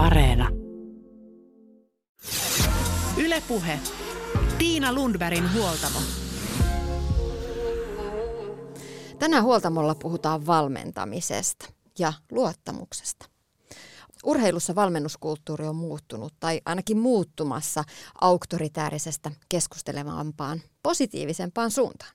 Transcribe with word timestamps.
Areena. 0.00 0.48
Ylepuhe. 3.16 3.80
Tiina 4.58 4.92
Lundbergin 4.92 5.52
huoltamo. 5.54 5.98
Tänään 9.18 9.44
huoltamolla 9.44 9.94
puhutaan 9.94 10.46
valmentamisesta 10.46 11.66
ja 11.98 12.12
luottamuksesta. 12.30 13.26
Urheilussa 14.24 14.74
valmennuskulttuuri 14.74 15.66
on 15.66 15.76
muuttunut 15.76 16.34
tai 16.40 16.60
ainakin 16.64 16.98
muuttumassa 16.98 17.84
auktoritäärisestä 18.20 19.30
keskustelevampaan, 19.48 20.60
positiivisempaan 20.82 21.70
suuntaan. 21.70 22.12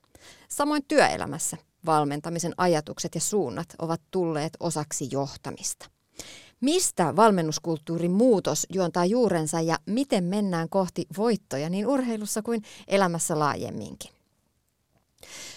Samoin 0.48 0.84
työelämässä 0.88 1.56
valmentamisen 1.86 2.54
ajatukset 2.56 3.14
ja 3.14 3.20
suunnat 3.20 3.68
ovat 3.78 4.00
tulleet 4.10 4.52
osaksi 4.60 5.08
johtamista. 5.10 5.90
Mistä 6.60 7.16
valmennuskulttuurin 7.16 8.10
muutos 8.10 8.66
juontaa 8.72 9.04
juurensa 9.04 9.60
ja 9.60 9.78
miten 9.86 10.24
mennään 10.24 10.68
kohti 10.68 11.06
voittoja 11.16 11.70
niin 11.70 11.86
urheilussa 11.86 12.42
kuin 12.42 12.62
elämässä 12.88 13.38
laajemminkin? 13.38 14.10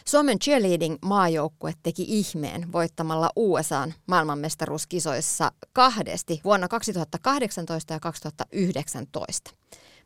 Suomen 0.05 0.39
cheerleading 0.39 0.97
maajoukkue 1.01 1.73
teki 1.83 2.05
ihmeen 2.07 2.71
voittamalla 2.71 3.29
USAn 3.35 3.93
maailmanmestaruuskisoissa 4.07 5.51
kahdesti 5.73 6.41
vuonna 6.43 6.67
2018 6.67 7.93
ja 7.93 7.99
2019. 7.99 9.51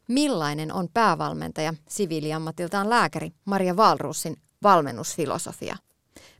Millainen 0.08 0.74
on 0.74 0.88
päävalmentaja, 0.94 1.74
siviiliammatiltaan 1.90 2.90
lääkäri 2.90 3.32
Maria 3.46 3.78
Valruusin 3.78 4.38
valmennusfilosofia? 4.64 5.76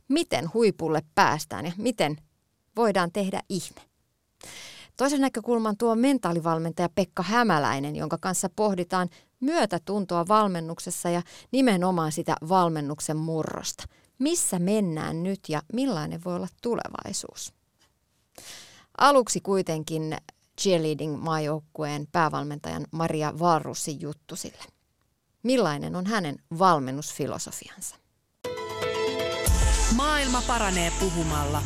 Miten 0.08 0.50
huipulle 0.54 1.02
päästään 1.14 1.66
ja 1.66 1.72
miten 1.76 2.16
voidaan 2.76 3.12
tehdä 3.12 3.42
ihme? 3.48 3.93
Toisen 4.96 5.20
näkökulman 5.20 5.76
tuo 5.76 5.94
mentaalivalmentaja 5.94 6.88
Pekka 6.88 7.22
Hämäläinen, 7.22 7.96
jonka 7.96 8.18
kanssa 8.18 8.48
pohditaan 8.56 9.08
myötätuntoa 9.40 10.28
valmennuksessa 10.28 11.10
ja 11.10 11.22
nimenomaan 11.52 12.12
sitä 12.12 12.36
valmennuksen 12.48 13.16
murrosta. 13.16 13.84
Missä 14.18 14.58
mennään 14.58 15.22
nyt 15.22 15.40
ja 15.48 15.62
millainen 15.72 16.24
voi 16.24 16.34
olla 16.34 16.48
tulevaisuus? 16.62 17.54
Aluksi 18.98 19.40
kuitenkin 19.40 20.16
cheerleading-maajoukkueen 20.60 22.06
päävalmentajan 22.12 22.86
Maria 22.90 23.38
Varrussin 23.38 24.00
juttusille. 24.00 24.64
Millainen 25.42 25.96
on 25.96 26.06
hänen 26.06 26.36
valmennusfilosofiansa? 26.58 27.96
Maailma 29.96 30.42
paranee 30.46 30.92
puhumalla 31.00 31.62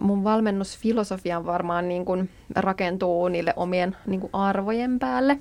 mun 0.00 0.24
valmennusfilosofia 0.24 1.46
varmaan 1.46 1.88
niin 1.88 2.04
kuin 2.04 2.30
rakentuu 2.54 3.28
niille 3.28 3.52
omien 3.56 3.96
niin 4.06 4.20
kuin 4.20 4.30
arvojen 4.32 4.98
päälle. 4.98 5.38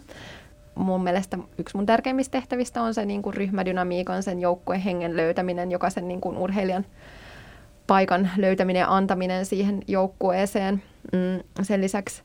Mun 0.75 1.03
mielestä 1.03 1.37
yksi 1.57 1.77
mun 1.77 1.85
tärkeimmistä 1.85 2.31
tehtävistä 2.31 2.81
on 2.81 2.93
se 2.93 3.05
niin 3.05 3.21
kuin 3.21 3.33
ryhmädynamiikan, 3.33 4.23
sen 4.23 4.39
joukkueen 4.39 4.81
hengen 4.81 5.17
löytäminen, 5.17 5.71
jokaisen 5.71 6.07
niin 6.07 6.21
kuin 6.21 6.37
urheilijan 6.37 6.85
paikan 7.87 8.29
löytäminen 8.37 8.79
ja 8.79 8.95
antaminen 8.95 9.45
siihen 9.45 9.81
joukkueeseen. 9.87 10.83
Mm, 11.13 11.43
sen 11.61 11.81
lisäksi 11.81 12.23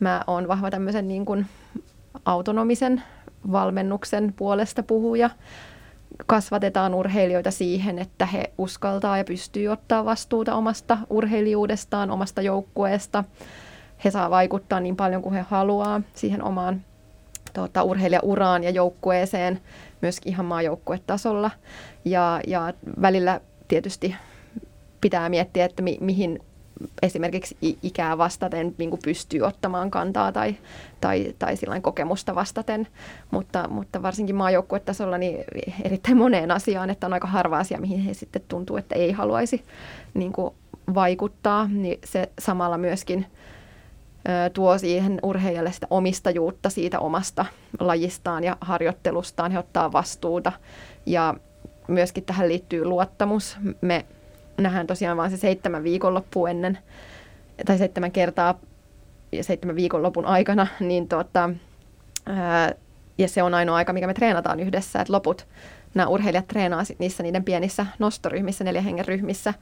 mä 0.00 0.24
oon 0.26 0.48
vahva 0.48 0.70
tämmöisen 0.70 1.08
niin 1.08 1.24
kuin 1.24 1.46
autonomisen 2.24 3.02
valmennuksen 3.52 4.34
puolesta 4.36 4.82
puhuja 4.82 5.30
kasvatetaan 6.26 6.94
urheilijoita 6.94 7.50
siihen, 7.50 7.98
että 7.98 8.26
he 8.26 8.52
uskaltaa 8.58 9.18
ja 9.18 9.24
pystyy 9.24 9.68
ottaa 9.68 10.04
vastuuta 10.04 10.54
omasta 10.54 10.98
urheilijuudestaan, 11.10 12.10
omasta 12.10 12.42
joukkueesta. 12.42 13.24
He 14.04 14.10
saa 14.10 14.30
vaikuttaa 14.30 14.80
niin 14.80 14.96
paljon 14.96 15.22
kuin 15.22 15.34
he 15.34 15.44
haluaa 15.50 16.00
siihen 16.14 16.42
omaan 16.42 16.82
tuota, 17.52 17.82
urheilijauraan 17.82 18.64
ja 18.64 18.70
joukkueeseen, 18.70 19.60
myöskin 20.02 20.32
ihan 20.32 20.46
maajoukkuetasolla. 20.46 21.50
Ja, 22.04 22.40
ja 22.46 22.72
välillä 23.02 23.40
tietysti 23.68 24.14
pitää 25.00 25.28
miettiä, 25.28 25.64
että 25.64 25.82
mi, 25.82 25.98
mihin 26.00 26.40
esimerkiksi 27.02 27.56
ikää 27.82 28.18
vastaten 28.18 28.74
niin 28.78 28.90
kuin 28.90 29.00
pystyy 29.04 29.42
ottamaan 29.42 29.90
kantaa 29.90 30.32
tai, 30.32 30.56
tai, 31.00 31.34
tai 31.38 31.56
kokemusta 31.82 32.34
vastaten, 32.34 32.88
mutta, 33.30 33.68
mutta 33.68 34.02
varsinkin 34.02 34.36
maajoukkuetasolla 34.36 35.18
niin 35.18 35.44
erittäin 35.84 36.16
moneen 36.16 36.50
asiaan, 36.50 36.90
että 36.90 37.06
on 37.06 37.12
aika 37.12 37.28
harva 37.28 37.58
asia, 37.58 37.80
mihin 37.80 38.00
he 38.00 38.14
sitten 38.14 38.42
tuntuu, 38.48 38.76
että 38.76 38.94
ei 38.94 39.12
haluaisi 39.12 39.64
niin 40.14 40.32
kuin 40.32 40.54
vaikuttaa, 40.94 41.68
niin 41.68 41.98
se 42.04 42.28
samalla 42.38 42.78
myöskin 42.78 43.26
tuo 44.52 44.78
siihen 44.78 45.18
urheilijalle 45.22 45.72
sitä 45.72 45.86
omistajuutta 45.90 46.70
siitä 46.70 46.98
omasta 46.98 47.46
lajistaan 47.80 48.44
ja 48.44 48.56
harjoittelustaan, 48.60 49.52
he 49.52 49.58
ottaa 49.58 49.92
vastuuta. 49.92 50.52
Ja 51.06 51.34
myöskin 51.88 52.24
tähän 52.24 52.48
liittyy 52.48 52.84
luottamus. 52.84 53.56
Me 53.80 54.06
nähdään 54.62 54.86
tosiaan 54.86 55.16
vain 55.16 55.30
se 55.30 55.36
seitsemän 55.36 55.84
viikonloppu 55.84 56.46
ennen, 56.46 56.78
tai 57.66 57.78
seitsemän 57.78 58.12
kertaa 58.12 58.58
ja 59.32 59.44
seitsemän 59.44 59.76
viikonlopun 59.76 60.26
aikana, 60.26 60.66
niin 60.80 61.08
tota, 61.08 61.50
ää, 62.26 62.72
ja 63.18 63.28
se 63.28 63.42
on 63.42 63.54
ainoa 63.54 63.76
aika, 63.76 63.92
mikä 63.92 64.06
me 64.06 64.14
treenataan 64.14 64.60
yhdessä, 64.60 65.00
että 65.00 65.12
loput 65.12 65.46
nämä 65.94 66.08
urheilijat 66.08 66.48
treenaa 66.48 66.84
sit 66.84 66.98
niissä 66.98 67.22
niiden 67.22 67.44
pienissä 67.44 67.86
nostoryhmissä, 67.98 68.64
neljä 68.64 68.82
hengen 68.82 69.06
ryhmissä. 69.06 69.54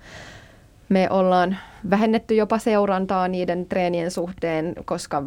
Me 0.88 1.10
ollaan 1.10 1.56
vähennetty 1.90 2.34
jopa 2.34 2.58
seurantaa 2.58 3.28
niiden 3.28 3.66
treenien 3.66 4.10
suhteen, 4.10 4.74
koska 4.84 5.22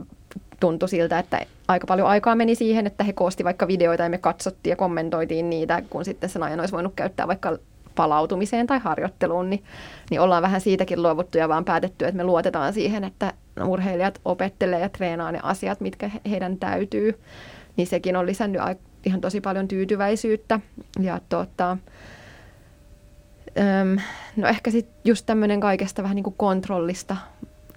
tuntui 0.60 0.90
siltä, 0.90 1.20
että 1.20 1.46
aika 1.68 1.88
paljon 1.88 2.08
aikaa 2.08 2.36
meni 2.36 2.56
siihen, 2.56 2.88
että 2.88 3.04
he 3.04 3.14
koosti 3.14 3.44
vaikka 3.44 3.68
videoita 3.68 4.04
ja 4.04 4.10
me 4.10 4.18
katsottiin 4.18 4.72
ja 4.72 4.76
kommentoitiin 4.76 5.50
niitä, 5.50 5.84
kun 5.90 6.06
sitten 6.06 6.30
sen 6.30 6.44
ajan 6.44 6.60
olisi 6.60 6.74
voinut 6.74 6.94
käyttää 6.96 7.28
vaikka 7.28 7.58
palautumiseen 8.02 8.68
tai 8.68 8.80
harjoitteluun, 8.80 9.50
niin, 9.50 9.64
niin 10.10 10.22
ollaan 10.22 10.44
vähän 10.44 10.62
siitäkin 10.62 11.04
luovuttu 11.04 11.38
ja 11.38 11.50
vaan 11.50 11.66
päätetty, 11.66 12.06
että 12.06 12.18
me 12.18 12.24
luotetaan 12.24 12.74
siihen, 12.74 13.04
että 13.04 13.34
urheilijat 13.66 14.22
opettelee 14.26 14.80
ja 14.80 14.90
treenaa 14.90 15.32
ne 15.32 15.40
asiat, 15.44 15.82
mitkä 15.82 16.12
heidän 16.30 16.58
täytyy. 16.58 17.20
Niin 17.78 17.88
sekin 17.88 18.16
on 18.16 18.26
lisännyt 18.26 18.62
ihan 19.06 19.22
tosi 19.22 19.42
paljon 19.42 19.68
tyytyväisyyttä. 19.68 20.60
Ja 21.00 21.20
tuota, 21.30 21.78
no 24.36 24.48
ehkä 24.48 24.72
sitten 24.72 24.96
just 25.06 25.26
tämmöinen 25.26 25.60
kaikesta 25.60 26.04
vähän 26.04 26.16
niin 26.16 26.24
kuin 26.24 26.36
kontrollista 26.38 27.18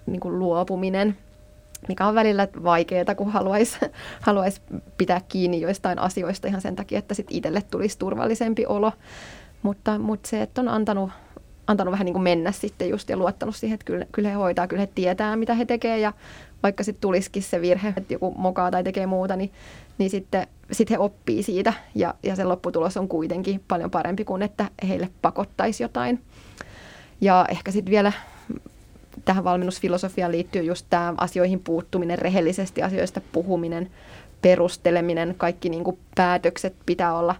niin 0.05 0.19
kuin 0.19 0.39
luopuminen, 0.39 1.17
mikä 1.87 2.07
on 2.07 2.15
välillä 2.15 2.47
vaikeaa, 2.63 3.15
kun 3.17 3.31
haluaisi 3.31 3.77
haluais 4.27 4.61
pitää 4.97 5.21
kiinni 5.29 5.61
joistain 5.61 5.99
asioista 5.99 6.47
ihan 6.47 6.61
sen 6.61 6.75
takia, 6.75 6.99
että 6.99 7.13
sitten 7.13 7.37
itselle 7.37 7.61
tulisi 7.71 7.99
turvallisempi 7.99 8.65
olo. 8.65 8.91
Mutta, 9.65 9.99
mutta 9.99 10.29
se, 10.29 10.41
että 10.41 10.61
on 10.61 10.67
antanut, 10.69 11.09
antanut 11.67 11.91
vähän 11.91 12.05
niin 12.05 12.13
kuin 12.13 12.23
mennä 12.23 12.51
sitten 12.51 12.89
just 12.89 13.09
ja 13.09 13.17
luottanut 13.17 13.55
siihen, 13.55 13.73
että 13.73 13.85
kyllä, 13.85 14.05
kyllä 14.11 14.29
he 14.29 14.35
hoitaa, 14.35 14.67
kyllä 14.67 14.79
he 14.79 14.89
tietää, 14.95 15.35
mitä 15.35 15.53
he 15.53 15.65
tekee. 15.65 15.99
Ja 15.99 16.13
vaikka 16.63 16.83
sitten 16.83 17.01
tulisikin 17.01 17.43
se 17.43 17.61
virhe, 17.61 17.93
että 17.97 18.13
joku 18.13 18.33
mokaa 18.37 18.71
tai 18.71 18.83
tekee 18.83 19.05
muuta, 19.05 19.35
niin, 19.35 19.51
niin 19.97 20.09
sitten 20.09 20.47
sit 20.71 20.89
he 20.89 20.97
oppii 20.97 21.43
siitä. 21.43 21.73
Ja, 21.95 22.13
ja 22.23 22.35
se 22.35 22.43
lopputulos 22.43 22.97
on 22.97 23.07
kuitenkin 23.07 23.61
paljon 23.67 23.91
parempi 23.91 24.25
kuin 24.25 24.41
että 24.41 24.69
heille 24.87 25.09
pakottaisi 25.21 25.83
jotain. 25.83 26.21
Ja 27.21 27.45
ehkä 27.49 27.71
sitten 27.71 27.91
vielä 27.91 28.11
tähän 29.25 29.43
valmennusfilosofiaan 29.43 30.31
liittyy 30.31 30.63
just 30.63 30.85
tämä 30.89 31.13
asioihin 31.17 31.59
puuttuminen, 31.59 32.19
rehellisesti 32.19 32.83
asioista 32.83 33.21
puhuminen, 33.31 33.91
perusteleminen, 34.41 35.35
kaikki 35.37 35.69
niin 35.69 35.83
kuin 35.83 35.99
päätökset 36.15 36.75
pitää 36.85 37.17
olla, 37.17 37.35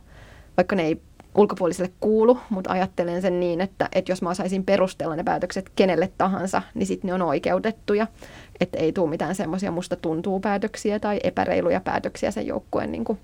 vaikka 0.58 0.76
ne 0.76 0.84
ei 0.84 1.02
ulkopuoliselle 1.36 1.92
kuulu, 2.00 2.40
mutta 2.50 2.72
ajattelen 2.72 3.22
sen 3.22 3.40
niin, 3.40 3.62
että, 3.62 3.90
että 3.96 4.12
jos 4.12 4.22
mä 4.22 4.30
osaisin 4.30 4.66
perustella 4.66 5.16
ne 5.16 5.24
päätökset 5.24 5.72
kenelle 5.76 6.12
tahansa, 6.18 6.62
niin 6.74 6.88
sitten 6.88 7.08
ne 7.08 7.14
on 7.14 7.22
oikeutettuja. 7.22 8.08
Että 8.60 8.78
ei 8.78 8.92
tule 8.92 9.10
mitään 9.10 9.36
semmoisia 9.36 9.72
musta 9.72 9.96
tuntuu 9.96 10.40
päätöksiä 10.40 11.00
tai 11.00 11.20
epäreiluja 11.24 11.80
päätöksiä 11.80 12.32
sen 12.32 12.48
joukkueen 12.48 12.92
niin 12.92 13.06
kuin, 13.06 13.20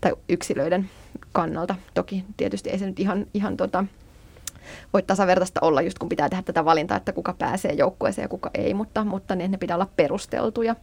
tai 0.00 0.12
yksilöiden 0.28 0.90
kannalta. 1.32 1.74
Toki 1.94 2.24
tietysti 2.36 2.70
ei 2.70 2.78
se 2.78 2.86
nyt 2.86 3.00
ihan, 3.00 3.26
ihan 3.34 3.56
tota, 3.56 3.84
voi 4.92 5.02
tasavertaista 5.02 5.60
olla, 5.62 5.82
just 5.82 5.98
kun 5.98 6.08
pitää 6.08 6.28
tehdä 6.28 6.42
tätä 6.42 6.64
valintaa, 6.64 6.96
että 6.96 7.12
kuka 7.12 7.32
pääsee 7.38 7.72
joukkueeseen 7.72 8.24
ja 8.24 8.28
kuka 8.28 8.50
ei, 8.54 8.74
mutta, 8.74 9.04
mutta 9.04 9.34
ne, 9.34 9.48
ne 9.48 9.56
pitää 9.56 9.76
olla 9.76 9.90
perusteltuja. 9.96 10.76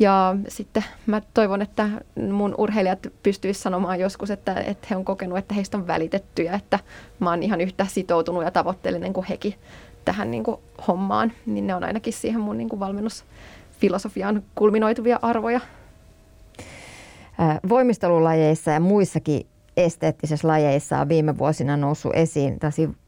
Ja 0.00 0.36
sitten 0.48 0.84
mä 1.06 1.22
toivon, 1.34 1.62
että 1.62 1.88
mun 2.30 2.54
urheilijat 2.58 3.06
pystyisivät 3.22 3.62
sanomaan 3.62 4.00
joskus, 4.00 4.30
että, 4.30 4.54
että 4.54 4.86
he 4.90 4.96
on 4.96 5.04
kokenut, 5.04 5.38
että 5.38 5.54
heistä 5.54 5.76
on 5.76 5.86
välitetty 5.86 6.42
ja 6.42 6.52
että 6.52 6.78
mä 7.18 7.30
oon 7.30 7.42
ihan 7.42 7.60
yhtä 7.60 7.86
sitoutunut 7.88 8.44
ja 8.44 8.50
tavoitteellinen 8.50 9.12
kuin 9.12 9.26
hekin 9.26 9.54
tähän 10.04 10.30
niin 10.30 10.44
kuin 10.44 10.56
hommaan. 10.88 11.32
Niin 11.46 11.66
ne 11.66 11.74
on 11.74 11.84
ainakin 11.84 12.12
siihen 12.12 12.40
mun 12.40 12.58
niin 12.58 12.68
kuin 12.68 12.80
valmennusfilosofiaan 12.80 14.42
kulminoituvia 14.54 15.18
arvoja. 15.22 15.60
Voimistelulajeissa 17.68 18.70
ja 18.70 18.80
muissakin 18.80 19.46
esteettisissä 19.76 20.48
lajeissa 20.48 21.00
on 21.00 21.08
viime 21.08 21.38
vuosina 21.38 21.76
noussut 21.76 22.12
esiin 22.14 22.58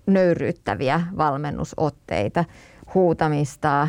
nöyryyttäviä 0.07 1.01
valmennusotteita 1.17 2.45
huutamista, 2.95 3.89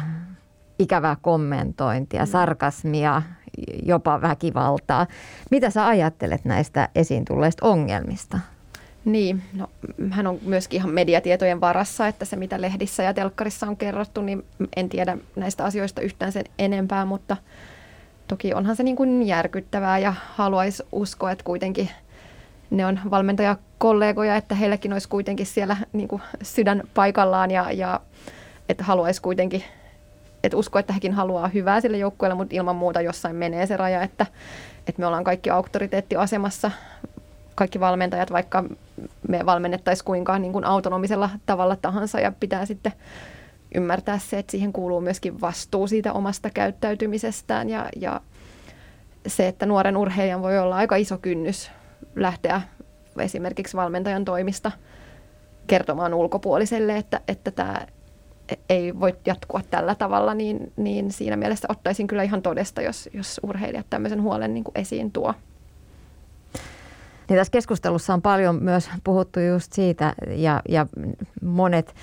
ikävää 0.84 1.18
kommentointia, 1.22 2.22
mm. 2.22 2.28
sarkasmia, 2.28 3.22
jopa 3.86 4.22
väkivaltaa. 4.22 5.08
Mitä 5.52 5.70
sä 5.70 5.88
ajattelet 5.88 6.46
näistä 6.46 6.90
esiin 6.96 7.26
tulleista 7.26 7.68
ongelmista? 7.68 8.40
Niin, 9.06 9.42
no, 9.54 9.68
hän 10.10 10.28
on 10.28 10.40
myöskin 10.46 10.78
ihan 10.78 10.90
mediatietojen 10.90 11.62
varassa, 11.62 12.08
että 12.08 12.26
se 12.26 12.36
mitä 12.36 12.62
lehdissä 12.62 13.04
ja 13.04 13.14
telkkarissa 13.14 13.68
on 13.68 13.78
kerrottu, 13.78 14.22
niin 14.22 14.46
en 14.76 14.90
tiedä 14.90 15.18
näistä 15.36 15.66
asioista 15.66 16.02
yhtään 16.02 16.32
sen 16.32 16.44
enempää, 16.60 17.06
mutta 17.06 17.38
toki 18.28 18.54
onhan 18.54 18.76
se 18.76 18.84
niin 18.84 18.96
kuin 18.96 19.24
järkyttävää 19.24 20.00
ja 20.00 20.14
haluaisi 20.36 20.84
uskoa, 20.92 21.32
että 21.32 21.44
kuitenkin 21.44 21.90
ne 22.70 22.86
on 22.86 23.00
valmentajakollegoja, 23.12 24.36
että 24.36 24.56
heilläkin 24.56 24.94
olisi 24.94 25.10
kuitenkin 25.10 25.46
siellä 25.46 25.78
niin 25.94 26.08
kuin 26.08 26.22
sydän 26.42 26.84
paikallaan 26.94 27.52
ja, 27.52 27.72
ja 27.72 28.00
että 28.70 28.84
haluaisi 28.84 29.22
kuitenkin, 29.22 29.64
että 30.44 30.58
usko, 30.58 30.80
että 30.80 30.94
hekin 30.94 31.14
haluaa 31.14 31.48
hyvää 31.48 31.82
sille 31.82 31.98
joukkueelle, 31.98 32.36
mutta 32.36 32.56
ilman 32.56 32.76
muuta 32.76 33.02
jossain 33.02 33.36
menee 33.36 33.66
se 33.66 33.78
raja, 33.78 34.02
että, 34.02 34.26
että 34.88 35.00
me 35.00 35.06
ollaan 35.06 35.24
kaikki 35.24 35.50
auktoriteettiasemassa, 35.50 36.72
kaikki 37.56 37.80
valmentajat, 37.80 38.32
vaikka 38.32 38.64
me 39.28 39.46
valmennettaisiin 39.46 40.06
kuinka 40.06 40.40
niin 40.40 40.54
kuin 40.54 40.66
autonomisella 40.66 41.30
tavalla 41.46 41.76
tahansa 41.76 42.20
ja 42.20 42.32
pitää 42.40 42.66
sitten 42.66 42.94
ymmärtää 43.76 44.18
se, 44.18 44.40
että 44.40 44.52
siihen 44.52 44.74
kuuluu 44.74 45.02
myöskin 45.02 45.42
vastuu 45.42 45.88
siitä 45.88 46.14
omasta 46.14 46.50
käyttäytymisestään 46.50 47.70
ja, 47.70 47.90
ja 47.96 48.22
se, 49.28 49.48
että 49.48 49.66
nuoren 49.66 49.98
urheilijan 49.98 50.42
voi 50.42 50.60
olla 50.60 50.76
aika 50.76 50.96
iso 50.96 51.18
kynnys 51.18 51.72
lähteä 52.16 52.62
esimerkiksi 53.18 53.78
valmentajan 53.78 54.26
toimista 54.26 54.72
kertomaan 55.68 56.14
ulkopuoliselle, 56.14 56.98
että, 56.98 57.22
että 57.28 57.52
tämä 57.52 57.88
ei 58.70 59.00
voi 59.00 59.16
jatkua 59.26 59.62
tällä 59.70 59.96
tavalla, 59.96 60.34
niin, 60.34 60.74
niin 60.78 61.12
siinä 61.12 61.38
mielessä 61.38 61.68
ottaisin 61.72 62.08
kyllä 62.08 62.24
ihan 62.24 62.42
todesta, 62.42 62.82
jos, 62.82 63.10
jos 63.14 63.40
urheilijat 63.44 63.86
tämmöisen 63.90 64.22
huolen 64.22 64.54
niin 64.54 64.64
kuin 64.64 64.78
esiin 64.80 65.12
tuo. 65.12 65.34
Niin 67.30 67.38
tässä 67.38 67.52
keskustelussa 67.52 68.14
on 68.14 68.22
paljon 68.22 68.64
myös 68.64 68.90
puhuttu 69.04 69.40
just 69.40 69.74
siitä 69.74 70.14
ja, 70.28 70.62
ja 70.70 70.88
monet 71.42 71.96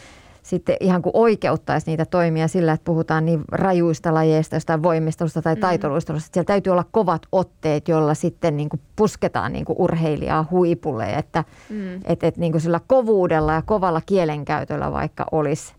sitten 0.43 0.77
ihan 0.81 1.03
kuin 1.03 1.11
oikeuttaisi 1.17 1.91
niitä 1.91 2.05
toimia 2.05 2.49
sillä, 2.49 2.73
että 2.73 2.85
puhutaan 2.85 3.27
niin 3.27 3.41
rajuista 3.53 4.15
lajeista, 4.15 4.57
jostain 4.57 4.83
voimistelusta 4.83 5.43
tai 5.43 5.55
mm. 5.55 5.61
taitoluistelusta. 5.61 6.31
Siellä 6.33 6.47
täytyy 6.47 6.71
olla 6.71 6.85
kovat 6.91 7.23
otteet, 7.33 7.89
joilla 7.89 8.15
sitten 8.15 8.57
niin 8.57 8.69
kuin 8.69 8.81
pusketaan 8.97 9.53
niin 9.53 9.65
kuin 9.65 9.77
urheilijaa 9.79 10.47
huipulle, 10.51 11.15
että 11.15 11.45
mm. 11.71 12.01
et, 12.05 12.25
et 12.25 12.37
niin 12.37 12.53
kuin 12.53 12.63
sillä 12.63 12.81
kovuudella 12.87 13.53
ja 13.53 13.63
kovalla 13.63 14.01
kielenkäytöllä 14.07 14.93
vaikka 14.93 15.27
olisi 15.33 15.75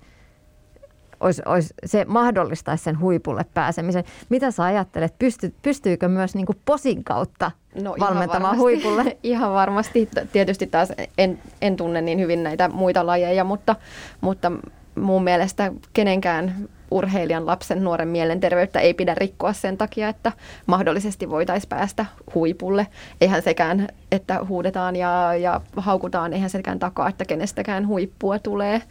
olisi, 1.22 1.42
olisi, 1.46 1.74
se 1.86 2.06
mahdollistaisi 2.06 2.84
sen 2.84 3.00
huipulle 3.00 3.46
pääsemisen. 3.54 4.04
Mitä 4.30 4.52
sä 4.52 4.64
ajattelet, 4.64 5.20
pysty, 5.20 5.54
pystyykö 5.62 6.08
myös 6.08 6.36
niin 6.36 6.46
kuin 6.46 6.58
posin 6.66 7.04
kautta 7.04 7.52
no, 7.82 7.96
valmentamaan 8.00 8.58
huipulle? 8.58 9.18
Ihan 9.24 9.54
varmasti. 9.54 10.10
Tietysti 10.32 10.68
taas 10.68 10.94
en, 11.18 11.40
en 11.62 11.76
tunne 11.76 12.02
niin 12.02 12.20
hyvin 12.20 12.44
näitä 12.44 12.70
muita 12.70 13.06
lajeja, 13.06 13.44
mutta, 13.44 13.76
mutta 14.22 14.52
mun 14.96 15.24
mielestä 15.24 15.72
kenenkään 15.94 16.70
urheilijan 16.92 17.46
lapsen 17.46 17.84
nuoren 17.84 18.08
mielenterveyttä 18.08 18.80
ei 18.80 18.94
pidä 18.94 19.16
rikkoa 19.16 19.54
sen 19.54 19.78
takia, 19.78 20.10
että 20.10 20.32
mahdollisesti 20.66 21.30
voitaisiin 21.30 21.70
päästä 21.70 22.06
huipulle. 22.36 22.88
Eihän 23.22 23.42
sekään, 23.42 23.88
että 24.12 24.40
huudetaan 24.48 24.96
ja, 24.96 25.34
ja 25.36 25.62
haukutaan, 25.78 26.34
eihän 26.34 26.50
sekään 26.50 26.80
takaa, 26.80 27.10
että 27.10 27.26
kenestäkään 27.26 27.88
huippua 27.88 28.40
tulee. 28.40 28.82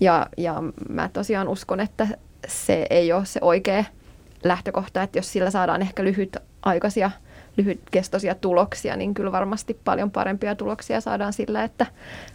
Ja, 0.00 0.26
ja 0.36 0.62
mä 0.88 1.10
tosiaan 1.12 1.48
uskon, 1.48 1.80
että 1.80 2.08
se 2.48 2.86
ei 2.90 3.12
ole 3.12 3.26
se 3.26 3.40
oikea 3.42 3.84
lähtökohta, 4.44 5.02
että 5.02 5.18
jos 5.18 5.32
sillä 5.32 5.50
saadaan 5.50 5.82
ehkä 5.82 6.04
lyhytaikaisia 6.04 7.10
lyhytkestoisia 7.56 8.34
tuloksia, 8.34 8.96
niin 8.96 9.14
kyllä 9.14 9.32
varmasti 9.32 9.80
paljon 9.84 10.10
parempia 10.10 10.54
tuloksia 10.54 11.00
saadaan 11.00 11.32
sillä, 11.32 11.64
että, 11.64 11.86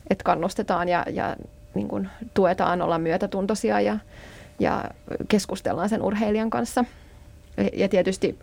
että 0.10 0.24
kannustetaan 0.24 0.90
ja, 0.90 1.06
ja 1.10 1.36
niin 1.74 1.88
kuin 1.88 2.10
tuetaan 2.34 2.82
olla 2.82 2.98
myötätuntoisia 2.98 3.82
ja, 3.82 3.98
ja 4.60 4.84
keskustellaan 5.28 5.90
sen 5.90 6.02
urheilijan 6.02 6.50
kanssa. 6.50 6.86
Ja 7.74 7.90
tietysti 7.90 8.40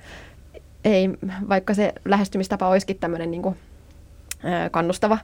ei, 0.84 1.10
vaikka 1.48 1.74
se 1.74 1.92
lähestymistapa 2.04 2.68
olisikin 2.68 2.98
tämmöinen 2.98 3.30
niin 3.30 3.42
kuin, 3.42 3.56
kannustava, 4.70 5.18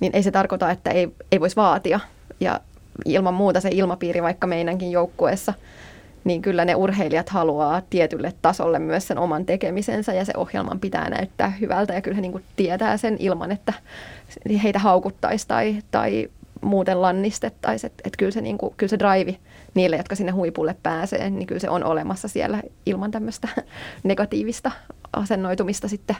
niin 0.00 0.16
ei 0.16 0.22
se 0.22 0.30
tarkoita, 0.30 0.70
että 0.70 0.90
ei, 0.90 1.08
ei 1.32 1.40
voisi 1.40 1.56
vaatia. 1.56 2.00
Ja 2.40 2.60
ilman 3.04 3.34
muuta 3.34 3.60
se 3.60 3.68
ilmapiiri 3.72 4.22
vaikka 4.22 4.46
meidänkin 4.46 4.90
joukkueessa, 4.90 5.54
niin 6.24 6.42
kyllä 6.42 6.64
ne 6.64 6.74
urheilijat 6.74 7.28
haluaa 7.28 7.82
tietylle 7.90 8.32
tasolle 8.42 8.78
myös 8.78 9.08
sen 9.08 9.18
oman 9.18 9.46
tekemisensä 9.46 10.12
ja 10.12 10.24
se 10.24 10.32
ohjelman 10.36 10.80
pitää 10.80 11.10
näyttää 11.10 11.50
hyvältä 11.50 11.94
ja 11.94 12.00
kyllä 12.00 12.14
he 12.14 12.20
niin 12.20 12.32
kuin 12.32 12.44
tietää 12.56 12.96
sen 12.96 13.16
ilman, 13.18 13.52
että 13.52 13.72
heitä 14.62 14.78
haukuttaisi 14.78 15.48
tai, 15.48 15.76
tai 15.90 16.28
muuten 16.60 17.02
lannistettaisiin. 17.02 17.90
Että 17.90 18.02
et 18.06 18.16
kyllä, 18.16 18.32
se, 18.32 18.40
niin 18.40 18.58
kyllä 18.76 18.90
se 18.90 18.98
drive 18.98 19.36
niille, 19.74 19.96
jotka 19.96 20.14
sinne 20.14 20.32
huipulle 20.32 20.76
pääsee, 20.82 21.30
niin 21.30 21.46
kyllä 21.46 21.60
se 21.60 21.70
on 21.70 21.84
olemassa 21.84 22.28
siellä 22.28 22.62
ilman 22.86 23.10
tämmöistä 23.10 23.48
negatiivista 24.02 24.70
asennoitumista 25.12 25.88
sitten 25.88 26.16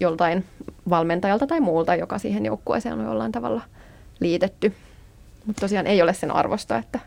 joltain 0.00 0.44
valmentajalta 0.90 1.46
tai 1.46 1.60
muulta, 1.60 1.94
joka 1.94 2.18
siihen 2.18 2.46
joukkueeseen 2.46 2.98
on 2.98 3.04
jollain 3.04 3.32
tavalla 3.32 3.62
liitetty. 4.20 4.72
Mutta 5.46 5.60
tosiaan 5.60 5.86
ei 5.86 6.02
ole 6.02 6.14
sen 6.14 6.30
arvosta, 6.30 6.76
että, 6.76 6.98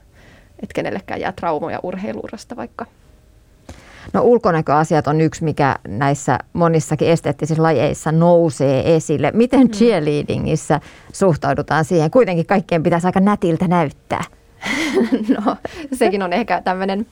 että 0.63 0.73
kenellekään 0.73 1.19
jää 1.19 1.31
traumoja 1.31 1.79
urheiluurasta 1.83 2.55
vaikka. 2.55 2.85
No 4.13 4.21
ulkonäköasiat 4.21 5.07
on 5.07 5.21
yksi, 5.21 5.43
mikä 5.43 5.75
näissä 5.87 6.39
monissakin 6.53 7.07
esteettisissä 7.07 7.63
lajeissa 7.63 8.11
nousee 8.11 8.95
esille. 8.95 9.31
Miten 9.33 9.61
mm. 9.61 9.69
cheerleadingissä 9.69 10.79
suhtaudutaan 11.13 11.85
siihen? 11.85 12.11
Kuitenkin 12.11 12.45
kaikkien 12.45 12.83
pitäisi 12.83 13.07
aika 13.07 13.19
nätiltä 13.19 13.67
näyttää. 13.67 14.23
No, 15.37 15.55
sekin 15.93 16.23
on 16.23 16.33
ehkä 16.33 16.61
tämmöinen, 16.61 17.05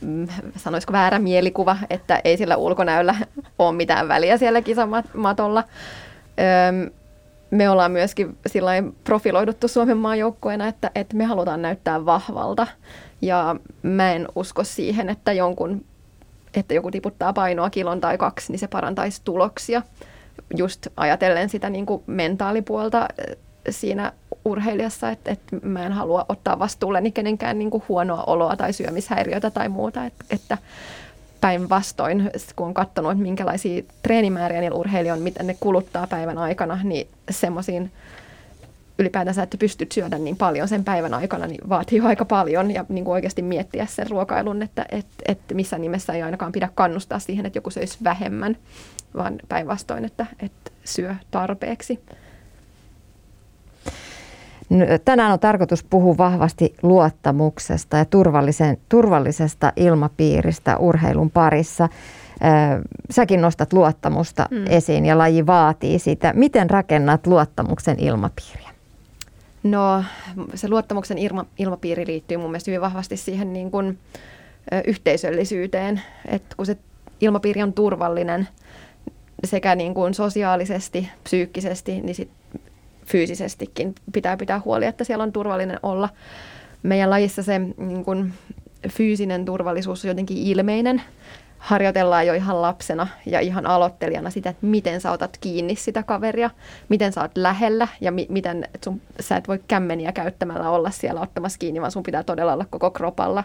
mm, 0.00 0.28
sanoisiko 0.56 0.92
väärä 0.92 1.18
mielikuva, 1.18 1.76
että 1.90 2.20
ei 2.24 2.36
sillä 2.36 2.56
ulkonäöllä 2.56 3.14
ole 3.58 3.76
mitään 3.76 4.08
väliä 4.08 4.36
siellä 4.36 4.62
kisamatolla. 4.62 5.64
me 7.50 7.70
ollaan 7.70 7.92
myöskin 7.92 8.38
profiloiduttu 9.04 9.68
Suomen 9.68 9.96
maajoukkueena, 9.96 10.68
että, 10.68 10.90
että 10.94 11.16
me 11.16 11.24
halutaan 11.24 11.62
näyttää 11.62 12.06
vahvalta. 12.06 12.66
Ja 13.22 13.56
mä 13.82 14.12
en 14.12 14.28
usko 14.34 14.64
siihen, 14.64 15.08
että 15.08 15.32
jonkun 15.32 15.84
että 16.54 16.74
joku 16.74 16.90
tiputtaa 16.90 17.32
painoa 17.32 17.70
kilon 17.70 18.00
tai 18.00 18.18
kaksi, 18.18 18.52
niin 18.52 18.58
se 18.58 18.68
parantaisi 18.68 19.20
tuloksia. 19.24 19.82
Just 20.56 20.86
ajatellen 20.96 21.48
sitä 21.48 21.70
niin 21.70 21.86
kuin 21.86 22.02
mentaalipuolta 22.06 23.08
siinä 23.70 24.12
urheilijassa, 24.44 25.10
että, 25.10 25.30
että 25.30 25.56
mä 25.62 25.86
en 25.86 25.92
halua 25.92 26.26
ottaa 26.28 26.58
vastuulleni 26.58 27.10
kenenkään 27.10 27.58
niin 27.58 27.70
kuin 27.70 27.84
huonoa 27.88 28.24
oloa 28.26 28.56
tai 28.56 28.72
syömishäiriötä 28.72 29.50
tai 29.50 29.68
muuta, 29.68 30.04
että, 30.04 30.24
että 30.30 30.58
päinvastoin, 31.40 32.30
kun 32.56 32.66
on 32.66 32.74
katsonut, 32.74 33.12
että 33.12 33.22
minkälaisia 33.22 33.82
treenimääriä 34.02 34.60
niillä 34.60 34.76
urheilijoilla, 34.76 35.24
miten 35.24 35.46
ne 35.46 35.56
kuluttaa 35.60 36.06
päivän 36.06 36.38
aikana, 36.38 36.78
niin 36.84 37.08
semmoisiin 37.30 37.92
ylipäätänsä, 38.98 39.42
että 39.42 39.56
pystyt 39.56 39.92
syödä 39.92 40.18
niin 40.18 40.36
paljon 40.36 40.68
sen 40.68 40.84
päivän 40.84 41.14
aikana, 41.14 41.46
niin 41.46 41.68
vaatii 41.68 42.00
aika 42.00 42.24
paljon 42.24 42.70
ja 42.70 42.84
niin 42.88 43.04
kuin 43.04 43.12
oikeasti 43.12 43.42
miettiä 43.42 43.86
sen 43.86 44.10
ruokailun, 44.10 44.62
että 44.62 44.86
et, 44.90 45.06
et 45.26 45.38
missä 45.54 45.78
nimessä 45.78 46.12
ei 46.12 46.22
ainakaan 46.22 46.52
pidä 46.52 46.68
kannustaa 46.74 47.18
siihen, 47.18 47.46
että 47.46 47.56
joku 47.56 47.70
söisi 47.70 47.98
vähemmän, 48.04 48.56
vaan 49.16 49.38
päinvastoin, 49.48 50.04
että, 50.04 50.26
että 50.40 50.70
syö 50.84 51.14
tarpeeksi. 51.30 52.00
Tänään 55.04 55.32
on 55.32 55.40
tarkoitus 55.40 55.84
puhua 55.84 56.16
vahvasti 56.16 56.74
luottamuksesta 56.82 57.96
ja 57.96 58.04
turvallisen, 58.04 58.78
turvallisesta 58.88 59.72
ilmapiiristä 59.76 60.76
urheilun 60.76 61.30
parissa. 61.30 61.88
Säkin 63.10 63.40
nostat 63.40 63.72
luottamusta 63.72 64.48
mm. 64.50 64.64
esiin 64.68 65.06
ja 65.06 65.18
laji 65.18 65.46
vaatii 65.46 65.98
sitä. 65.98 66.32
Miten 66.36 66.70
rakennat 66.70 67.26
luottamuksen 67.26 67.98
ilmapiiriä? 67.98 68.70
No 69.62 70.04
se 70.54 70.68
luottamuksen 70.68 71.18
ilma, 71.18 71.46
ilmapiiri 71.58 72.06
liittyy 72.06 72.36
mun 72.36 72.50
mielestä 72.50 72.70
hyvin 72.70 72.80
vahvasti 72.80 73.16
siihen 73.16 73.52
niin 73.52 73.70
kuin, 73.70 73.98
ö, 74.72 74.82
yhteisöllisyyteen, 74.86 76.02
että 76.28 76.56
kun 76.56 76.66
se 76.66 76.76
ilmapiiri 77.20 77.62
on 77.62 77.72
turvallinen 77.72 78.48
sekä 79.44 79.74
niin 79.74 79.94
kuin 79.94 80.14
sosiaalisesti, 80.14 81.08
psyykkisesti, 81.24 82.00
niin 82.00 82.14
sit 82.14 82.30
fyysisestikin 83.10 83.94
pitää 84.12 84.36
pitää 84.36 84.60
huoli, 84.64 84.86
että 84.86 85.04
siellä 85.04 85.22
on 85.22 85.32
turvallinen 85.32 85.78
olla. 85.82 86.08
Meidän 86.82 87.10
lajissa 87.10 87.42
se 87.42 87.58
niin 87.58 88.04
kuin, 88.04 88.32
fyysinen 88.88 89.44
turvallisuus 89.44 90.04
on 90.04 90.08
jotenkin 90.08 90.36
ilmeinen. 90.36 91.02
harjoitellaan 91.58 92.26
jo 92.26 92.34
ihan 92.34 92.62
lapsena 92.62 93.06
ja 93.26 93.40
ihan 93.40 93.66
aloittelijana 93.66 94.30
sitä, 94.30 94.50
että 94.50 94.66
miten 94.66 95.00
sä 95.00 95.10
otat 95.12 95.36
kiinni 95.40 95.76
sitä 95.76 96.02
kaveria, 96.02 96.50
miten 96.88 97.12
sä 97.12 97.20
oot 97.20 97.30
lähellä 97.34 97.88
ja 98.00 98.12
mi- 98.12 98.26
miten 98.28 98.68
sun, 98.84 99.00
sä 99.20 99.36
et 99.36 99.48
voi 99.48 99.60
kämmeniä 99.68 100.12
käyttämällä 100.12 100.70
olla 100.70 100.90
siellä 100.90 101.20
ottamassa 101.20 101.58
kiinni, 101.58 101.80
vaan 101.80 101.92
sun 101.92 102.02
pitää 102.02 102.22
todella 102.22 102.52
olla 102.52 102.66
koko 102.70 102.90
kropalla, 102.90 103.44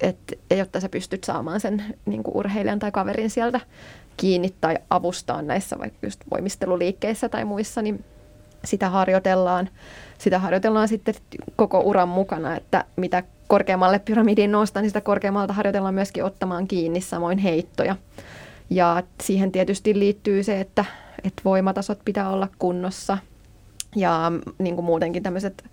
et, 0.00 0.38
jotta 0.56 0.80
sä 0.80 0.88
pystyt 0.88 1.24
saamaan 1.24 1.60
sen 1.60 1.84
niin 2.06 2.22
urheilijan 2.34 2.78
tai 2.78 2.90
kaverin 2.92 3.30
sieltä 3.30 3.60
kiinni 4.16 4.54
tai 4.60 4.76
avustaa 4.90 5.42
näissä 5.42 5.78
vaikka 5.78 5.98
just 6.06 6.20
voimisteluliikkeissä 6.30 7.28
tai 7.28 7.44
muissa, 7.44 7.82
niin 7.82 8.04
sitä 8.64 8.88
harjoitellaan. 8.88 9.68
Sitä 10.18 10.38
harjoitellaan 10.38 10.88
sitten 10.88 11.14
koko 11.56 11.80
uran 11.80 12.08
mukana, 12.08 12.56
että 12.56 12.84
mitä 12.96 13.22
korkeammalle 13.48 13.98
pyramidiin 13.98 14.52
nousta, 14.52 14.80
niin 14.80 14.90
sitä 14.90 15.00
korkeammalta 15.00 15.52
harjoitellaan 15.52 15.94
myöskin 15.94 16.24
ottamaan 16.24 16.68
kiinni 16.68 17.00
samoin 17.00 17.38
heittoja. 17.38 17.96
Ja 18.70 19.02
siihen 19.22 19.52
tietysti 19.52 19.98
liittyy 19.98 20.42
se, 20.42 20.60
että, 20.60 20.84
että 21.24 21.42
voimatasot 21.44 21.98
pitää 22.04 22.30
olla 22.30 22.48
kunnossa 22.58 23.18
ja 23.96 24.32
niin 24.58 24.74
kuin 24.74 24.84
muutenkin 24.84 25.22
tämmöiset 25.22 25.64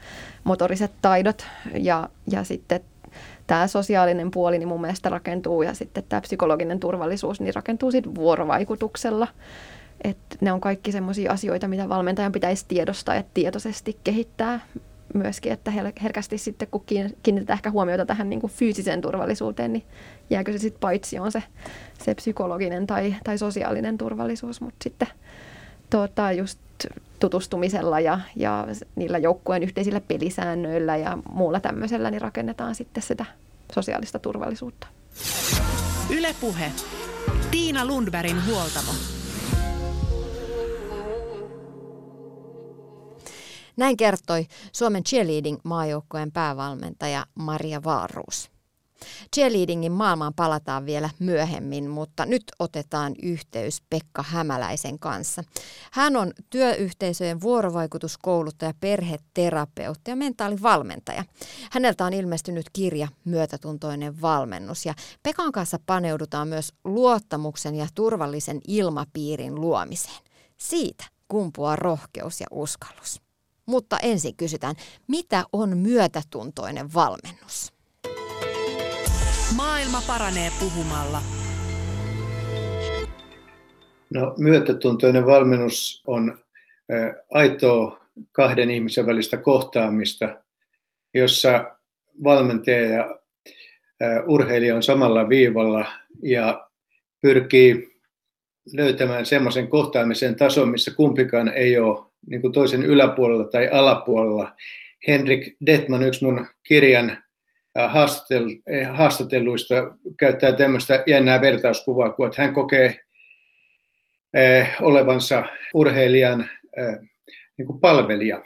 motoriset 0.44 0.91
taidot 1.01 1.46
ja, 1.74 2.10
ja 2.32 2.44
sitten 2.44 2.79
tämä 3.48 3.67
sosiaalinen 3.67 4.32
puoli 4.32 4.58
niin 4.58 4.67
mun 4.67 4.82
mielestä 4.82 5.10
rakentuu 5.10 5.62
ja 5.62 5.74
sitten 5.74 6.03
tämä 6.10 6.22
psykologinen 6.22 6.79
turvallisuus 6.79 7.41
niin 7.41 7.56
rakentuu 7.56 7.91
sitten 7.91 8.15
vuorovaikutuksella. 8.15 9.27
Et 10.04 10.18
ne 10.42 10.51
on 10.51 10.62
kaikki 10.62 10.92
semmoisia 10.92 11.32
asioita, 11.32 11.68
mitä 11.68 11.89
valmentajan 11.89 12.32
pitäisi 12.32 12.66
tiedostaa 12.68 13.16
ja 13.16 13.24
tietoisesti 13.34 13.98
kehittää 14.04 14.60
myöskin, 15.13 15.51
että 15.51 15.72
herkästi 16.04 16.38
sitten 16.38 16.68
kun 16.72 16.84
kiinnitetään 17.24 17.58
ehkä 17.58 17.72
huomiota 17.72 18.06
tähän 18.06 18.30
niin 18.30 18.39
kuin 18.42 18.54
fyysiseen 18.54 19.01
turvallisuuteen, 19.01 19.74
niin 19.74 19.84
jääkö 20.30 20.51
se 20.51 20.58
sitten 20.58 20.80
paitsi 20.80 21.20
on 21.20 21.32
se, 21.32 21.44
se 22.04 22.16
psykologinen 22.16 22.88
tai, 22.88 23.16
tai 23.24 23.38
sosiaalinen 23.38 23.98
turvallisuus, 23.98 24.62
mutta 24.62 24.84
sitten 24.84 25.08
tuota, 25.89 26.32
just 26.32 26.60
tutustumisella 27.20 28.00
ja, 28.00 28.20
ja 28.36 28.68
niillä 28.96 29.18
joukkueen 29.18 29.63
yhteisillä 29.63 30.01
pelisäännöillä 30.01 30.98
ja 30.98 31.18
muulla 31.32 31.60
tämmöisellä 31.60 32.12
niin 32.12 32.22
rakennetaan 32.22 32.75
sitten 32.75 33.04
sitä 33.04 33.25
sosiaalista 33.74 34.20
turvallisuutta. 34.20 34.88
Ylepuhe. 36.10 36.72
Tiina 37.51 37.86
Lundbergin 37.86 38.46
huoltamo. 38.46 39.16
Näin 43.77 43.98
kertoi 43.98 44.46
Suomen 44.72 45.03
cheerleading-maajoukkojen 45.03 46.31
päävalmentaja 46.31 47.25
Maria 47.36 47.84
Vaaruus. 47.84 48.50
Cheerleadingin 49.36 49.91
maailmaan 49.91 50.34
palataan 50.34 50.86
vielä 50.86 51.10
myöhemmin, 51.19 51.89
mutta 51.89 52.25
nyt 52.25 52.43
otetaan 52.60 53.15
yhteys 53.24 53.81
Pekka 53.89 54.24
Hämäläisen 54.24 55.00
kanssa. 55.00 55.43
Hän 55.91 56.15
on 56.15 56.31
työyhteisöjen 56.50 57.41
vuorovaikutuskouluttaja, 57.41 58.74
perheterapeutti 58.79 60.12
ja 60.12 60.15
mentaalivalmentaja. 60.15 61.24
Häneltä 61.72 62.05
on 62.05 62.13
ilmestynyt 62.13 62.65
kirja 62.74 63.07
Myötätuntoinen 63.25 64.22
valmennus 64.22 64.86
ja 64.86 64.93
Pekan 65.24 65.51
kanssa 65.51 65.79
paneudutaan 65.86 66.48
myös 66.48 66.74
luottamuksen 66.84 67.75
ja 67.75 67.88
turvallisen 67.96 68.62
ilmapiirin 68.67 69.55
luomiseen. 69.55 70.24
Siitä 70.57 71.05
kumpuaa 71.27 71.75
rohkeus 71.75 72.41
ja 72.41 72.48
uskallus. 72.51 73.26
Mutta 73.67 73.97
ensin 74.00 74.36
kysytään, 74.36 74.75
mitä 75.07 75.43
on 75.53 75.77
myötätuntoinen 75.77 76.93
valmennus? 76.93 77.74
Maailma 79.55 80.01
paranee 80.07 80.51
puhumalla. 80.59 81.21
No, 84.13 84.33
myötätuntoinen 84.38 85.25
valmennus 85.25 86.03
on 86.07 86.39
aitoa 87.31 88.01
kahden 88.31 88.71
ihmisen 88.71 89.05
välistä 89.05 89.38
kohtaamista, 89.38 90.43
jossa 91.13 91.77
valmentaja 92.24 92.89
ja 92.89 93.19
urheilija 94.27 94.75
on 94.75 94.83
samalla 94.83 95.29
viivalla 95.29 95.86
ja 96.24 96.69
pyrkii 97.21 98.00
löytämään 98.74 99.25
semmoisen 99.25 99.67
kohtaamisen 99.67 100.36
tason, 100.36 100.69
missä 100.69 100.91
kumpikaan 100.91 101.47
ei 101.47 101.79
ole 101.79 102.07
niin 102.29 102.41
kuin 102.41 102.53
toisen 102.53 102.83
yläpuolella 102.83 103.43
tai 103.43 103.69
alapuolella. 103.69 104.55
Henrik 105.07 105.55
Detman, 105.65 106.03
yksi 106.03 106.25
mun 106.25 106.45
kirjan 106.63 107.24
haastatelluista, 108.93 109.75
käyttää 110.19 110.51
tämmöistä 110.51 111.03
jännää 111.07 111.41
vertauskuvaa, 111.41 112.09
kun 112.09 112.31
hän 112.38 112.53
kokee 112.53 113.00
olevansa 114.81 115.43
urheilijan 115.74 116.50
niin 117.57 117.65
kuin 117.65 117.79
palvelija. 117.79 118.43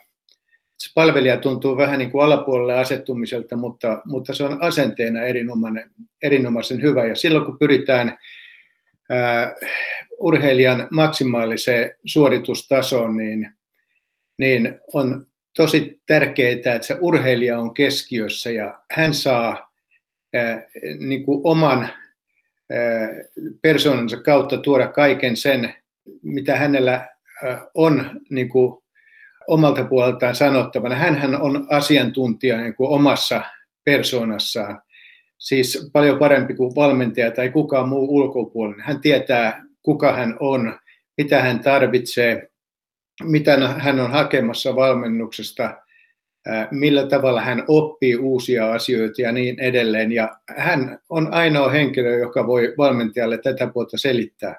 Se 0.77 0.91
palvelija 0.95 1.37
tuntuu 1.37 1.77
vähän 1.77 1.99
niin 1.99 2.11
kuin 2.11 2.23
alapuolelle 2.23 2.79
asettumiselta, 2.79 3.55
mutta, 3.55 4.01
mutta 4.05 4.33
se 4.33 4.43
on 4.43 4.63
asenteena 4.63 5.21
erinomainen, 5.21 5.91
erinomaisen 6.23 6.81
hyvä. 6.81 7.05
Ja 7.05 7.15
silloin 7.15 7.45
kun 7.45 7.59
pyritään 7.59 8.17
urheilijan 10.19 10.87
maksimaaliseen 10.91 11.95
suoritustasoon, 12.05 13.17
niin 13.17 13.51
niin 14.41 14.79
on 14.93 15.25
tosi 15.57 16.01
tärkeää, 16.07 16.51
että 16.51 16.81
se 16.81 16.97
urheilija 17.01 17.59
on 17.59 17.73
keskiössä 17.73 18.51
ja 18.51 18.79
hän 18.91 19.13
saa 19.13 19.71
ää, 20.33 20.63
niin 20.99 21.25
kuin 21.25 21.41
oman 21.43 21.79
ää, 21.79 23.09
persoonansa 23.61 24.17
kautta 24.17 24.57
tuoda 24.57 24.87
kaiken 24.87 25.37
sen, 25.37 25.73
mitä 26.23 26.57
hänellä 26.57 27.07
ää, 27.43 27.67
on 27.73 28.21
niin 28.29 28.49
kuin 28.49 28.83
omalta 29.47 29.83
puoleltaan 29.83 30.35
sanottavana. 30.35 30.95
Hänhän 30.95 31.41
on 31.41 31.67
asiantuntija 31.69 32.61
niin 32.61 32.75
kuin 32.75 32.89
omassa 32.89 33.41
persoonassaan, 33.83 34.81
siis 35.37 35.89
paljon 35.93 36.19
parempi 36.19 36.53
kuin 36.53 36.75
valmentaja 36.75 37.31
tai 37.31 37.49
kukaan 37.49 37.89
muu 37.89 38.15
ulkopuolinen. 38.15 38.85
Hän 38.85 39.01
tietää, 39.01 39.63
kuka 39.81 40.13
hän 40.13 40.37
on, 40.39 40.79
mitä 41.17 41.41
hän 41.41 41.59
tarvitsee, 41.59 42.50
mitä 43.23 43.57
hän 43.77 43.99
on 43.99 44.11
hakemassa 44.11 44.75
valmennuksesta, 44.75 45.77
millä 46.71 47.07
tavalla 47.07 47.41
hän 47.41 47.63
oppii 47.67 48.15
uusia 48.15 48.73
asioita 48.73 49.21
ja 49.21 49.31
niin 49.31 49.59
edelleen. 49.59 50.11
Ja 50.11 50.35
hän 50.57 50.99
on 51.09 51.33
ainoa 51.33 51.69
henkilö, 51.69 52.17
joka 52.17 52.47
voi 52.47 52.73
valmentajalle 52.77 53.37
tätä 53.37 53.67
puolta 53.67 53.97
selittää 53.97 54.55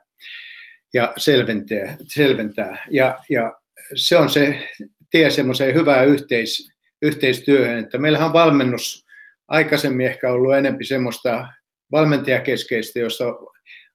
ja 0.94 1.12
selventää. 1.16 1.96
selventää. 2.06 2.84
Ja, 2.90 3.18
ja 3.28 3.52
se 3.94 4.16
on 4.16 4.30
se 4.30 4.68
tie 5.10 5.30
semmoiseen 5.30 5.74
hyvään 5.74 6.08
yhteis, 6.08 6.72
yhteistyöhön, 7.02 7.78
että 7.78 7.98
meillähän 7.98 8.26
on 8.26 8.32
valmennus 8.32 9.06
aikaisemmin 9.48 10.06
ehkä 10.06 10.32
ollut 10.32 10.54
enempi 10.54 10.84
semmoista 10.84 11.48
valmentajakeskeistä, 11.92 12.98
jossa 12.98 13.24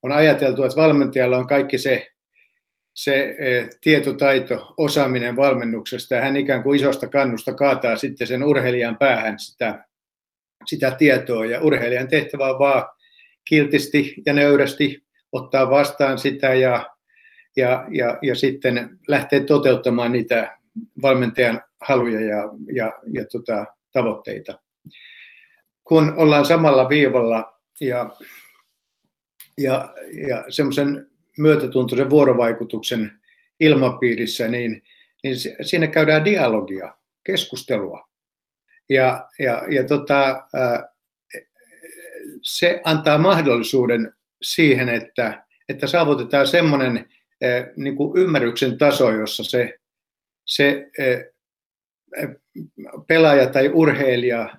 on 0.04 0.12
ajateltu, 0.12 0.64
että 0.64 0.76
valmentajalla 0.76 1.38
on 1.38 1.48
kaikki 1.48 1.78
se 1.78 2.08
se 2.98 3.36
eh, 3.40 3.70
tietotaito, 3.82 4.74
osaaminen 4.78 5.36
valmennuksesta 5.36 6.16
ja 6.16 6.22
hän 6.22 6.38
ikään 6.38 6.64
kuin 6.64 6.80
isosta 6.80 7.08
kannusta 7.08 7.54
kaataa 7.54 7.98
sitten 7.98 8.28
sen 8.28 8.44
urheilijan 8.44 8.98
päähän 8.98 9.40
sitä, 9.40 9.86
sitä 10.66 10.92
tietoa 10.92 11.46
ja 11.46 11.62
urheilijan 11.62 12.08
tehtävä 12.08 12.50
on 12.50 12.60
vaan 12.60 12.84
kiltisti 13.46 14.16
ja 14.26 14.34
nöyrästi 14.34 15.04
ottaa 15.32 15.70
vastaan 15.70 16.18
sitä 16.18 16.54
ja, 16.54 16.90
ja, 17.58 17.86
ja, 17.92 18.18
ja 18.22 18.36
sitten 18.36 19.00
lähteä 19.08 19.40
toteuttamaan 19.40 20.12
niitä 20.12 20.58
valmentajan 21.02 21.62
haluja 21.82 22.22
ja, 22.22 22.44
ja, 22.74 22.94
ja 23.14 23.26
tota, 23.32 23.66
tavoitteita. 23.92 24.60
Kun 25.84 26.14
ollaan 26.16 26.46
samalla 26.46 26.90
viivalla 26.90 27.60
ja, 27.82 28.10
ja, 29.58 29.94
ja 30.28 30.46
semmoisen 30.50 31.17
myötätuntoisen 31.38 32.10
vuorovaikutuksen 32.10 33.12
ilmapiirissä, 33.60 34.48
niin, 34.48 34.84
niin 35.24 35.36
siinä 35.62 35.88
käydään 35.88 36.26
dialogia, 36.26 36.98
keskustelua. 37.24 38.08
Ja, 38.90 39.30
ja, 39.40 39.64
ja 39.70 39.84
tota, 39.84 40.48
se 42.42 42.82
antaa 42.84 43.18
mahdollisuuden 43.18 44.14
siihen, 44.42 44.90
että, 44.90 45.44
että 45.70 45.88
saavutetaan 45.88 46.48
semmoinen 46.48 47.10
niin 47.76 47.96
kuin 47.96 48.18
ymmärryksen 48.18 48.78
taso, 48.78 49.12
jossa 49.12 49.44
se, 49.44 49.80
se 50.46 50.92
pelaaja 53.08 53.48
tai 53.48 53.70
urheilija 53.70 54.58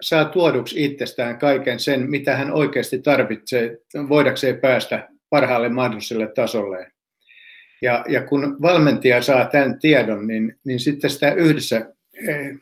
saa 0.00 0.24
tuoduksi 0.24 0.84
itsestään 0.84 1.38
kaiken 1.38 1.80
sen, 1.80 2.10
mitä 2.10 2.36
hän 2.36 2.52
oikeasti 2.52 2.98
tarvitsee 2.98 3.78
voidakseen 4.08 4.60
päästä 4.60 5.08
parhaalle 5.34 5.68
mahdolliselle 5.68 6.32
tasolle. 6.34 6.92
Ja, 7.82 8.04
ja 8.08 8.22
kun 8.22 8.56
valmentaja 8.62 9.22
saa 9.22 9.44
tämän 9.44 9.78
tiedon, 9.78 10.26
niin, 10.26 10.58
niin 10.64 10.80
sitten 10.80 11.10
sitä 11.10 11.32
yhdessä 11.32 11.76
eh, 12.28 12.56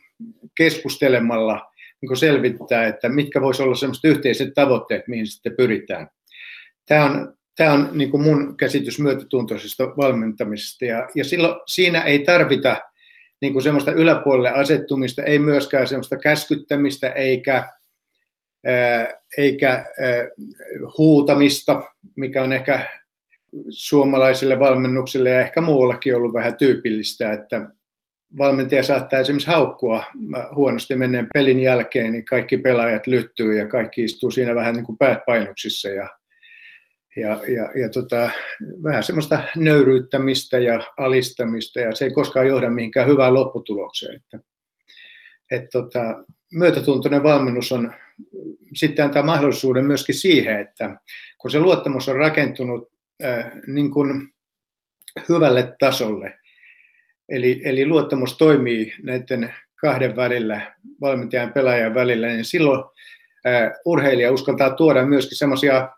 keskustelemalla 0.57 1.71
niin 2.01 2.17
selvittää, 2.17 2.87
että 2.87 3.09
mitkä 3.09 3.41
voisi 3.41 3.63
olla 3.63 3.75
sellaiset 3.75 4.03
yhteiset 4.03 4.53
tavoitteet, 4.53 5.07
mihin 5.07 5.27
sitten 5.27 5.55
pyritään. 5.57 6.07
tämä 6.87 7.05
on, 7.05 7.33
tämä 7.55 7.73
on 7.73 7.89
niin 7.91 8.11
kuin 8.11 8.23
mun 8.23 8.57
käsitys 8.57 8.99
myötätuntoisesta 8.99 9.83
valmentamisesta 9.83 10.85
ja, 10.85 11.09
ja 11.15 11.23
silloin 11.23 11.55
siinä 11.67 12.01
ei 12.01 12.19
tarvita 12.19 12.77
niin 13.41 13.53
kuin 13.53 13.63
semmoista 13.63 13.91
yläpuolelle 13.91 14.49
asettumista, 14.49 15.23
ei 15.23 15.39
myöskään 15.39 15.87
semmoista 15.87 16.17
käskyttämistä 16.17 17.09
eikä, 17.09 17.69
eikä 19.37 19.85
huutamista, 20.97 21.83
mikä 22.15 22.43
on 22.43 22.53
ehkä 22.53 22.89
suomalaisille 23.69 24.59
valmennuksille 24.59 25.29
ja 25.29 25.41
ehkä 25.41 25.61
muuallakin 25.61 26.15
ollut 26.15 26.33
vähän 26.33 26.57
tyypillistä, 26.57 27.31
että 27.31 27.69
valmentaja 28.37 28.83
saattaa 28.83 29.19
esimerkiksi 29.19 29.47
haukkua 29.47 30.03
huonosti 30.55 30.95
menneen 30.95 31.27
pelin 31.33 31.59
jälkeen, 31.59 32.11
niin 32.11 32.25
kaikki 32.25 32.57
pelaajat 32.57 33.07
lyttyy 33.07 33.57
ja 33.57 33.67
kaikki 33.67 34.03
istuu 34.03 34.31
siinä 34.31 34.55
vähän 34.55 34.75
niin 34.75 34.85
kuin 34.85 34.97
päät 34.97 35.19
painoksissa 35.25 35.89
ja, 35.89 36.09
ja, 37.15 37.29
ja, 37.47 37.81
ja 37.81 37.89
tota, 37.89 38.29
vähän 38.83 39.03
semmoista 39.03 39.43
nöyryyttämistä 39.55 40.59
ja 40.59 40.83
alistamista 40.97 41.79
ja 41.79 41.95
se 41.95 42.05
ei 42.05 42.11
koskaan 42.11 42.47
johda 42.47 42.69
mihinkään 42.69 43.07
hyvään 43.07 43.33
lopputulokseen. 43.33 44.15
Että, 44.15 44.39
et 45.51 45.69
tota, 45.71 46.23
myötätuntoinen 46.53 47.23
valmennus 47.23 47.71
on 47.71 47.93
sitten 48.75 49.05
antaa 49.05 49.23
mahdollisuuden 49.23 49.85
myöskin 49.85 50.15
siihen, 50.15 50.59
että 50.59 50.97
kun 51.37 51.51
se 51.51 51.59
luottamus 51.59 52.09
on 52.09 52.15
rakentunut 52.15 52.91
äh, 53.23 53.51
niin 53.67 53.91
kuin 53.91 54.33
hyvälle 55.29 55.75
tasolle, 55.79 56.39
eli, 57.29 57.61
eli 57.65 57.85
luottamus 57.85 58.37
toimii 58.37 58.93
näiden 59.03 59.53
kahden 59.75 60.15
välillä, 60.15 60.75
valmentajan 61.01 61.47
ja 61.47 61.53
pelaajan 61.53 61.93
välillä, 61.93 62.27
niin 62.27 62.45
silloin 62.45 62.83
äh, 63.47 63.71
urheilija 63.85 64.31
uskaltaa 64.31 64.69
tuoda 64.69 65.05
myöskin 65.05 65.37
semmoisia 65.37 65.89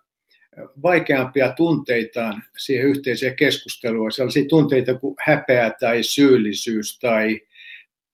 vaikeampia 0.84 1.51
tunteitaan 1.51 2.44
siihen 2.58 2.88
yhteiseen 2.88 3.36
keskusteluun, 3.36 4.12
sellaisia 4.12 4.46
tunteita 4.50 4.94
kuin 4.94 5.15
häpeä 5.25 5.72
tai 5.79 6.03
syyllisyys 6.03 7.00
tai 7.00 7.41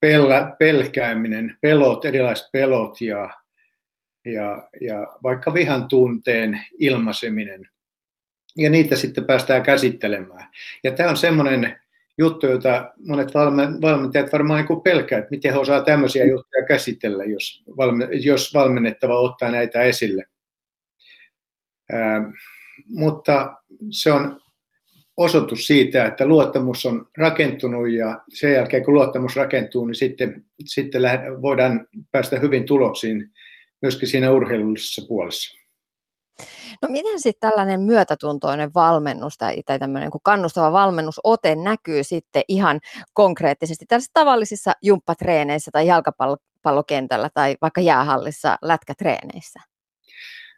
pel- 0.06 0.56
pelkääminen, 0.60 1.58
pelot, 1.62 2.06
erilaiset 2.06 2.48
pelot 2.52 3.02
ja, 3.02 3.30
ja, 4.26 4.70
ja 4.82 5.08
vaikka 5.24 5.54
vihan 5.54 5.88
tunteen 5.88 6.62
ilmaiseminen. 6.80 7.70
Ja 8.58 8.70
niitä 8.70 8.96
sitten 8.96 9.26
päästään 9.26 9.64
käsittelemään. 9.64 10.48
Ja 10.84 10.92
tämä 10.92 11.10
on 11.10 11.18
semmoinen 11.18 11.80
juttu, 12.18 12.48
jota 12.48 12.94
monet 13.08 13.34
valmentajat 13.82 14.34
varmaan 14.34 14.66
niin 14.70 14.82
pelkää, 14.82 15.20
että 15.20 15.32
miten 15.32 15.54
he 15.54 15.60
osaa 15.60 15.82
tämmöisiä 15.82 16.26
juttuja 16.26 16.66
käsitellä, 16.66 17.24
jos, 17.24 17.64
jos 18.24 18.54
valmennettava 18.54 19.20
ottaa 19.20 19.52
näitä 19.52 19.82
esille. 19.82 20.26
mutta 22.88 23.56
se 23.92 24.12
on 24.12 24.42
osoitus 25.18 25.68
siitä, 25.68 26.06
että 26.06 26.26
luottamus 26.26 26.86
on 26.86 27.08
rakentunut 27.18 27.90
ja 27.90 28.22
sen 28.30 28.54
jälkeen 28.54 28.86
kun 28.86 28.94
luottamus 28.94 29.36
rakentuu, 29.36 29.86
niin 29.86 29.96
sitten, 29.96 30.46
sitten 30.66 31.02
voidaan 31.42 31.88
päästä 32.12 32.40
hyvin 32.40 32.66
tuloksiin 32.66 33.32
myöskin 33.82 34.08
siinä 34.08 34.32
urheilullisessa 34.32 35.02
puolessa. 35.08 35.62
No 36.82 36.90
miten 36.90 37.20
sitten 37.20 37.50
tällainen 37.50 37.82
myötätuntoinen 37.82 38.74
valmennus 38.74 39.38
tai, 39.38 39.56
tai 39.66 39.80
tämmöinen 39.80 40.12
kuin 40.12 40.22
kannustava 40.24 40.72
valmennusote 40.72 41.56
näkyy 41.56 42.04
sitten 42.04 42.44
ihan 42.48 42.80
konkreettisesti 43.14 43.86
tällaisissa 43.88 44.12
tavallisissa 44.14 44.72
jumppatreeneissä 44.82 45.72
tai 45.72 45.88
jalkapallokentällä 45.88 47.30
tai 47.34 47.56
vaikka 47.62 47.82
jäähallissa 47.82 48.58
lätkätreeneissä? 48.62 49.60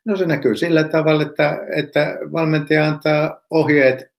No 0.05 0.17
se 0.17 0.25
näkyy 0.25 0.55
sillä 0.55 0.83
tavalla, 0.83 1.21
että, 1.21 1.57
että 1.75 2.17
valmentaja 2.31 2.85
antaa 2.85 3.41
ohjeet 3.49 4.11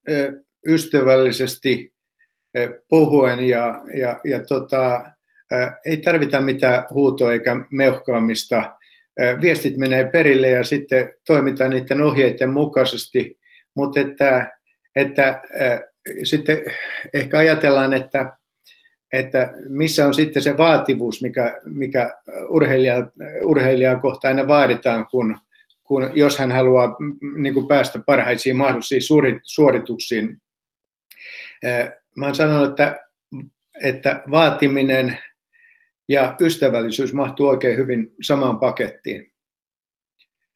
ystävällisesti 0.67 1.95
puhuen 2.89 3.49
ja, 3.49 3.83
ja, 3.95 4.21
ja 4.25 4.45
tota, 4.45 5.05
ei 5.85 5.97
tarvita 5.97 6.41
mitään 6.41 6.87
huutoa 6.91 7.33
eikä 7.33 7.57
meuhkaamista. 7.71 8.77
Viestit 9.41 9.77
menee 9.77 10.11
perille 10.11 10.49
ja 10.49 10.65
sitten 10.65 11.13
toimitaan 11.27 11.71
niiden 11.71 12.03
ohjeiden 12.03 12.51
mukaisesti, 12.51 13.39
mutta 13.75 14.01
että, 14.01 14.53
että 14.97 15.43
sitten 16.25 16.63
ehkä 17.15 17.39
ajatellaan, 17.39 17.93
että, 17.93 18.37
että 19.13 19.53
missä 19.69 20.07
on 20.07 20.15
sitten 20.15 20.43
se 20.43 20.57
vaativuus, 20.57 21.23
mikä, 21.23 21.61
mikä 21.65 22.11
urheilija, 22.49 23.07
urheilijaa 23.43 24.01
kohtaan 24.01 24.37
aina 24.37 24.49
vaaditaan, 24.49 25.07
kun 25.07 25.39
kun, 25.85 26.11
jos 26.15 26.39
hän 26.39 26.53
haluaa 26.53 26.97
niin 27.37 27.55
kuin 27.55 27.69
päästä 27.69 27.99
parhaisiin 28.07 28.57
mahdollisiin 28.57 29.03
suorituksiin. 29.43 30.43
Mä 32.17 32.25
olen 32.25 32.35
sanonut, 32.35 32.71
että, 32.71 33.01
että 33.83 34.23
vaatiminen 34.31 35.19
ja 36.09 36.37
ystävällisyys 36.41 37.13
mahtuu 37.13 37.47
oikein 37.47 37.77
hyvin 37.77 38.13
samaan 38.23 38.59
pakettiin. 38.59 39.33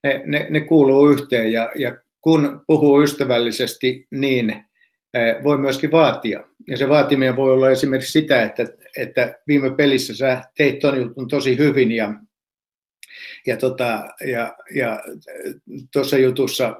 Ne, 0.04 0.22
ne, 0.26 0.46
ne 0.50 0.60
kuuluu 0.60 1.10
yhteen 1.10 1.52
ja, 1.52 1.72
ja 1.74 1.96
kun 2.20 2.60
puhuu 2.66 3.02
ystävällisesti, 3.02 4.06
niin 4.10 4.64
voi 5.44 5.58
myöskin 5.58 5.90
vaatia. 5.90 6.44
Ja 6.68 6.76
se 6.76 6.88
vaatiminen 6.88 7.36
voi 7.36 7.52
olla 7.52 7.70
esimerkiksi 7.70 8.12
sitä, 8.12 8.42
että, 8.42 8.66
että 8.96 9.38
viime 9.46 9.70
pelissä 9.70 10.16
sä 10.16 10.42
teit 10.56 10.78
ton 10.78 10.98
jutun 10.98 11.28
tosi 11.28 11.58
hyvin 11.58 11.92
ja 11.92 12.14
ja, 13.46 13.56
tota, 13.56 14.04
ja, 14.26 14.56
ja 14.74 15.00
tuossa 15.92 16.18
jutussa 16.18 16.76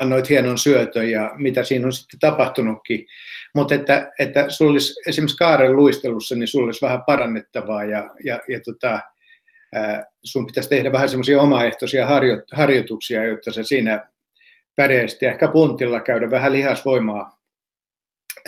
annoit 0.00 0.30
hienon 0.30 0.58
syötön 0.58 1.10
ja 1.10 1.32
mitä 1.36 1.64
siinä 1.64 1.86
on 1.86 1.92
sitten 1.92 2.20
tapahtunutkin. 2.20 3.06
Mutta 3.54 3.74
että, 3.74 4.12
että 4.18 4.50
sulla 4.50 4.70
olisi 4.70 4.94
esimerkiksi 5.06 5.36
kaaren 5.36 5.76
luistelussa, 5.76 6.34
niin 6.34 6.48
sulla 6.48 6.66
olisi 6.66 6.82
vähän 6.82 7.02
parannettavaa 7.02 7.84
ja, 7.84 8.10
ja, 8.24 8.40
ja 8.48 8.60
tota, 8.60 9.00
sun 10.24 10.46
pitäisi 10.46 10.68
tehdä 10.68 10.92
vähän 10.92 11.08
semmoisia 11.08 11.40
omaehtoisia 11.40 12.06
harjo, 12.06 12.42
harjoituksia, 12.52 13.24
jotta 13.24 13.52
se 13.52 13.64
siinä 13.64 14.08
pärjäisit 14.76 15.22
ehkä 15.22 15.48
puntilla 15.48 16.00
käydä 16.00 16.30
vähän 16.30 16.52
lihasvoimaa 16.52 17.38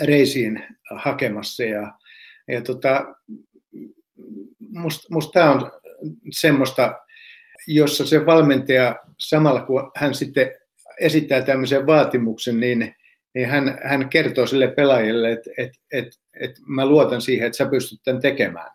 reisiin 0.03 0.63
hakemassa. 0.91 1.63
Ja, 1.63 1.93
ja 2.47 2.61
tota, 2.61 3.15
musta 4.69 5.07
must 5.11 5.31
tämä 5.31 5.51
on 5.51 5.71
semmoista 6.31 6.95
jossa 7.67 8.05
se 8.05 8.25
valmentaja 8.25 8.95
samalla 9.17 9.61
kun 9.61 9.91
hän 9.95 10.13
sitten 10.13 10.51
esittää 10.99 11.41
tämmöisen 11.41 11.87
vaatimuksen, 11.87 12.59
niin, 12.59 12.95
niin 13.35 13.47
hän, 13.47 13.79
hän 13.83 14.09
kertoo 14.09 14.47
sille 14.47 14.67
pelaajille, 14.67 15.31
että 15.31 15.49
et, 15.57 15.71
et, 15.91 16.07
et 16.39 16.51
mä 16.67 16.85
luotan 16.85 17.21
siihen, 17.21 17.47
että 17.47 17.57
sä 17.57 17.65
pystyt 17.65 17.99
tämän 18.03 18.21
tekemään. 18.21 18.71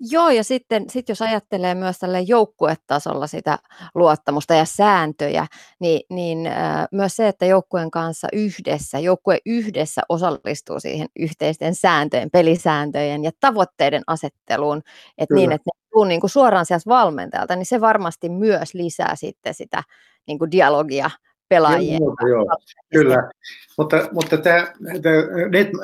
Joo, 0.00 0.30
ja 0.30 0.44
sitten 0.44 0.90
sit 0.90 1.08
jos 1.08 1.22
ajattelee 1.22 1.74
myös 1.74 1.98
tälle 1.98 2.20
joukkuetasolla 2.20 3.26
sitä 3.26 3.58
luottamusta 3.94 4.54
ja 4.54 4.64
sääntöjä, 4.64 5.46
niin, 5.80 6.00
niin 6.10 6.46
äh, 6.46 6.86
myös 6.92 7.16
se, 7.16 7.28
että 7.28 7.46
joukkueen 7.46 7.90
kanssa 7.90 8.28
yhdessä, 8.32 8.98
joukkue 8.98 9.38
yhdessä 9.46 10.02
osallistuu 10.08 10.80
siihen 10.80 11.08
yhteisten 11.18 11.74
sääntöjen, 11.74 12.30
pelisääntöjen 12.30 13.24
ja 13.24 13.30
tavoitteiden 13.40 14.02
asetteluun, 14.06 14.82
että 15.18 15.34
niin, 15.34 15.52
että 15.52 15.70
ne 15.74 15.88
tuu 15.92 16.04
niin 16.04 16.20
kuin 16.20 16.30
suoraan 16.30 16.66
sieltä 16.66 16.84
valmentajalta, 16.90 17.56
niin 17.56 17.66
se 17.66 17.80
varmasti 17.80 18.28
myös 18.28 18.74
lisää 18.74 19.16
sitten 19.16 19.54
sitä 19.54 19.82
niin 20.26 20.38
kuin 20.38 20.50
dialogia 20.50 21.10
pelaajien. 21.48 22.00
Joo, 22.02 22.28
joo, 22.28 22.46
kyllä. 22.92 23.30
Mutta, 23.78 24.08
mutta 24.12 24.36
tämä, 24.36 24.72
tämä 25.02 25.16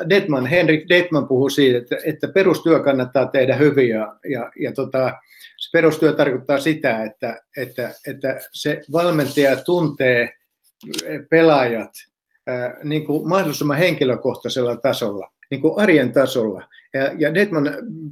Detman, 0.09 0.47
Henrik 0.47 0.89
Detman 0.89 1.29
puhuu 1.29 1.51
siitä, 1.51 1.79
että, 1.79 1.97
että 2.05 2.29
perustyö 2.29 2.81
kannattaa 2.81 3.27
tehdä 3.27 3.57
hyvin 3.57 3.89
ja, 3.89 4.17
ja, 4.31 4.53
ja 4.61 4.73
tota, 4.73 5.13
se 5.57 5.71
perustyö 5.73 6.13
tarkoittaa 6.13 6.59
sitä, 6.59 7.05
että, 7.05 7.43
että, 7.57 7.95
että 8.07 8.41
se 8.53 8.81
valmentaja 8.93 9.57
tuntee 9.57 10.33
pelaajat 11.31 11.91
ää, 12.47 12.77
niin 12.85 13.07
kuin 13.07 13.29
mahdollisimman 13.29 13.77
henkilökohtaisella 13.77 14.77
tasolla 14.77 15.34
niin 15.51 15.61
kuin 15.61 15.75
arjen 15.77 16.13
tasolla. 16.13 16.69
Ja, 16.95 17.11
ja 17.19 17.35
Detman 17.35 17.71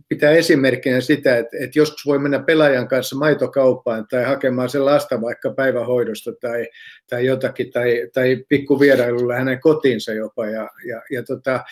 pitää 0.09 0.31
esimerkkinä 0.31 1.01
sitä, 1.01 1.37
että, 1.37 1.57
että 1.61 1.79
joskus 1.79 2.07
voi 2.07 2.19
mennä 2.19 2.39
pelaajan 2.39 2.89
kanssa 2.89 3.17
maitokauppaan 3.17 4.07
tai 4.11 4.25
hakemaan 4.25 4.69
sen 4.69 4.85
lasta 4.85 5.21
vaikka 5.21 5.51
päivähoidosta 5.51 6.33
tai, 6.41 6.69
tai 7.11 7.27
jotakin, 7.27 7.71
tai, 7.71 8.09
tai 8.15 8.45
pikkuvierailulla 8.49 9.35
hänen 9.35 9.61
kotiinsa 9.61 10.13
jopa. 10.13 10.47
Ja, 10.47 10.71
ja, 10.87 11.03
ja 11.11 11.23
tota, 11.23 11.65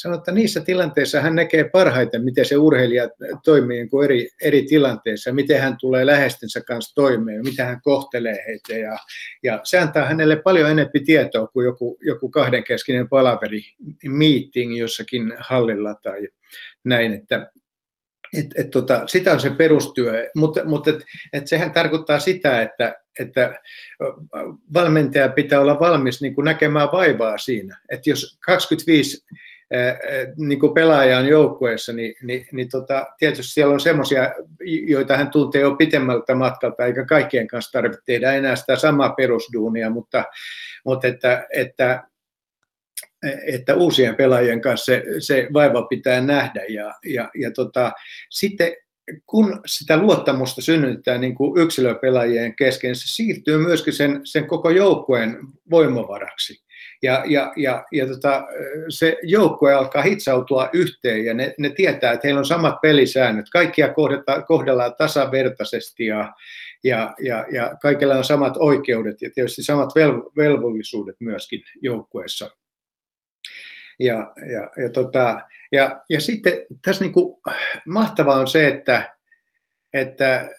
sanoo, 0.00 0.18
että 0.18 0.32
niissä 0.32 0.60
tilanteissa 0.60 1.20
hän 1.20 1.34
näkee 1.34 1.68
parhaiten, 1.68 2.24
miten 2.24 2.44
se 2.44 2.56
urheilija 2.56 3.08
toimii 3.44 3.76
niin 3.76 3.90
kuin 3.90 4.04
eri, 4.04 4.28
eri 4.42 4.62
tilanteissa, 4.62 5.32
miten 5.32 5.60
hän 5.60 5.76
tulee 5.80 6.06
lähestensä 6.06 6.60
kanssa 6.60 6.94
toimeen, 6.94 7.44
miten 7.44 7.66
hän 7.66 7.80
kohtelee 7.82 8.44
heitä. 8.46 8.72
Ja, 8.74 8.98
ja 9.42 9.60
se 9.64 9.78
antaa 9.78 10.04
hänelle 10.04 10.36
paljon 10.36 10.70
enemmän 10.70 11.04
tietoa 11.06 11.46
kuin 11.46 11.64
joku, 11.64 11.98
joku 12.00 12.28
kahdenkeskinen 12.28 13.08
palaveri, 13.08 13.60
meeting 14.04 14.78
jossakin 14.78 15.34
hallilla 15.38 15.94
tai 15.94 16.28
näin. 16.84 17.12
Että, 17.12 17.50
et, 18.38 18.46
et 18.56 18.70
tota, 18.70 19.06
sitä 19.06 19.32
on 19.32 19.40
se 19.40 19.50
perustyö, 19.50 20.30
mutta, 20.34 20.64
mutta 20.64 20.90
et, 20.90 21.04
et 21.32 21.46
sehän 21.46 21.72
tarkoittaa 21.72 22.18
sitä, 22.18 22.62
että, 22.62 22.94
että 23.18 23.60
valmentaja 24.74 25.28
pitää 25.28 25.60
olla 25.60 25.80
valmis 25.80 26.22
niin 26.22 26.34
kuin 26.34 26.44
näkemään 26.44 26.88
vaivaa 26.92 27.38
siinä. 27.38 27.80
Että 27.88 28.10
jos 28.10 28.38
25 28.40 29.24
niin 30.36 30.60
kuin 30.60 30.74
pelaaja 30.74 31.18
on 31.18 31.26
joukkueessa, 31.26 31.92
niin, 31.92 32.14
niin, 32.22 32.46
niin 32.52 32.68
tota, 32.68 33.06
tietysti 33.18 33.52
siellä 33.52 33.72
on 33.74 33.80
semmoisia, 33.80 34.34
joita 34.86 35.16
hän 35.16 35.30
tuntee 35.30 35.60
jo 35.60 35.74
pitemmältä 35.74 36.34
matkalta, 36.34 36.86
eikä 36.86 37.04
kaikkien 37.04 37.46
kanssa 37.46 37.72
tarvitse 37.72 38.00
tehdä 38.04 38.32
enää 38.32 38.56
sitä 38.56 38.76
samaa 38.76 39.10
perusduunia, 39.10 39.90
mutta, 39.90 40.24
mutta 40.84 41.08
että, 41.08 41.46
että 41.54 42.04
että 43.46 43.74
uusien 43.74 44.16
pelaajien 44.16 44.60
kanssa 44.60 44.84
se, 44.84 45.04
se 45.18 45.48
vaiva 45.52 45.82
pitää 45.82 46.20
nähdä. 46.20 46.64
Ja, 46.68 46.94
ja, 47.04 47.30
ja 47.34 47.50
tota, 47.50 47.92
sitten 48.30 48.72
kun 49.26 49.60
sitä 49.66 49.96
luottamusta 49.96 50.62
synnytetään 50.62 51.20
niin 51.20 51.34
kuin 51.34 51.62
yksilöpelaajien 51.62 52.56
kesken, 52.56 52.96
se 52.96 53.14
siirtyy 53.14 53.58
myöskin 53.58 53.92
sen, 53.92 54.20
sen 54.24 54.46
koko 54.46 54.70
joukkueen 54.70 55.38
voimavaraksi. 55.70 56.67
Ja, 57.02 57.22
ja, 57.26 57.52
ja, 57.56 57.84
ja 57.92 58.06
tota, 58.06 58.46
se 58.88 59.16
joukkue 59.22 59.74
alkaa 59.74 60.02
hitsautua 60.02 60.68
yhteen 60.72 61.24
ja 61.24 61.34
ne, 61.34 61.54
ne 61.58 61.70
tietää, 61.70 62.12
että 62.12 62.26
heillä 62.26 62.38
on 62.38 62.44
samat 62.46 62.80
pelisäännöt. 62.80 63.46
Kaikkia 63.52 63.94
kohdellaan 64.46 64.94
tasavertaisesti 64.98 66.06
ja, 66.06 66.32
ja, 66.84 67.14
ja, 67.20 67.46
ja 67.52 67.76
kaikilla 67.82 68.14
on 68.14 68.24
samat 68.24 68.56
oikeudet 68.56 69.22
ja 69.22 69.30
tietysti 69.34 69.62
samat 69.62 69.90
velvollisuudet 70.36 71.16
myöskin 71.20 71.62
joukkueessa. 71.82 72.50
Ja, 73.98 74.32
ja, 74.52 74.70
ja, 74.82 74.90
tota, 74.92 75.40
ja, 75.72 76.02
ja 76.10 76.20
sitten 76.20 76.52
tässä 76.84 77.04
niin 77.04 77.12
kuin 77.12 77.40
mahtavaa 77.86 78.40
on 78.40 78.48
se, 78.48 78.68
että, 78.68 79.16
että 79.92 80.50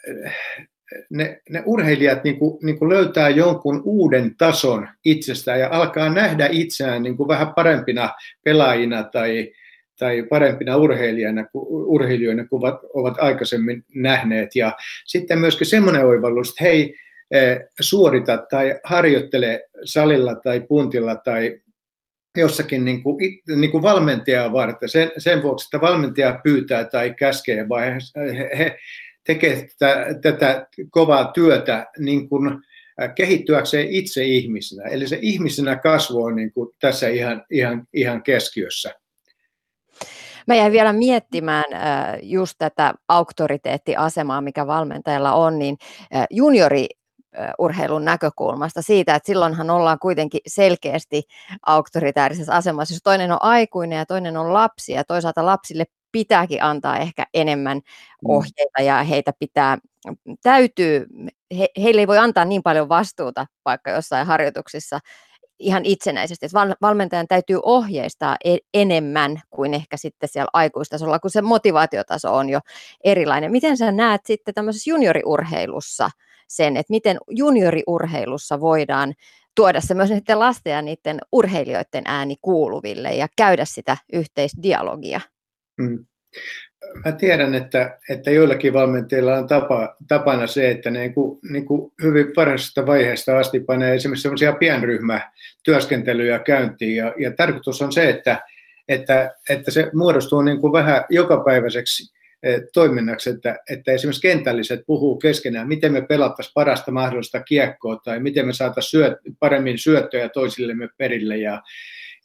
ne, 1.09 1.41
ne 1.49 1.63
urheilijat 1.65 2.23
niin 2.23 2.39
kuin, 2.39 2.57
niin 2.63 2.79
kuin 2.79 2.89
löytää 2.89 3.29
jonkun 3.29 3.81
uuden 3.85 4.35
tason 4.37 4.87
itsestään 5.05 5.59
ja 5.59 5.69
alkaa 5.71 6.09
nähdä 6.09 6.49
itseään 6.51 7.03
niin 7.03 7.17
kuin 7.17 7.27
vähän 7.27 7.53
parempina 7.53 8.09
pelaajina 8.43 9.03
tai, 9.03 9.51
tai 9.99 10.23
parempina 10.23 10.77
urheilijana, 10.77 11.45
urheilijoina 11.63 12.47
kuin 12.47 12.59
ovat, 12.59 12.79
ovat 12.93 13.15
aikaisemmin 13.19 13.83
nähneet. 13.95 14.55
Ja 14.55 14.77
sitten 15.05 15.39
myöskin 15.39 15.67
semmoinen 15.67 16.05
oivallus, 16.05 16.49
että 16.49 16.63
hei, 16.63 16.95
eh, 17.31 17.59
suorita 17.79 18.37
tai 18.49 18.79
harjoittele 18.83 19.63
salilla 19.83 20.35
tai 20.35 20.59
puntilla 20.59 21.15
tai 21.15 21.59
jossakin 22.37 22.85
niin 22.85 23.03
kuin, 23.03 23.17
niin 23.55 23.71
kuin 23.71 23.83
valmentajaa 23.83 24.53
varten, 24.53 24.89
sen, 24.89 25.11
sen 25.17 25.43
vuoksi, 25.43 25.67
että 25.67 25.81
valmentaja 25.81 26.39
pyytää 26.43 26.83
tai 26.83 27.13
käskee, 27.13 27.69
vai 27.69 27.87
he, 28.15 28.49
he 28.57 28.77
tekevät 29.23 29.65
tätä, 29.79 30.05
tätä 30.21 30.67
kovaa 30.89 31.31
työtä 31.31 31.87
niin 31.97 32.29
kuin 32.29 32.61
kehittyäkseen 33.15 33.87
itse 33.89 34.23
ihmisenä. 34.23 34.89
Eli 34.89 35.07
se 35.07 35.19
ihmisenä 35.21 35.75
kasvu 35.75 36.23
on 36.23 36.35
niin 36.35 36.53
kuin 36.53 36.69
tässä 36.79 37.07
ihan, 37.07 37.45
ihan, 37.51 37.87
ihan 37.93 38.23
keskiössä. 38.23 38.95
Mä 40.47 40.55
jäin 40.55 40.71
vielä 40.71 40.93
miettimään 40.93 41.63
just 42.21 42.55
tätä 42.57 42.93
auktoriteettiasemaa, 43.07 44.41
mikä 44.41 44.67
valmentajalla 44.67 45.33
on, 45.33 45.59
niin 45.59 45.77
juniori 46.29 46.87
urheilun 47.59 48.05
näkökulmasta 48.05 48.81
siitä, 48.81 49.15
että 49.15 49.27
silloinhan 49.27 49.69
ollaan 49.69 49.99
kuitenkin 49.99 50.41
selkeästi 50.47 51.23
auktoritäärisessä 51.65 52.53
asemassa. 52.53 52.93
Jos 52.93 53.01
toinen 53.03 53.31
on 53.31 53.37
aikuinen 53.41 53.97
ja 53.97 54.05
toinen 54.05 54.37
on 54.37 54.53
lapsi 54.53 54.91
ja 54.91 55.03
toisaalta 55.03 55.45
lapsille 55.45 55.85
pitääkin 56.11 56.63
antaa 56.63 56.97
ehkä 56.97 57.25
enemmän 57.33 57.77
mm. 57.77 58.29
ohjeita 58.29 58.81
ja 58.81 59.03
heitä 59.03 59.33
pitää, 59.39 59.77
täytyy, 60.43 61.05
he, 61.57 61.67
heille 61.83 62.01
ei 62.01 62.07
voi 62.07 62.17
antaa 62.17 62.45
niin 62.45 62.63
paljon 62.63 62.89
vastuuta 62.89 63.45
vaikka 63.65 63.91
jossain 63.91 64.27
harjoituksissa 64.27 64.99
ihan 65.59 65.85
itsenäisesti. 65.85 66.45
Että 66.45 66.75
valmentajan 66.81 67.27
täytyy 67.27 67.59
ohjeistaa 67.63 68.37
e-, 68.43 68.57
enemmän 68.73 69.41
kuin 69.49 69.73
ehkä 69.73 69.97
sitten 69.97 70.29
siellä 70.29 70.49
aikuistasolla, 70.53 71.19
kun 71.19 71.31
se 71.31 71.41
motivaatiotaso 71.41 72.35
on 72.35 72.49
jo 72.49 72.59
erilainen. 73.03 73.51
Miten 73.51 73.77
sä 73.77 73.91
näet 73.91 74.21
sitten 74.25 74.53
tämmöisessä 74.53 74.89
junioriurheilussa– 74.89 76.09
sen, 76.49 76.77
että 76.77 76.93
miten 76.93 77.17
junioriurheilussa 77.29 78.59
voidaan 78.59 79.13
tuoda 79.55 79.81
se 79.81 79.93
myös 79.93 80.09
niiden 80.09 80.39
lasten 80.39 80.73
ja 80.73 80.81
niiden 80.81 81.19
urheilijoiden 81.31 82.03
ääni 82.05 82.35
kuuluville 82.41 83.09
ja 83.09 83.27
käydä 83.35 83.65
sitä 83.65 83.97
yhteisdialogia. 84.13 85.21
Mm. 85.79 86.05
Mä 87.05 87.11
tiedän, 87.11 87.55
että, 87.55 87.99
että 88.09 88.31
joillakin 88.31 88.73
valmentajilla 88.73 89.37
on 89.37 89.47
tapa, 89.47 89.95
tapana 90.07 90.47
se, 90.47 90.71
että 90.71 90.91
ne 90.91 90.99
niin 90.99 91.13
kuin, 91.13 91.39
niin 91.49 91.65
hyvin 92.03 92.33
varhaisesta 92.35 92.85
vaiheesta 92.85 93.39
asti 93.39 93.59
panee 93.59 93.95
esimerkiksi 93.95 94.21
sellaisia 94.21 94.53
pienryhmätyöskentelyjä 94.53 96.39
käyntiin. 96.39 96.95
Ja, 96.95 97.13
ja 97.17 97.31
tarkoitus 97.31 97.81
on 97.81 97.91
se, 97.91 98.09
että, 98.09 98.41
että, 98.87 99.31
että 99.49 99.71
se 99.71 99.89
muodostuu 99.93 100.41
niin 100.41 100.61
kuin 100.61 100.73
vähän 100.73 101.05
jokapäiväiseksi 101.09 102.19
Eh, 102.43 102.61
toiminnaksi, 102.73 103.29
että, 103.29 103.57
että 103.69 103.91
esimerkiksi 103.91 104.21
kentälliset 104.21 104.81
puhuu 104.87 105.17
keskenään, 105.17 105.67
miten 105.67 105.93
me 105.93 106.01
pelattaisiin 106.01 106.53
parasta 106.53 106.91
mahdollista 106.91 107.43
kiekkoa 107.43 107.95
tai 107.95 108.19
miten 108.19 108.47
me 108.47 108.53
saataisiin 108.53 108.89
syöt, 108.89 109.13
paremmin 109.39 109.77
syöttöjä 109.77 110.29
toisillemme 110.29 110.89
perille 110.97 111.37
ja, 111.37 111.61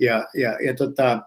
ja, 0.00 0.28
ja, 0.34 0.58
ja 0.66 0.74
tota, 0.74 1.20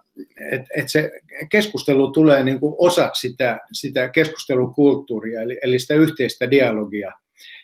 et, 0.52 0.62
et 0.76 0.90
se 0.90 1.12
keskustelu 1.50 2.12
tulee 2.12 2.44
niin 2.44 2.60
kuin 2.60 2.76
osa 2.78 3.10
sitä, 3.14 3.60
sitä 3.74 4.10
keskustelukulttuuria, 4.10 5.42
eli, 5.42 5.60
eli 5.62 5.80
sitä 5.80 5.94
yhteistä 5.94 6.52
dialogia. 6.52 7.12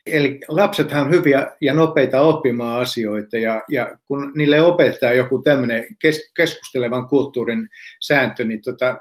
Eli 0.06 0.40
lapsethan 0.48 1.06
on 1.06 1.12
hyviä 1.12 1.52
ja 1.62 1.74
nopeita 1.74 2.22
oppimaan 2.22 2.82
asioita, 2.82 3.38
ja, 3.38 3.62
ja 3.70 3.98
kun 4.06 4.32
niille 4.36 4.62
opettaa 4.62 5.14
joku 5.14 5.42
tämmöinen 5.42 5.86
kes, 6.00 6.32
keskustelevan 6.36 7.08
kulttuurin 7.08 7.70
sääntö, 8.00 8.44
niin 8.44 8.62
tota, 8.62 8.98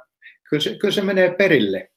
kyllä, 0.51 0.61
se, 0.61 0.77
kyllä 0.81 0.95
se 0.95 1.03
menee 1.03 1.35
perille 1.39 1.92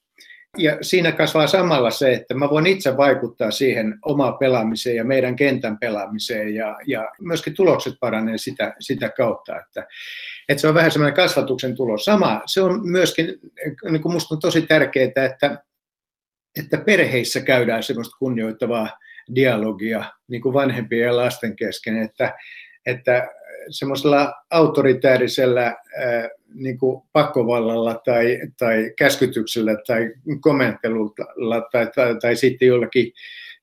ja 0.56 0.78
siinä 0.80 1.12
kasvaa 1.12 1.46
samalla 1.46 1.90
se, 1.90 2.12
että 2.12 2.34
mä 2.34 2.50
voin 2.50 2.66
itse 2.66 2.96
vaikuttaa 2.96 3.50
siihen 3.50 3.98
omaan 4.04 4.38
pelaamiseen 4.38 4.96
ja 4.96 5.04
meidän 5.04 5.36
kentän 5.36 5.78
pelaamiseen 5.78 6.54
ja, 6.54 6.78
ja 6.86 7.12
myöskin 7.20 7.54
tulokset 7.54 7.94
paranee 8.00 8.38
sitä, 8.38 8.74
sitä 8.80 9.08
kautta, 9.08 9.60
että, 9.60 9.86
että 10.48 10.60
se 10.60 10.68
on 10.68 10.74
vähän 10.74 10.90
semmoinen 10.90 11.16
kasvatuksen 11.16 11.76
tulos. 11.76 12.04
Sama, 12.04 12.42
se 12.46 12.62
on 12.62 12.88
myöskin, 12.88 13.26
niin 13.90 14.02
kuin 14.02 14.12
musta 14.12 14.34
on 14.34 14.40
tosi 14.40 14.62
tärkeää, 14.62 15.04
että, 15.04 15.62
että 16.60 16.78
perheissä 16.78 17.40
käydään 17.40 17.82
semmoista 17.82 18.16
kunnioittavaa 18.18 18.98
dialogia 19.34 20.04
niin 20.28 20.42
kuin 20.42 20.52
vanhempien 20.52 21.06
ja 21.06 21.16
lasten 21.16 21.56
kesken, 21.56 22.02
että, 22.02 22.34
että 22.86 23.28
semmoisella 23.70 24.34
autoritäärisellä 24.50 25.76
niin 26.54 26.78
kuin 26.78 27.02
pakkovallalla 27.12 28.00
tai, 28.04 28.40
tai 28.58 28.92
käskytyksellä 28.98 29.76
tai 29.86 30.12
komentelulla 30.40 31.60
tai, 31.72 31.90
tai, 31.94 32.16
tai 32.22 32.36
sitten 32.36 32.68
jollakin 32.68 33.12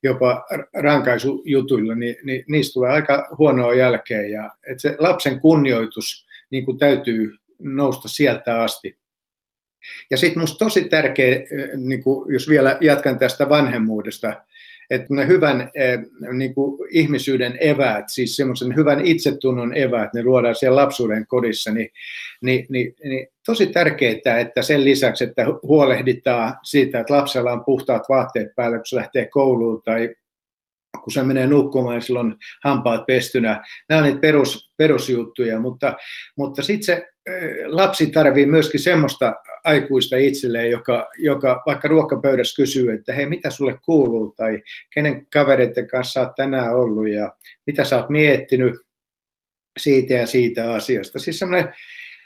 jopa 0.02 0.46
rankaisujutuilla, 0.74 1.94
niin, 1.94 2.16
niin 2.22 2.44
niistä 2.48 2.74
tulee 2.74 2.90
aika 2.90 3.28
huonoa 3.38 3.74
jälkeen. 3.74 4.30
Ja, 4.30 4.50
että 4.66 4.82
se 4.82 4.96
lapsen 4.98 5.40
kunnioitus 5.40 6.26
niin 6.50 6.64
kuin 6.64 6.78
täytyy 6.78 7.36
nousta 7.58 8.08
sieltä 8.08 8.62
asti. 8.62 8.98
Ja 10.10 10.16
sitten 10.16 10.38
minusta 10.38 10.64
tosi 10.64 10.84
tärkeä, 10.84 11.42
niin 11.76 12.02
kuin 12.02 12.32
jos 12.32 12.48
vielä 12.48 12.78
jatkan 12.80 13.18
tästä 13.18 13.48
vanhemmuudesta, 13.48 14.44
että 14.90 15.06
ne 15.10 15.26
hyvän 15.26 15.70
eh, 15.74 15.98
niin 16.32 16.54
kuin 16.54 16.88
ihmisyyden 16.90 17.58
eväät, 17.60 18.04
siis 18.08 18.36
semmoisen 18.36 18.76
hyvän 18.76 19.06
itsetunnon 19.06 19.76
eväät, 19.76 20.14
ne 20.14 20.22
luodaan 20.22 20.54
siellä 20.54 20.82
lapsuuden 20.82 21.26
kodissa, 21.26 21.70
niin, 21.70 21.88
niin, 22.42 22.66
niin, 22.68 22.94
niin 23.04 23.26
tosi 23.46 23.66
tärkeää, 23.66 24.38
että 24.40 24.62
sen 24.62 24.84
lisäksi, 24.84 25.24
että 25.24 25.46
huolehditaan 25.62 26.54
siitä, 26.64 27.00
että 27.00 27.14
lapsella 27.14 27.52
on 27.52 27.64
puhtaat 27.64 28.02
vaatteet 28.08 28.48
päällä, 28.56 28.76
kun 28.76 28.86
se 28.86 28.96
lähtee 28.96 29.26
kouluun 29.26 29.82
tai 29.84 30.14
kun 31.04 31.12
se 31.12 31.22
menee 31.22 31.46
nukkumaan, 31.46 31.94
niin 31.94 32.02
silloin 32.02 32.34
hampaat 32.64 33.06
pestynä. 33.06 33.64
Nämä 33.88 33.98
on 33.98 34.04
niitä 34.04 34.20
perus, 34.20 34.72
perusjuttuja, 34.76 35.60
mutta, 35.60 35.94
mutta 36.36 36.62
sitten 36.62 36.84
se 36.84 37.13
lapsi 37.66 38.06
tarvii 38.06 38.46
myöskin 38.46 38.80
semmoista 38.80 39.34
aikuista 39.64 40.16
itselleen, 40.16 40.70
joka, 40.70 41.08
joka 41.18 41.62
vaikka 41.66 41.88
ruokapöydässä 41.88 42.56
kysyy, 42.56 42.92
että 42.92 43.12
hei, 43.12 43.26
mitä 43.26 43.50
sulle 43.50 43.78
kuuluu, 43.84 44.34
tai 44.36 44.62
kenen 44.94 45.26
kavereiden 45.32 45.86
kanssa 45.86 46.20
olet 46.20 46.34
tänään 46.36 46.74
ollut, 46.74 47.08
ja 47.08 47.32
mitä 47.66 47.84
sä 47.84 47.96
oot 47.96 48.08
miettinyt 48.08 48.74
siitä 49.78 50.14
ja 50.14 50.26
siitä 50.26 50.72
asiasta. 50.72 51.18
Siis 51.18 51.38
semmoinen, 51.38 51.74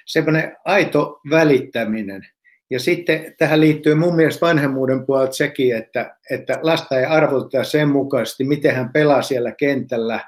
semmoinen 0.06 0.56
aito 0.64 1.20
välittäminen. 1.30 2.26
Ja 2.70 2.80
sitten 2.80 3.34
tähän 3.38 3.60
liittyy 3.60 3.94
mun 3.94 4.16
mielestä 4.16 4.46
vanhemmuuden 4.46 5.06
puolelta 5.06 5.32
sekin, 5.32 5.76
että, 5.76 6.16
että 6.30 6.58
lasta 6.62 6.98
ei 6.98 7.04
arvoteta 7.04 7.64
sen 7.64 7.88
mukaisesti, 7.88 8.44
miten 8.44 8.74
hän 8.74 8.92
pelaa 8.92 9.22
siellä 9.22 9.52
kentällä, 9.52 10.20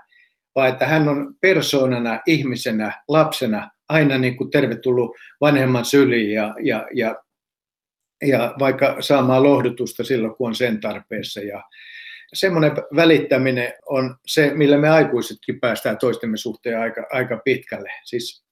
vaan 0.54 0.68
että 0.68 0.86
hän 0.86 1.08
on 1.08 1.34
persoonana, 1.40 2.20
ihmisenä, 2.26 3.02
lapsena 3.08 3.70
aina 3.90 4.18
niin 4.18 4.36
kuin 4.36 4.50
tervetullut 4.50 5.16
vanhemman 5.40 5.84
syliin 5.84 6.32
ja, 6.32 6.54
ja, 6.62 6.86
ja 6.94 7.16
ja 8.26 8.54
vaikka 8.58 8.96
saamaan 9.00 9.42
lohdutusta 9.42 10.04
silloin, 10.04 10.34
kun 10.34 10.48
on 10.48 10.54
sen 10.54 10.80
tarpeessa. 10.80 11.40
Ja 11.40 11.62
semmoinen 12.32 12.72
välittäminen 12.96 13.72
on 13.86 14.16
se, 14.26 14.50
millä 14.54 14.78
me 14.78 14.88
aikuisetkin 14.88 15.60
päästään 15.60 15.98
toistemme 15.98 16.36
suhteen 16.36 16.80
aika, 16.80 17.06
aika 17.12 17.40
pitkälle. 17.44 17.92
Siis, 18.04 18.44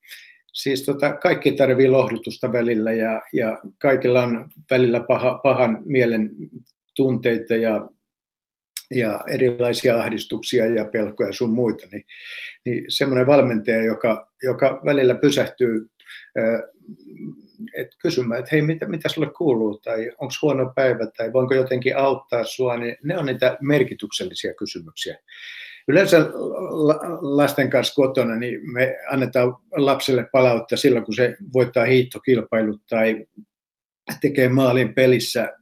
siis 0.53 0.83
tota, 0.83 1.13
kaikki 1.13 1.53
tarvii 1.53 1.89
lohdutusta 1.89 2.53
välillä 2.53 2.93
ja, 2.93 3.23
ja 3.33 3.59
kaikilla 3.79 4.23
on 4.23 4.51
välillä 4.71 5.01
paha, 5.01 5.41
pahan 5.43 5.83
mielen 5.85 6.31
tunteita 6.97 7.57
ja, 7.57 7.89
ja 8.95 9.21
erilaisia 9.29 10.01
ahdistuksia 10.01 10.67
ja 10.67 10.85
pelkoja 10.85 11.33
sun 11.33 11.51
muita, 11.51 11.87
niin, 11.93 12.05
niin 12.65 12.85
semmoinen 12.89 13.27
valmentaja, 13.27 13.85
joka, 13.85 14.33
joka 14.43 14.81
välillä 14.85 15.15
pysähtyy 15.15 15.87
et 17.75 17.89
kysymään, 18.03 18.39
että 18.39 18.49
hei, 18.53 18.63
mitä, 18.63 18.89
mitä 18.89 19.09
sulle 19.09 19.31
kuuluu, 19.39 19.79
tai 19.79 20.11
onko 20.19 20.35
huono 20.43 20.73
päivä, 20.77 21.07
tai 21.17 21.33
voinko 21.33 21.55
jotenkin 21.55 21.97
auttaa 21.97 22.45
sua, 22.45 22.77
niin 22.77 22.97
ne 23.03 23.19
on 23.19 23.27
niitä 23.27 23.59
merkityksellisiä 23.61 24.55
kysymyksiä. 24.55 25.19
Yleensä 25.89 26.19
lasten 27.21 27.71
kanssa 27.71 27.95
kotona 27.95 28.37
niin 28.37 28.73
me 28.73 28.97
annetaan 29.11 29.57
lapselle 29.77 30.27
palautta 30.33 30.77
silloin, 30.77 31.05
kun 31.05 31.15
se 31.15 31.37
voittaa 31.55 31.85
hiihtokilpailut 31.85 32.83
tai 32.89 33.27
tekee 34.21 34.49
maalin 34.49 34.95
pelissä. 34.95 35.55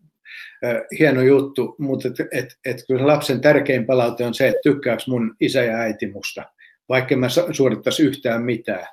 Hieno 0.98 1.22
juttu, 1.22 1.76
mutta 1.78 2.08
et, 2.08 2.14
et, 2.32 2.58
et 2.64 2.76
kyllä 2.88 3.06
lapsen 3.06 3.40
tärkein 3.40 3.86
palaute 3.86 4.24
on 4.24 4.34
se, 4.34 4.48
että 4.48 4.60
tykkääkö 4.62 5.02
mun 5.06 5.36
isä 5.40 5.62
ja 5.62 5.76
äiti 5.76 6.12
musta, 6.12 6.42
vaikka 6.88 7.16
mä 7.16 7.26
suorittaisi 7.52 8.02
yhtään 8.02 8.42
mitään. 8.42 8.86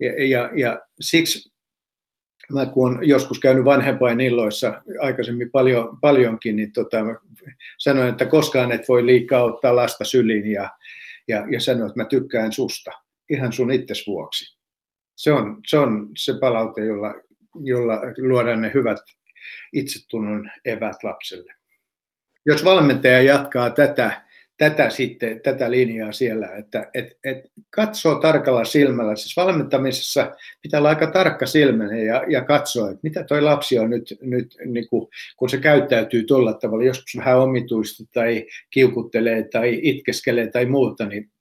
Ja, 0.00 0.26
ja, 0.26 0.50
ja 0.56 0.80
siksi 1.00 1.52
mä 2.52 2.66
kun 2.66 2.88
olen 2.88 3.08
joskus 3.08 3.40
käynyt 3.40 3.64
vanhempain 3.64 4.20
illoissa 4.20 4.82
aikaisemmin 5.00 5.50
paljon, 5.50 5.98
paljonkin, 6.00 6.56
niin 6.56 6.72
tota, 6.72 6.98
sanoin, 7.78 8.08
että 8.08 8.26
koskaan 8.26 8.72
et 8.72 8.88
voi 8.88 9.06
liikaa 9.06 9.44
ottaa 9.44 9.76
lasta 9.76 10.04
syliin 10.04 10.46
ja, 10.46 10.70
ja, 11.28 11.46
ja 11.50 11.60
sanoin, 11.60 11.86
että 11.86 12.02
mä 12.02 12.08
tykkään 12.08 12.52
susta 12.52 12.90
ihan 13.30 13.52
sun 13.52 13.72
itses 13.72 14.06
vuoksi. 14.06 14.58
Se 15.16 15.32
on 15.32 15.60
se, 15.66 15.78
on 15.78 16.08
se 16.16 16.32
palaute, 16.40 16.84
jolla, 16.84 17.14
jolla 17.60 18.00
luodaan 18.18 18.62
ne 18.62 18.70
hyvät 18.74 18.98
itsetunnon 19.72 20.50
evät 20.64 21.02
lapselle. 21.02 21.54
Jos 22.46 22.64
valmentaja 22.64 23.22
jatkaa 23.22 23.70
tätä, 23.70 24.22
tätä, 24.56 24.90
sitten, 24.90 25.40
tätä 25.40 25.70
linjaa 25.70 26.12
siellä, 26.12 26.48
että 26.56 26.90
et, 26.94 27.18
et 27.24 27.38
katsoo 27.70 28.14
tarkalla 28.14 28.64
silmällä. 28.64 29.16
Siis 29.16 29.36
valmentamisessa 29.36 30.36
pitää 30.62 30.80
olla 30.80 30.88
aika 30.88 31.06
tarkka 31.06 31.46
silmäinen 31.46 32.06
ja, 32.06 32.24
ja 32.28 32.44
katsoa, 32.44 32.90
että 32.90 33.00
mitä 33.02 33.24
toi 33.24 33.42
lapsi 33.42 33.78
on 33.78 33.90
nyt, 33.90 34.18
nyt 34.20 34.56
niin 34.64 34.88
kuin, 34.88 35.08
kun 35.36 35.48
se 35.48 35.58
käyttäytyy 35.58 36.22
tuolla 36.22 36.54
tavalla, 36.54 36.84
joskus 36.84 37.16
vähän 37.16 37.38
omituisesti 37.38 38.04
tai 38.14 38.46
kiukuttelee 38.70 39.48
tai 39.52 39.80
itkeskelee 39.82 40.50
tai 40.50 40.66
muuta, 40.66 41.06
niin 41.06 41.31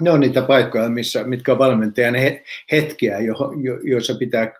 ne 0.00 0.10
on 0.10 0.20
niitä 0.20 0.42
paikkoja, 0.42 0.88
missä, 0.88 1.24
mitkä 1.24 1.52
on 1.52 1.58
valmentajan 1.58 2.14
hetkiä, 2.72 3.18
jo, 3.18 3.34
jo, 3.62 3.78
joissa 3.82 4.14
pitää, 4.14 4.52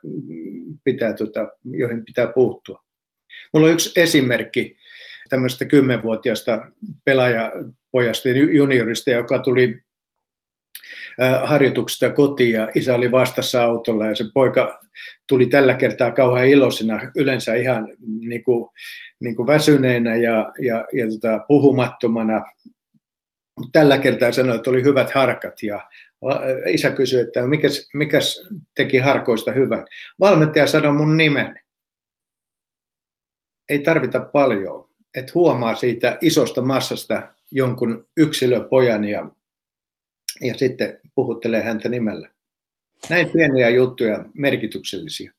pitää, 0.85 1.13
tota, 1.13 1.49
joihin 1.65 2.05
pitää 2.05 2.27
puuttua. 2.27 2.85
Mulla 3.53 3.67
on 3.67 3.73
yksi 3.73 4.01
esimerkki 4.01 4.77
tämmöistä 5.29 5.65
kymmenvuotiaasta 5.65 6.67
pelaajapojasta, 7.05 8.29
juniorista, 8.29 9.11
joka 9.11 9.39
tuli 9.39 9.83
harjoituksesta 11.45 12.11
kotiin 12.11 12.53
ja 12.53 12.69
isä 12.75 12.95
oli 12.95 13.11
vastassa 13.11 13.63
autolla 13.63 14.07
ja 14.07 14.15
se 14.15 14.25
poika 14.35 14.81
tuli 15.29 15.47
tällä 15.47 15.75
kertaa 15.75 16.11
kauhean 16.11 16.49
iloisena, 16.49 17.01
yleensä 17.17 17.55
ihan 17.55 17.89
niin 18.21 18.45
kuin, 18.45 18.71
niin 19.21 19.37
kuin 19.37 19.47
väsyneenä 19.47 20.17
ja, 20.17 20.53
ja, 20.63 20.85
ja 20.93 21.07
tota, 21.11 21.45
puhumattomana. 21.49 22.45
Tällä 23.73 23.99
kertaa 23.99 24.33
sanoi, 24.33 24.57
että 24.57 24.71
oli 24.71 24.83
hyvät 24.83 25.11
harkat 25.11 25.63
ja 25.63 25.91
isä 26.67 26.91
kysyi, 26.91 27.21
että 27.21 27.47
mikäs, 27.47 27.89
mikäs 27.95 28.49
teki 28.75 28.99
harkoista 28.99 29.53
hyvän. 29.53 29.87
Valmentaja 30.21 30.67
sanoi 30.67 30.93
mun 30.93 31.17
nimen. 31.17 31.61
Ei 33.69 33.79
tarvita 33.79 34.21
paljon 34.21 34.91
että 35.15 35.33
huomaa 35.35 35.75
siitä 35.75 36.19
isosta 36.21 36.63
massasta 36.63 37.35
jonkun 37.51 38.09
yksilöpojan 38.17 39.05
ja, 39.05 39.31
ja 40.41 40.55
sitten 40.55 41.01
puhuttelee 41.15 41.63
häntä 41.63 41.89
nimellä. 41.89 42.31
Näin 43.09 43.31
pieniä 43.31 43.69
juttuja, 43.69 44.25
merkityksellisiä. 44.35 45.33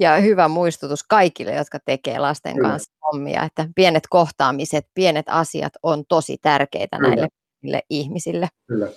Ja 0.00 0.16
hyvä 0.16 0.48
muistutus 0.48 1.02
kaikille, 1.02 1.54
jotka 1.54 1.78
tekee 1.86 2.18
lasten 2.18 2.54
Kyllä. 2.54 2.68
kanssa 2.68 2.92
hommia, 3.12 3.42
että 3.42 3.68
pienet 3.76 4.04
kohtaamiset, 4.10 4.86
pienet 4.94 5.26
asiat 5.28 5.72
on 5.82 6.04
tosi 6.08 6.36
tärkeitä 6.42 6.98
Kyllä. 6.98 7.28
näille 7.62 7.82
ihmisille. 7.90 8.48
Kyllä. 8.66 8.88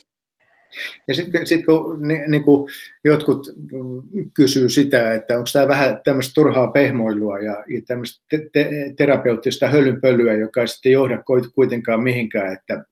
Ja 1.07 1.15
sitten 1.15 1.47
sit 1.47 1.65
kun 1.65 2.07
niin, 2.07 2.31
niin 2.31 2.43
kuin 2.43 2.71
jotkut 3.03 3.47
kysyy 4.33 4.69
sitä, 4.69 5.13
että 5.13 5.37
onko 5.37 5.49
tämä 5.53 5.67
vähän 5.67 6.01
tämmöistä 6.03 6.33
turhaa 6.33 6.67
pehmoilua 6.67 7.39
ja, 7.39 7.63
ja 7.67 7.81
tämmöistä 7.87 8.25
te, 8.29 8.49
te, 8.53 8.69
terapeuttista 8.97 9.67
hölynpölyä, 9.67 10.33
joka 10.33 10.61
ei 10.61 10.67
sitten 10.67 10.91
johda 10.91 11.23
kuitenkaan 11.55 12.03
mihinkään, 12.03 12.53
että, 12.53 12.83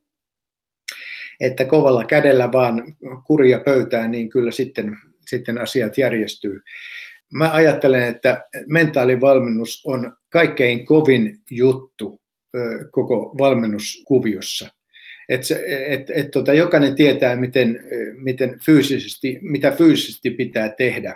että 1.40 1.66
kovalla 1.66 2.06
kädellä 2.06 2.52
vaan 2.52 2.96
kuria 3.24 3.60
pöytään, 3.60 4.12
niin 4.12 4.30
kyllä 4.30 4.52
sitten, 4.52 4.98
sitten 5.28 5.58
asiat 5.58 5.98
järjestyy. 5.98 6.62
Mä 7.34 7.52
ajattelen, 7.54 8.04
että 8.04 8.46
mentaalivalmennus 8.68 9.84
on 9.86 10.18
kaikkein 10.30 10.86
kovin 10.86 11.38
juttu 11.52 12.22
koko 12.92 13.36
valmennuskuviossa. 13.38 14.70
Että 15.30 15.56
et, 15.88 16.10
et, 16.10 16.32
tota, 16.32 16.54
jokainen 16.54 16.96
tietää, 16.96 17.36
miten, 17.36 17.80
miten 18.18 18.60
fyysisesti, 18.66 19.40
mitä 19.42 19.72
fyysisesti 19.72 20.30
pitää 20.30 20.70
tehdä, 20.70 21.16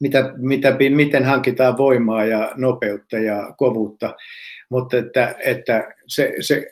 mitä, 0.00 0.32
mitä, 0.36 0.76
miten 0.90 1.24
hankitaan 1.24 1.78
voimaa 1.78 2.24
ja 2.24 2.52
nopeutta 2.56 3.18
ja 3.18 3.54
kovuutta, 3.58 4.14
mutta 4.70 4.96
että, 4.96 5.34
että 5.44 5.94
se, 6.06 6.34
se 6.40 6.70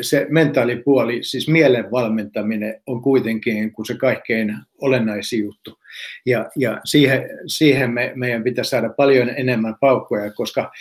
se 0.00 0.26
mentaalipuoli, 0.30 1.22
siis 1.22 1.48
mielen 1.48 1.90
valmentaminen 1.90 2.82
on 2.86 3.02
kuitenkin 3.02 3.72
kuin 3.72 3.86
se 3.86 3.94
kaikkein 3.94 4.56
olennaisin 4.80 5.40
juttu. 5.40 5.78
Ja, 6.26 6.50
ja 6.56 6.80
siihen, 6.84 7.22
siihen 7.46 7.90
me, 7.90 8.12
meidän 8.14 8.44
pitäisi 8.44 8.68
saada 8.68 8.88
paljon 8.88 9.28
enemmän 9.28 9.74
paukkoja, 9.80 10.32
koska 10.32 10.72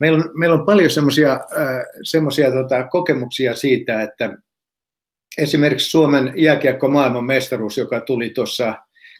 meillä 0.00 0.18
on, 0.18 0.30
meillä 0.34 0.54
on 0.54 0.66
paljon 0.66 0.90
semmoisia 0.90 1.32
äh, 2.46 2.52
tota, 2.52 2.84
kokemuksia 2.84 3.54
siitä, 3.54 4.02
että 4.02 4.38
esimerkiksi 5.38 5.90
Suomen 5.90 6.32
jääkiekko 6.36 6.88
maailman 6.88 7.24
mestaruus, 7.24 7.78
joka 7.78 8.00
tuli 8.00 8.30
tuossa 8.30 8.74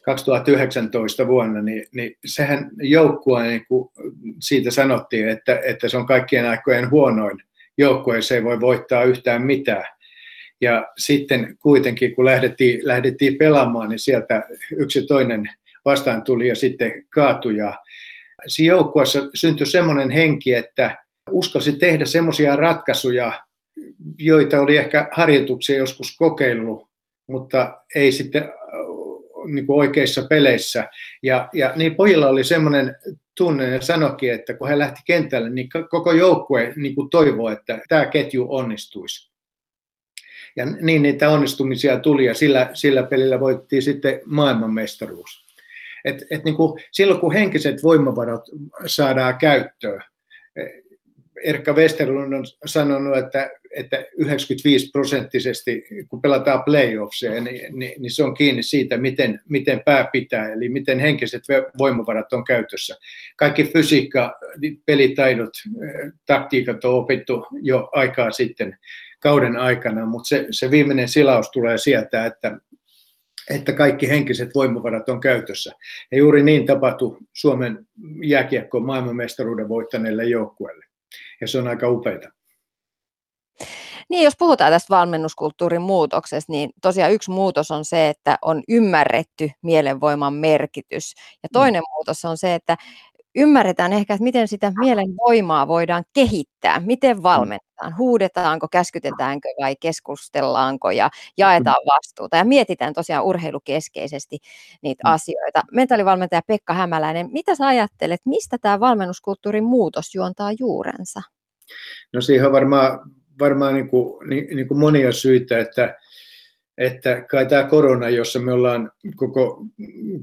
2019 0.04 1.26
vuonna, 1.26 1.62
niin, 1.62 1.87
niin 1.94 2.16
sehän 2.24 2.70
joukkue, 2.76 3.48
niin 3.48 3.66
siitä 4.40 4.70
sanottiin, 4.70 5.28
että, 5.28 5.61
että 5.64 5.88
se 5.88 5.96
on 5.96 6.06
kaikkien 6.06 6.48
aikojen 6.48 6.90
huonoin 6.90 7.42
joukkueessa 7.78 8.35
ei 8.35 8.44
voi 8.44 8.61
voittaa 8.61 9.04
yhtään 9.04 9.42
mitään. 9.42 9.85
Ja 10.61 10.87
sitten 10.98 11.56
kuitenkin, 11.58 12.14
kun 12.14 12.24
lähdettiin, 12.24 12.80
lähdettiin 12.82 13.38
pelaamaan, 13.38 13.88
niin 13.88 13.98
sieltä 13.98 14.42
yksi 14.76 15.06
toinen 15.06 15.50
vastaan 15.85 16.22
tuli 16.22 16.48
ja 16.48 16.54
sitten 16.54 17.04
kaatui. 17.11 17.56
Ja 17.56 17.78
siinä 18.46 18.74
joukkueessa 18.74 19.28
syntyi 19.35 19.66
semmoinen 19.66 20.11
henki, 20.11 20.54
että 20.54 21.04
uskalsi 21.30 21.72
tehdä 21.72 22.04
semmoisia 22.04 22.56
ratkaisuja, 22.56 23.32
joita 24.18 24.61
oli 24.61 24.76
ehkä 24.76 25.08
harjoituksia 25.12 25.78
joskus 25.78 26.16
kokeillut, 26.16 26.88
mutta 27.26 27.78
ei 27.94 28.12
sitten 28.12 28.52
niin 29.46 29.66
kuin 29.66 29.78
oikeissa 29.78 30.22
peleissä. 30.22 30.88
Ja, 31.22 31.48
ja 31.52 31.72
niin 31.76 31.94
pojilla 31.94 32.28
oli 32.28 32.44
semmoinen 32.44 32.96
tunne 33.37 33.70
ja 33.70 33.81
sanokin, 33.81 34.33
että 34.33 34.55
kun 34.55 34.68
he 34.68 34.78
lähti 34.78 35.00
kentälle, 35.07 35.50
niin 35.50 35.68
koko 35.90 36.12
joukkue 36.12 36.72
niin 36.76 36.94
kuin 36.94 37.11
toivoo, 37.11 37.50
että 37.50 37.81
tämä 37.88 38.07
ketju 38.07 38.46
onnistuisi. 38.48 39.33
Ja 40.57 40.66
niin 40.66 41.02
niitä 41.02 41.31
onnistumisia 41.31 41.98
tuli 41.98 42.24
ja 42.24 42.35
sillä, 42.35 42.70
sillä 42.74 43.02
pelillä 43.02 43.40
voittiin 43.40 43.83
sitten 43.83 44.20
maailmanmestaruus. 44.24 45.44
Et, 46.05 46.22
et 46.31 46.44
niin 46.44 46.57
kuin 46.57 46.83
silloin 46.92 47.20
kun 47.20 47.33
henkiset 47.33 47.83
voimavarat 47.83 48.42
saadaan 48.87 49.38
käyttöön, 49.38 50.02
Erkka 51.44 51.72
Westerlund 51.72 52.33
on 52.33 52.44
sanonut, 52.66 53.18
että, 53.18 53.50
että 53.76 54.05
95 54.16 54.90
prosenttisesti, 54.90 55.85
kun 56.09 56.22
pelataan 56.22 56.64
playoffseja, 56.64 57.40
niin, 57.40 57.78
niin, 57.78 58.02
niin 58.02 58.11
se 58.11 58.24
on 58.24 58.35
kiinni 58.35 58.62
siitä, 58.62 58.96
miten, 58.96 59.40
miten 59.48 59.83
pää 59.85 60.09
pitää, 60.12 60.52
eli 60.52 60.68
miten 60.68 60.98
henkiset 60.98 61.42
voimavarat 61.78 62.33
on 62.33 62.44
käytössä. 62.44 62.96
Kaikki 63.37 63.64
fysiikka, 63.64 64.38
pelitaidot, 64.87 65.52
taktiikat 66.26 66.85
on 66.85 66.94
opittu 66.94 67.46
jo 67.62 67.88
aikaa 67.92 68.31
sitten 68.31 68.78
kauden 69.20 69.57
aikana, 69.57 70.07
mutta 70.07 70.28
se, 70.28 70.46
se 70.50 70.70
viimeinen 70.70 71.09
silaus 71.09 71.50
tulee 71.50 71.78
sieltä, 71.78 72.26
että, 72.26 72.59
että 73.50 73.72
kaikki 73.72 74.09
henkiset 74.09 74.55
voimavarat 74.55 75.09
on 75.09 75.20
käytössä. 75.20 75.72
Ja 76.11 76.18
juuri 76.18 76.42
niin 76.42 76.66
tapahtui 76.66 77.18
Suomen 77.33 77.87
jääkiekko 78.22 78.81
maailmanmestaruuden 78.81 79.68
voittaneelle 79.68 80.24
joukkueelle. 80.24 80.91
Ja 81.42 81.48
se 81.48 81.59
on 81.59 81.68
aika 81.68 81.88
upeita. 81.88 82.28
Niin, 84.09 84.24
jos 84.24 84.35
puhutaan 84.38 84.72
tästä 84.72 84.94
valmennuskulttuurin 84.94 85.83
muutoksesta, 85.83 86.52
niin 86.52 86.70
tosiaan 86.83 87.12
yksi 87.12 87.31
muutos 87.31 87.70
on 87.70 87.85
se, 87.85 88.09
että 88.09 88.38
on 88.42 88.62
ymmärretty 88.68 89.50
mielenvoiman 89.62 90.35
merkitys. 90.35 91.14
Ja 91.42 91.48
mm. 91.48 91.52
toinen 91.52 91.83
mm. 91.83 91.92
muutos 91.96 92.24
on 92.24 92.38
se, 92.38 92.55
että 92.55 92.76
ymmärretään 93.34 93.92
ehkä, 93.92 94.14
että 94.14 94.24
miten 94.24 94.48
sitä 94.48 94.72
mielenvoimaa 94.78 95.68
voidaan 95.68 96.04
kehittää, 96.12 96.80
miten 96.80 97.16
mm. 97.16 97.22
valmennetaan, 97.22 97.98
huudetaanko, 97.98 98.68
käskytetäänkö 98.68 99.48
vai 99.60 99.76
keskustellaanko 99.80 100.90
ja 100.90 101.10
jaetaan 101.36 101.76
mm. 101.84 101.88
vastuuta 101.94 102.36
ja 102.36 102.44
mietitään 102.44 102.92
tosiaan 102.92 103.24
urheilukeskeisesti 103.24 104.38
niitä 104.82 105.08
mm. 105.08 105.12
asioita. 105.14 105.62
Mentaalivalmentaja 105.72 106.42
Pekka 106.46 106.74
Hämäläinen, 106.74 107.28
mitä 107.32 107.54
sä 107.54 107.66
ajattelet, 107.66 108.20
mistä 108.24 108.58
tämä 108.58 108.80
valmennuskulttuurin 108.80 109.64
muutos 109.64 110.14
juontaa 110.14 110.50
juurensa? 110.58 111.22
No 112.12 112.20
siihen 112.20 112.46
on 112.46 112.52
varmaan, 112.52 112.98
varmaan 113.38 113.74
niin 113.74 113.88
kuin, 113.88 114.28
niin, 114.28 114.56
niin 114.56 114.68
kuin 114.68 114.78
monia 114.78 115.12
syitä, 115.12 115.58
että 115.58 115.96
että 116.78 117.22
kai 117.30 117.46
tämä 117.46 117.64
korona, 117.64 118.08
jossa 118.08 118.38
me 118.38 118.52
ollaan 118.52 118.90
koko, 119.16 119.66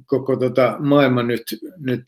koko 0.05 0.35
tota 0.35 0.75
maailma 0.79 1.23
nyt, 1.23 1.43
nyt 1.77 2.01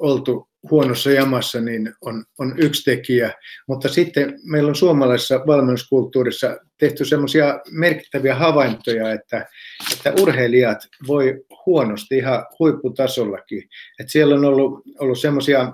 oltu 0.00 0.48
huonossa 0.70 1.10
jamassa, 1.10 1.60
niin 1.60 1.94
on, 2.00 2.24
on 2.38 2.54
yksi 2.56 2.90
tekijä. 2.90 3.32
Mutta 3.68 3.88
sitten 3.88 4.38
meillä 4.42 4.68
on 4.68 4.74
suomalaisessa 4.74 5.40
valmennuskulttuurissa 5.46 6.56
tehty 6.78 7.04
semmoisia 7.04 7.60
merkittäviä 7.70 8.34
havaintoja, 8.34 9.12
että, 9.12 9.46
että 9.92 10.22
urheilijat 10.22 10.78
voi 11.06 11.44
huonosti 11.66 12.16
ihan 12.16 12.46
huipputasollakin. 12.58 13.62
Että 14.00 14.12
siellä 14.12 14.34
on 14.34 14.44
ollut, 14.44 14.82
ollut 14.98 15.18
semmoisia 15.18 15.72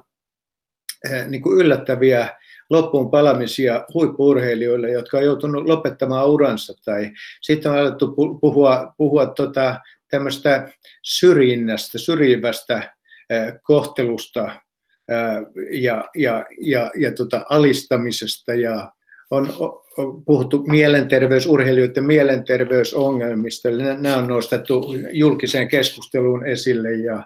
eh, 1.10 1.26
niin 1.26 1.42
yllättäviä 1.56 2.28
loppuun 2.70 3.10
palamisia 3.10 3.84
huippuurheilijoille, 3.94 4.90
jotka 4.90 5.16
on 5.16 5.24
joutunut 5.24 5.66
lopettamaan 5.66 6.28
uransa. 6.28 6.74
Tai 6.84 7.12
sitten 7.40 7.72
on 7.72 7.78
alettu 7.78 8.14
puhua, 8.40 8.94
puhua 8.96 9.26
tota, 9.26 9.80
tämmöistä 10.10 10.72
syrjinnästä, 11.02 11.98
syrjivästä 11.98 12.93
kohtelusta 13.62 14.60
ja, 15.70 16.04
ja, 16.14 16.46
ja, 16.60 16.90
ja 16.96 17.12
tota, 17.12 17.46
alistamisesta 17.50 18.54
ja 18.54 18.92
on, 19.30 19.48
puhuttu 20.26 20.64
mielenterveysurheilijoiden 20.68 22.04
mielenterveysongelmista. 22.04 23.68
Nämä 23.98 24.16
on 24.16 24.28
nostettu 24.28 24.94
julkiseen 25.12 25.68
keskusteluun 25.68 26.46
esille 26.46 26.92
ja, 26.92 27.22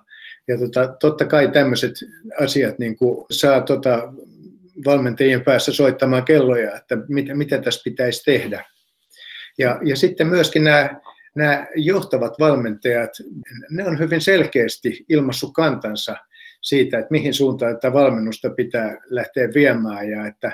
ja 0.48 0.58
tota, 0.58 0.96
totta 1.00 1.24
kai 1.24 1.48
tämmöiset 1.48 1.94
asiat 2.40 2.78
niin 2.78 2.96
kuin 2.96 3.26
saa 3.30 3.60
tota, 3.60 4.12
valmentajien 4.84 5.44
päässä 5.44 5.72
soittamaan 5.72 6.24
kelloja, 6.24 6.76
että 6.76 6.96
mitä, 7.08 7.34
mitä 7.34 7.58
tässä 7.58 7.80
pitäisi 7.84 8.24
tehdä. 8.24 8.64
Ja, 9.58 9.80
ja 9.84 9.96
sitten 9.96 10.26
myöskin 10.26 10.64
nämä, 10.64 11.00
nämä 11.36 11.66
johtavat 11.76 12.34
valmentajat, 12.40 13.10
ne 13.70 13.84
on 13.84 13.98
hyvin 13.98 14.20
selkeästi 14.20 15.04
ilmassut 15.08 15.52
kantansa 15.52 16.16
siitä, 16.62 16.98
että 16.98 17.10
mihin 17.10 17.34
suuntaan 17.34 17.74
tätä 17.74 17.92
valmennusta 17.92 18.50
pitää 18.50 18.96
lähteä 19.10 19.48
viemään 19.54 20.10
ja 20.10 20.26
että 20.26 20.52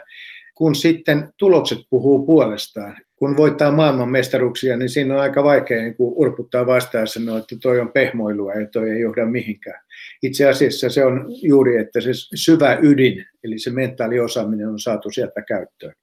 kun 0.55 0.75
sitten 0.75 1.29
tulokset 1.37 1.79
puhuu 1.91 2.27
puolestaan, 2.27 2.97
kun 3.17 3.37
voittaa 3.37 3.73
maailman 3.73 4.09
mestaruuksia, 4.09 4.77
niin 4.77 4.89
siinä 4.89 5.15
on 5.15 5.21
aika 5.21 5.45
vaikea 5.45 5.83
niin 5.83 5.97
kuin 5.97 6.15
urputtaa 6.17 6.67
vastaan 6.67 7.03
ja 7.03 7.07
sanoa, 7.07 7.39
että 7.39 7.57
toi 7.63 7.81
on 7.81 7.93
pehmoilua 7.93 8.55
ja 8.55 8.67
toi 8.67 8.91
ei 8.91 9.01
johda 9.01 9.27
mihinkään. 9.27 9.81
Itse 10.23 10.49
asiassa 10.49 10.89
se 10.89 11.05
on 11.05 11.27
juuri, 11.43 11.77
että 11.77 12.01
se 12.01 12.11
syvä 12.35 12.79
ydin, 12.83 13.27
eli 13.45 13.59
se 13.59 13.71
mentaaliosaaminen 13.71 14.69
on 14.69 14.81
saatu 14.81 15.11
sieltä 15.11 15.43
käyttöön. 15.43 15.95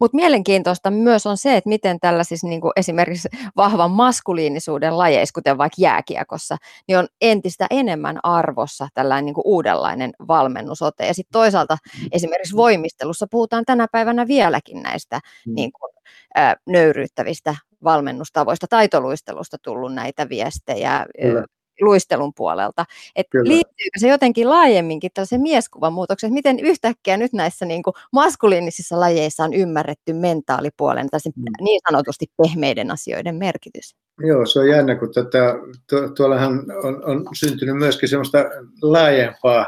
Mutta 0.00 0.16
mielenkiintoista 0.16 0.90
myös 0.90 1.26
on 1.26 1.36
se, 1.36 1.56
että 1.56 1.68
miten 1.68 2.00
tällaisissa 2.00 2.46
niin 2.46 2.60
kuin 2.60 2.72
esimerkiksi 2.76 3.28
vahvan 3.56 3.90
maskuliinisuuden 3.90 4.98
lajeissa, 4.98 5.32
kuten 5.34 5.58
vaikka 5.58 5.74
jääkiekossa, 5.78 6.56
niin 6.88 6.98
on 6.98 7.08
entistä 7.20 7.66
enemmän 7.70 8.18
arvossa 8.22 8.88
tällainen 8.94 9.24
niin 9.24 9.34
kuin 9.34 9.46
uudenlainen 9.46 10.12
valmennusote. 10.28 11.06
Ja 11.06 11.14
sitten 11.14 11.32
toisaalta 11.32 11.76
esimerkiksi 12.12 12.56
voimistelussa 12.56 13.26
puhutaan 13.30 13.64
tänä 13.64 13.86
päivänä 13.92 14.26
vieläkin 14.26 14.82
näistä 14.82 15.20
mm. 15.46 15.54
niin 15.54 15.72
kuin, 15.72 15.92
ä, 16.38 16.56
nöyryyttävistä 16.66 17.54
valmennustavoista, 17.84 18.66
taitoluistelusta 18.70 19.56
tullut 19.62 19.94
näitä 19.94 20.28
viestejä. 20.28 21.06
Kyllä 21.22 21.44
luistelun 21.80 22.32
puolelta. 22.36 22.84
Et 23.16 23.26
liittyykö 23.42 23.98
se 23.98 24.08
jotenkin 24.08 24.50
laajemminkin 24.50 25.10
tällaisen 25.14 25.40
mieskuvan 25.40 25.92
muutokseen, 25.92 26.32
miten 26.32 26.60
yhtäkkiä 26.60 27.16
nyt 27.16 27.32
näissä 27.32 27.66
niin 27.66 27.82
kuin 27.82 27.94
maskuliinisissa 28.12 29.00
lajeissa 29.00 29.44
on 29.44 29.54
ymmärretty 29.54 30.12
mentaalipuolen, 30.12 31.08
tai 31.10 31.20
mm. 31.36 31.44
niin 31.60 31.80
sanotusti 31.90 32.26
pehmeiden 32.42 32.90
asioiden 32.90 33.34
merkitys? 33.34 33.94
Joo, 34.20 34.46
se 34.46 34.58
on 34.58 34.68
jännä, 34.68 34.94
kun 34.94 35.12
tätä, 35.12 35.54
tu, 35.88 35.96
tuollahan 36.16 36.52
on, 36.84 37.04
on 37.04 37.26
syntynyt 37.38 37.76
myöskin 37.76 38.08
semmoista 38.08 38.38
laajempaa 38.82 39.66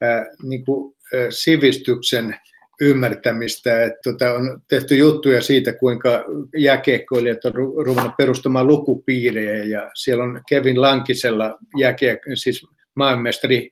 ää, 0.00 0.26
niin 0.42 0.64
kuin, 0.64 0.94
ää, 1.14 1.30
sivistyksen 1.30 2.36
ymmärtämistä. 2.80 3.84
Että 3.84 3.98
tota, 4.04 4.32
on 4.32 4.62
tehty 4.68 4.96
juttuja 4.96 5.42
siitä, 5.42 5.72
kuinka 5.72 6.24
jääkiekkoilijat 6.56 7.44
on 7.44 7.52
ruvennut 7.54 8.16
perustamaan 8.18 8.66
lukupiirejä 8.66 9.64
ja 9.64 9.90
siellä 9.94 10.24
on 10.24 10.40
Kevin 10.48 10.80
Lankisella 10.80 11.58
jääkiek- 11.78 12.34
siis 12.34 12.66
maanmestari 12.94 13.70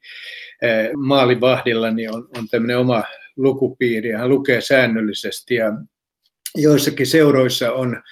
eh, 0.62 0.90
maalivahdilla 0.96 1.90
niin 1.90 2.14
on, 2.14 2.28
on 2.38 2.48
tämmöinen 2.48 2.78
oma 2.78 3.04
lukupiiri 3.36 4.08
ja 4.08 4.18
hän 4.18 4.28
lukee 4.28 4.60
säännöllisesti 4.60 5.54
ja 5.54 5.72
joissakin 6.56 7.06
seuroissa 7.06 7.72
on, 7.72 8.02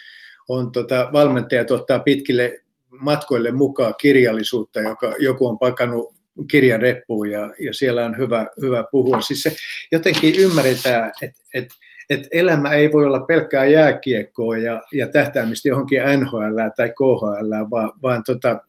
on 0.49 0.73
tota, 0.73 1.09
valmentajat 1.13 1.71
ottaa 1.71 1.99
pitkille 1.99 2.61
matkoille 3.01 3.51
mukaan 3.51 3.95
kirjallisuutta, 4.01 4.81
joka 4.81 5.15
joku 5.19 5.47
on 5.47 5.59
pakannut 5.59 6.20
kirjan 6.51 6.81
reppuun 6.81 7.31
ja, 7.31 7.55
ja 7.59 7.75
siellä 7.75 8.05
on 8.05 8.19
hyvä, 8.19 8.47
hyvä 8.61 8.85
puhua. 8.91 9.21
Siis 9.21 9.43
se 9.43 9.57
jotenkin 9.93 10.35
ymmärretään, 10.39 11.13
että 11.23 11.41
et, 11.55 11.69
et 12.11 12.29
elämä 12.33 12.73
ei 12.73 12.93
voi 12.93 13.07
olla 13.07 13.21
pelkkää 13.21 13.65
jääkiekkoa 13.65 14.57
ja, 14.57 14.83
ja 14.93 15.09
tähtäämistä 15.09 15.69
johonkin 15.69 16.01
NHL 16.21 16.59
tai 16.77 16.89
KHL, 16.89 17.71
vaan, 17.71 17.93
vaan 18.03 18.23
tota, 18.25 18.61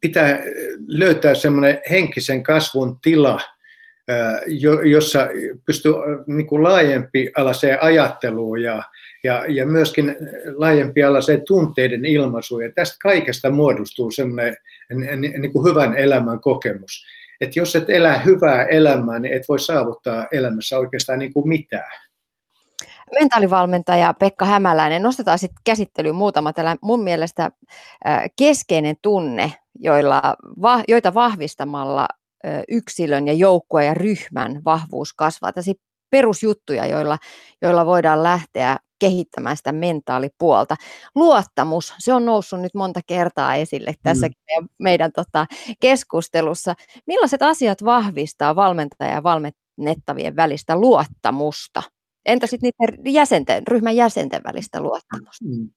pitää 0.00 0.42
löytää 0.86 1.34
semmoinen 1.34 1.80
henkisen 1.90 2.42
kasvun 2.42 2.98
tila, 3.00 3.40
jossa 4.84 5.28
pystyy 5.66 5.92
niin 6.26 6.62
laajempi 6.62 7.32
alaseen 7.36 7.82
ajatteluun 7.82 8.62
ja, 8.62 8.82
ja, 9.24 9.44
ja 9.48 9.66
myöskin 9.66 10.16
laajempi 10.54 11.02
alaseen 11.02 11.42
tunteiden 11.46 12.04
ilmaisuun. 12.04 12.64
Ja 12.64 12.72
tästä 12.74 12.96
kaikesta 13.02 13.50
muodostuu 13.50 14.10
semmoinen 14.10 14.56
niin 14.90 15.52
kuin 15.52 15.70
hyvän 15.70 15.96
elämän 15.96 16.40
kokemus. 16.40 17.04
Että 17.40 17.58
jos 17.58 17.76
et 17.76 17.90
elä 17.90 18.18
hyvää 18.18 18.64
elämää, 18.64 19.18
niin 19.18 19.34
et 19.34 19.42
voi 19.48 19.58
saavuttaa 19.58 20.26
elämässä 20.32 20.78
oikeastaan 20.78 21.18
niin 21.18 21.32
kuin 21.32 21.48
mitään. 21.48 21.90
Mentaalivalmentaja 23.20 24.14
Pekka 24.14 24.44
Hämäläinen, 24.44 25.02
nostetaan 25.02 25.38
sitten 25.38 25.62
käsittelyyn 25.64 26.14
muutama 26.14 26.52
tällä 26.52 26.76
mun 26.82 27.02
mielestä 27.04 27.50
keskeinen 28.38 28.96
tunne, 29.02 29.52
joilla, 29.80 30.22
joita 30.88 31.14
vahvistamalla 31.14 32.08
yksilön 32.68 33.26
ja 33.26 33.32
joukkueen 33.32 33.86
ja 33.86 33.94
ryhmän 33.94 34.62
vahvuus 34.64 35.12
kasvaa. 35.12 35.52
Tällaisia 35.52 35.74
perusjuttuja, 36.14 36.86
joilla, 36.86 37.18
joilla 37.62 37.86
voidaan 37.86 38.22
lähteä 38.22 38.76
kehittämään 38.98 39.56
sitä 39.56 39.72
mentaalipuolta. 39.72 40.76
Luottamus, 41.14 41.94
se 41.98 42.12
on 42.12 42.24
noussut 42.24 42.60
nyt 42.60 42.74
monta 42.74 43.00
kertaa 43.06 43.54
esille 43.54 43.94
tässä 44.02 44.26
mm. 44.26 44.32
meidän, 44.46 44.68
meidän 44.78 45.12
tota, 45.12 45.46
keskustelussa. 45.80 46.74
Millaiset 47.06 47.42
asiat 47.42 47.84
vahvistaa 47.84 48.56
valmentaja 48.56 49.10
ja 49.10 49.22
valmennettavien 49.22 50.36
välistä 50.36 50.76
luottamusta? 50.76 51.82
Entä 52.26 52.46
sitten 52.46 52.70
niiden 52.80 53.14
jäsenten, 53.14 53.66
ryhmän 53.66 53.96
jäsenten 53.96 54.40
välistä 54.44 54.80
luottamusta? 54.80 55.44
Mm. 55.44 55.68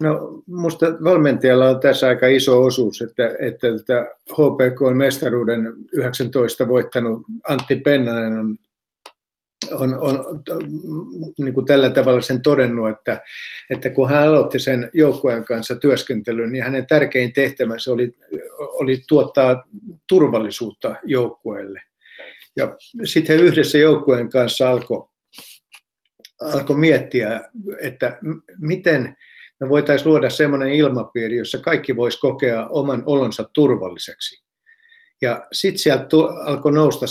No, 0.00 0.42
minusta 0.46 0.86
valmentajalla 1.04 1.68
on 1.68 1.80
tässä 1.80 2.06
aika 2.08 2.26
iso 2.26 2.62
osuus, 2.62 3.02
että, 3.02 3.30
että 3.40 3.68
että 3.68 4.06
HPK-mestaruuden 4.32 5.74
19 5.92 6.68
voittanut 6.68 7.22
Antti 7.48 7.76
Pennanen 7.76 8.38
on 8.38 8.56
on, 9.72 9.98
on 10.00 10.42
niin 11.38 11.54
kuin 11.54 11.66
tällä 11.66 11.90
tavalla 11.90 12.20
sen 12.20 12.42
todennut, 12.42 12.90
että, 12.90 13.22
että 13.70 13.90
kun 13.90 14.08
hän 14.08 14.28
aloitti 14.28 14.58
sen 14.58 14.90
joukkueen 14.92 15.44
kanssa 15.44 15.76
työskentelyn, 15.76 16.52
niin 16.52 16.64
hänen 16.64 16.86
tärkein 16.86 17.32
tehtävänsä 17.32 17.92
oli, 17.92 18.14
oli 18.58 19.02
tuottaa 19.08 19.64
turvallisuutta 20.08 20.96
joukkueelle. 21.04 21.82
Ja 22.56 22.76
sitten 23.04 23.40
yhdessä 23.40 23.78
joukkueen 23.78 24.28
kanssa 24.30 24.70
alkoi 24.70 25.08
alko 26.40 26.74
miettiä, 26.74 27.40
että 27.80 28.18
miten 28.58 29.16
me 29.60 29.68
voitaisiin 29.68 30.08
luoda 30.08 30.30
sellainen 30.30 30.72
ilmapiiri, 30.72 31.36
jossa 31.36 31.58
kaikki 31.58 31.96
voisi 31.96 32.20
kokea 32.20 32.66
oman 32.66 33.02
olonsa 33.06 33.50
turvalliseksi. 33.52 34.45
Ja 35.22 35.46
sitten 35.52 35.78
sieltä 35.78 36.06
alkoi 36.44 36.72
nousta 36.72 37.06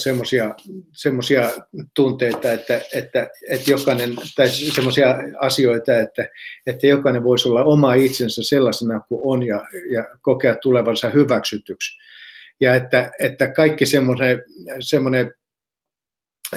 semmoisia 0.92 1.52
tunteita, 1.96 2.52
että, 2.52 2.82
että, 2.94 3.30
että 3.50 3.72
jokainen, 3.72 4.16
tai 4.36 4.50
semmoisia 4.50 5.16
asioita, 5.40 5.98
että, 5.98 6.30
että 6.68 6.88
jokainen 6.88 7.24
voisi 7.24 7.50
olla 7.50 7.64
oma 7.64 7.94
itsensä 7.94 8.44
sellaisena 8.44 9.00
kuin 9.00 9.22
on 9.24 9.44
ja, 9.44 9.68
ja 9.92 10.06
kokea 10.22 10.56
tulevansa 10.56 11.10
hyväksytyksi. 11.10 11.98
Ja 12.62 12.76
että, 12.76 13.12
että 13.20 13.48
kaikki 13.48 13.86
semmoinen, 13.86 14.44
semmoinen 14.80 15.34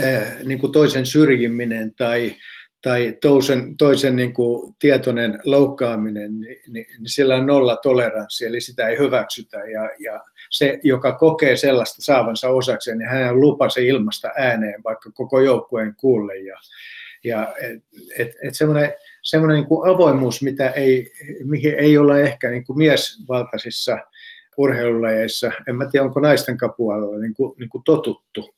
äh, 0.03 0.43
niin 0.45 0.59
kuin 0.59 0.73
toisen 0.73 1.07
syrjiminen 1.07 1.95
tai, 1.95 2.37
tai 2.83 3.17
toisen, 3.21 3.77
toisen 3.77 4.17
niin 4.17 4.35
kuin 4.35 4.75
tietoinen 4.79 5.39
loukkaaminen, 5.45 6.41
niin, 6.41 6.57
niin, 6.69 6.87
niin 6.99 7.11
sillä 7.11 7.37
on 7.37 7.47
nolla 7.47 7.77
toleranssi, 7.77 8.47
eli 8.47 8.61
sitä 8.61 8.89
ei 8.89 8.99
hyväksytä. 8.99 9.57
Ja, 9.57 9.91
ja 9.99 10.21
se, 10.51 10.79
joka 10.83 11.13
kokee 11.13 11.57
sellaista 11.57 12.03
saavansa 12.03 12.49
osakseen, 12.49 12.99
niin 12.99 13.09
hän 13.09 13.41
lupa 13.41 13.69
se 13.69 13.83
ilmasta 13.83 14.31
ääneen, 14.37 14.85
vaikka 14.85 15.11
koko 15.11 15.41
joukkueen 15.41 15.95
kuulle. 15.97 16.37
Ja, 16.37 16.57
ja 17.25 17.55
et, 17.63 17.83
et, 18.19 18.31
et 18.43 18.55
semmoinen, 18.55 18.95
semmoinen 19.23 19.57
niin 19.57 19.69
kuin 19.69 19.95
avoimuus, 19.95 20.43
mitä 20.43 20.71
ei, 20.71 21.13
mihin 21.45 21.75
ei 21.75 21.99
ole 21.99 22.23
ehkä 22.23 22.51
niin 22.51 22.65
kuin 22.65 22.79
miesvaltaisissa 22.79 23.99
urheilulajeissa, 24.57 25.53
en 25.69 25.77
mä 25.77 25.87
tiedä 25.91 26.05
onko 26.05 26.21
naisten 26.21 26.57
kapualalla 26.57 27.19
niin 27.19 27.35
kuin, 27.35 27.55
niin 27.59 27.69
kuin 27.69 27.85
totuttu, 27.85 28.55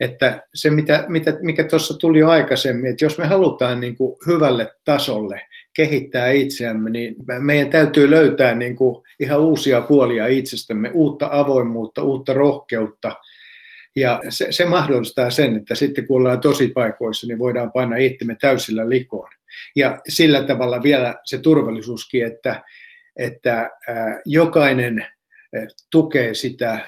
että 0.00 0.42
se, 0.54 0.70
mitä, 0.70 1.04
mitä, 1.08 1.38
mikä 1.40 1.64
tuossa 1.64 1.98
tuli 1.98 2.18
jo 2.18 2.28
aikaisemmin, 2.28 2.90
että 2.90 3.04
jos 3.04 3.18
me 3.18 3.26
halutaan 3.26 3.80
niin 3.80 3.96
kuin 3.96 4.16
hyvälle 4.26 4.72
tasolle 4.84 5.42
kehittää 5.76 6.30
itseämme, 6.30 6.90
niin 6.90 7.16
meidän 7.38 7.70
täytyy 7.70 8.10
löytää 8.10 8.54
niin 8.54 8.76
kuin 8.76 9.04
ihan 9.20 9.40
uusia 9.40 9.80
puolia 9.80 10.26
itsestämme, 10.26 10.90
uutta 10.94 11.28
avoimuutta, 11.32 12.02
uutta 12.02 12.32
rohkeutta. 12.32 13.16
Ja 13.96 14.20
se, 14.28 14.46
se 14.50 14.64
mahdollistaa 14.64 15.30
sen, 15.30 15.56
että 15.56 15.74
sitten 15.74 16.06
kun 16.06 16.16
ollaan 16.16 16.40
paikoissa, 16.74 17.26
niin 17.26 17.38
voidaan 17.38 17.72
painaa 17.72 17.98
itsemme 17.98 18.36
täysillä 18.40 18.88
likoon. 18.88 19.28
Ja 19.76 20.00
sillä 20.08 20.42
tavalla 20.42 20.82
vielä 20.82 21.14
se 21.24 21.38
turvallisuuskin, 21.38 22.26
että, 22.26 22.62
että 23.16 23.70
jokainen 24.24 25.06
tukee 25.90 26.34
sitä 26.34 26.78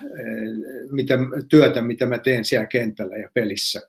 mitä, 0.90 1.18
työtä, 1.48 1.82
mitä 1.82 2.06
mä 2.06 2.18
teen 2.18 2.44
siellä 2.44 2.66
kentällä 2.66 3.16
ja 3.16 3.28
pelissä. 3.34 3.80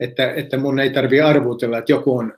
Että, 0.00 0.32
että 0.32 0.56
mun 0.56 0.80
ei 0.80 0.90
tarvitse 0.90 1.22
arvutella, 1.22 1.78
että 1.78 1.92
joku 1.92 2.18
on 2.18 2.34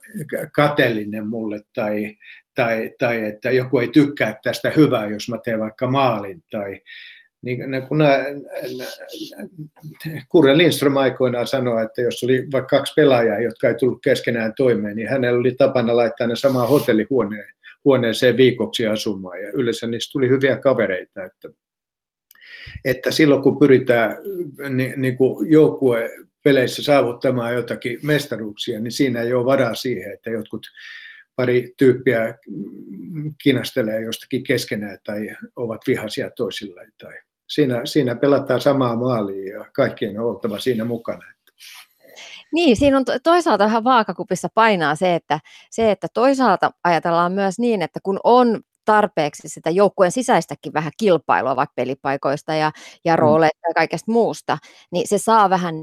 kateellinen 0.55 1.27
mulle 1.27 1.61
tai, 1.75 2.15
tai, 2.55 2.91
tai 2.99 3.25
että 3.25 3.51
joku 3.51 3.79
ei 3.79 3.87
tykkää 3.87 4.39
tästä 4.43 4.69
hyvää, 4.69 5.07
jos 5.07 5.29
mä 5.29 5.37
teen 5.43 5.59
vaikka 5.59 5.87
maalin. 5.87 6.43
Tai, 6.51 6.81
niin 7.41 7.59
kun 7.87 7.97
nämä, 7.97 8.17
Kurre 10.29 10.57
Lindström 10.57 10.97
aikoinaan 10.97 11.47
sanoi, 11.47 11.83
että 11.83 12.01
jos 12.01 12.23
oli 12.23 12.47
vaikka 12.51 12.77
kaksi 12.77 12.93
pelaajaa, 12.95 13.39
jotka 13.39 13.67
ei 13.67 13.75
tullut 13.75 14.01
keskenään 14.03 14.53
toimeen, 14.57 14.95
niin 14.95 15.09
hänellä 15.09 15.39
oli 15.39 15.51
tapana 15.51 15.95
laittaa 15.95 16.27
ne 16.27 16.35
samaan 16.35 16.69
hotellihuoneen 16.69 17.53
huoneeseen 17.85 18.37
viikoksi 18.37 18.87
asumaan 18.87 19.41
ja 19.41 19.51
yleensä 19.51 19.87
niistä 19.87 20.11
tuli 20.11 20.29
hyviä 20.29 20.57
kavereita. 20.57 21.23
Että, 21.23 21.49
että 22.85 23.11
silloin 23.11 23.41
kun 23.41 23.59
pyritään 23.59 24.17
niin, 24.69 24.93
niin 24.97 25.17
kuin 25.17 25.47
peleissä 26.43 26.83
saavuttamaan 26.83 27.53
jotakin 27.53 27.99
mestaruuksia, 28.03 28.79
niin 28.79 28.91
siinä 28.91 29.21
ei 29.21 29.33
ole 29.33 29.45
varaa 29.45 29.75
siihen, 29.75 30.13
että 30.13 30.29
jotkut 30.29 30.67
pari 31.35 31.73
tyyppiä 31.77 32.37
kinastelee 33.43 34.01
jostakin 34.01 34.43
keskenään 34.43 34.97
tai 35.05 35.29
ovat 35.55 35.81
vihaisia 35.87 36.31
toisilleen. 36.31 36.91
Tai 37.01 37.13
siinä, 37.49 37.85
siinä 37.85 38.15
pelataan 38.15 38.61
samaa 38.61 38.95
maalia 38.95 39.57
ja 39.57 39.65
kaikkien 39.73 40.19
on 40.19 40.25
oltava 40.25 40.59
siinä 40.59 40.85
mukana. 40.85 41.33
Niin, 42.53 42.77
siinä 42.77 42.97
on 42.97 43.05
toisaalta 43.23 43.65
vähän 43.65 43.83
vaakakupissa 43.83 44.47
painaa 44.53 44.95
se, 44.95 45.15
että, 45.15 45.39
se, 45.69 45.91
että 45.91 46.07
toisaalta 46.13 46.71
ajatellaan 46.83 47.31
myös 47.31 47.59
niin, 47.59 47.81
että 47.81 47.99
kun 48.03 48.19
on 48.23 48.61
tarpeeksi 48.85 49.49
sitä 49.49 49.69
joukkueen 49.69 50.11
sisäistäkin 50.11 50.73
vähän 50.73 50.91
kilpailua 50.97 51.55
vaikka 51.55 51.73
pelipaikoista 51.75 52.53
ja, 52.53 52.71
ja 53.05 53.13
mm. 53.13 53.19
rooleista 53.19 53.67
ja 53.67 53.73
kaikesta 53.73 54.11
muusta, 54.11 54.57
niin 54.91 55.07
se 55.07 55.17
saa 55.17 55.49
vähän 55.49 55.75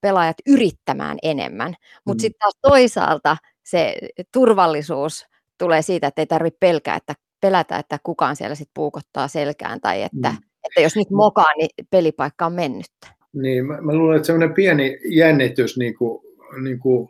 pelaajat 0.00 0.36
yrittämään 0.46 1.18
enemmän. 1.22 1.74
Mutta 2.04 2.20
mm. 2.20 2.22
sitten 2.22 2.38
taas 2.38 2.54
toisaalta 2.62 3.36
se 3.64 3.96
turvallisuus 4.32 5.26
tulee 5.58 5.82
siitä, 5.82 6.06
että 6.06 6.22
ei 6.22 6.26
tarvitse 6.26 6.58
pelkää, 6.60 6.96
että 6.96 7.14
pelätä, 7.40 7.78
että 7.78 7.98
kukaan 8.02 8.36
siellä 8.36 8.54
sitten 8.54 8.74
puukottaa 8.74 9.28
selkään 9.28 9.80
tai 9.80 10.02
että, 10.02 10.30
mm. 10.30 10.38
että 10.64 10.80
jos 10.80 10.96
nyt 10.96 11.10
mokaa, 11.10 11.54
niin 11.56 11.70
pelipaikka 11.90 12.46
on 12.46 12.52
mennyttä. 12.52 13.15
Niin, 13.42 13.66
mä, 13.66 13.80
mä 13.80 13.94
luulen, 13.94 14.16
että 14.16 14.26
semmoinen 14.26 14.54
pieni 14.54 14.98
jännitys 15.04 15.78
niin 15.78 15.94
kuin, 15.94 16.22
niin 16.62 16.78
kuin, 16.78 17.08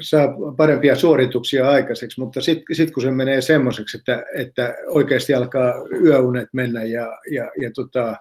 saa 0.00 0.28
parempia 0.56 0.96
suorituksia 0.96 1.68
aikaiseksi, 1.68 2.20
mutta 2.20 2.40
sitten 2.40 2.76
sit 2.76 2.90
kun 2.90 3.02
se 3.02 3.10
menee 3.10 3.40
semmoiseksi, 3.40 3.96
että, 3.96 4.24
että 4.34 4.74
oikeasti 4.86 5.34
alkaa 5.34 5.74
yöunet 6.04 6.48
mennä 6.52 6.84
ja, 6.84 7.18
ja, 7.30 7.50
ja 7.60 7.70
tota, 7.74 8.16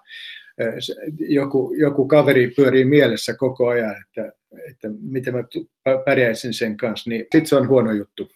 joku, 1.19 1.73
joku 1.77 2.07
kaveri 2.07 2.47
pyörii 2.55 2.85
mielessä 2.85 3.33
koko 3.33 3.67
ajan, 3.67 3.95
että, 4.01 4.31
että 4.69 4.87
miten 5.01 5.33
mä 5.33 5.43
pärjäisin 6.05 6.53
sen 6.53 6.77
kanssa, 6.77 7.09
niin 7.09 7.21
sitten 7.21 7.45
se 7.45 7.55
on 7.55 7.67
huono 7.67 7.91
juttu. 7.91 8.29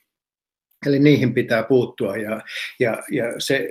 Eli 0.85 0.99
niihin 0.99 1.33
pitää 1.33 1.63
puuttua 1.63 2.17
ja, 2.17 2.41
ja, 2.79 3.03
ja 3.11 3.25
se 3.37 3.69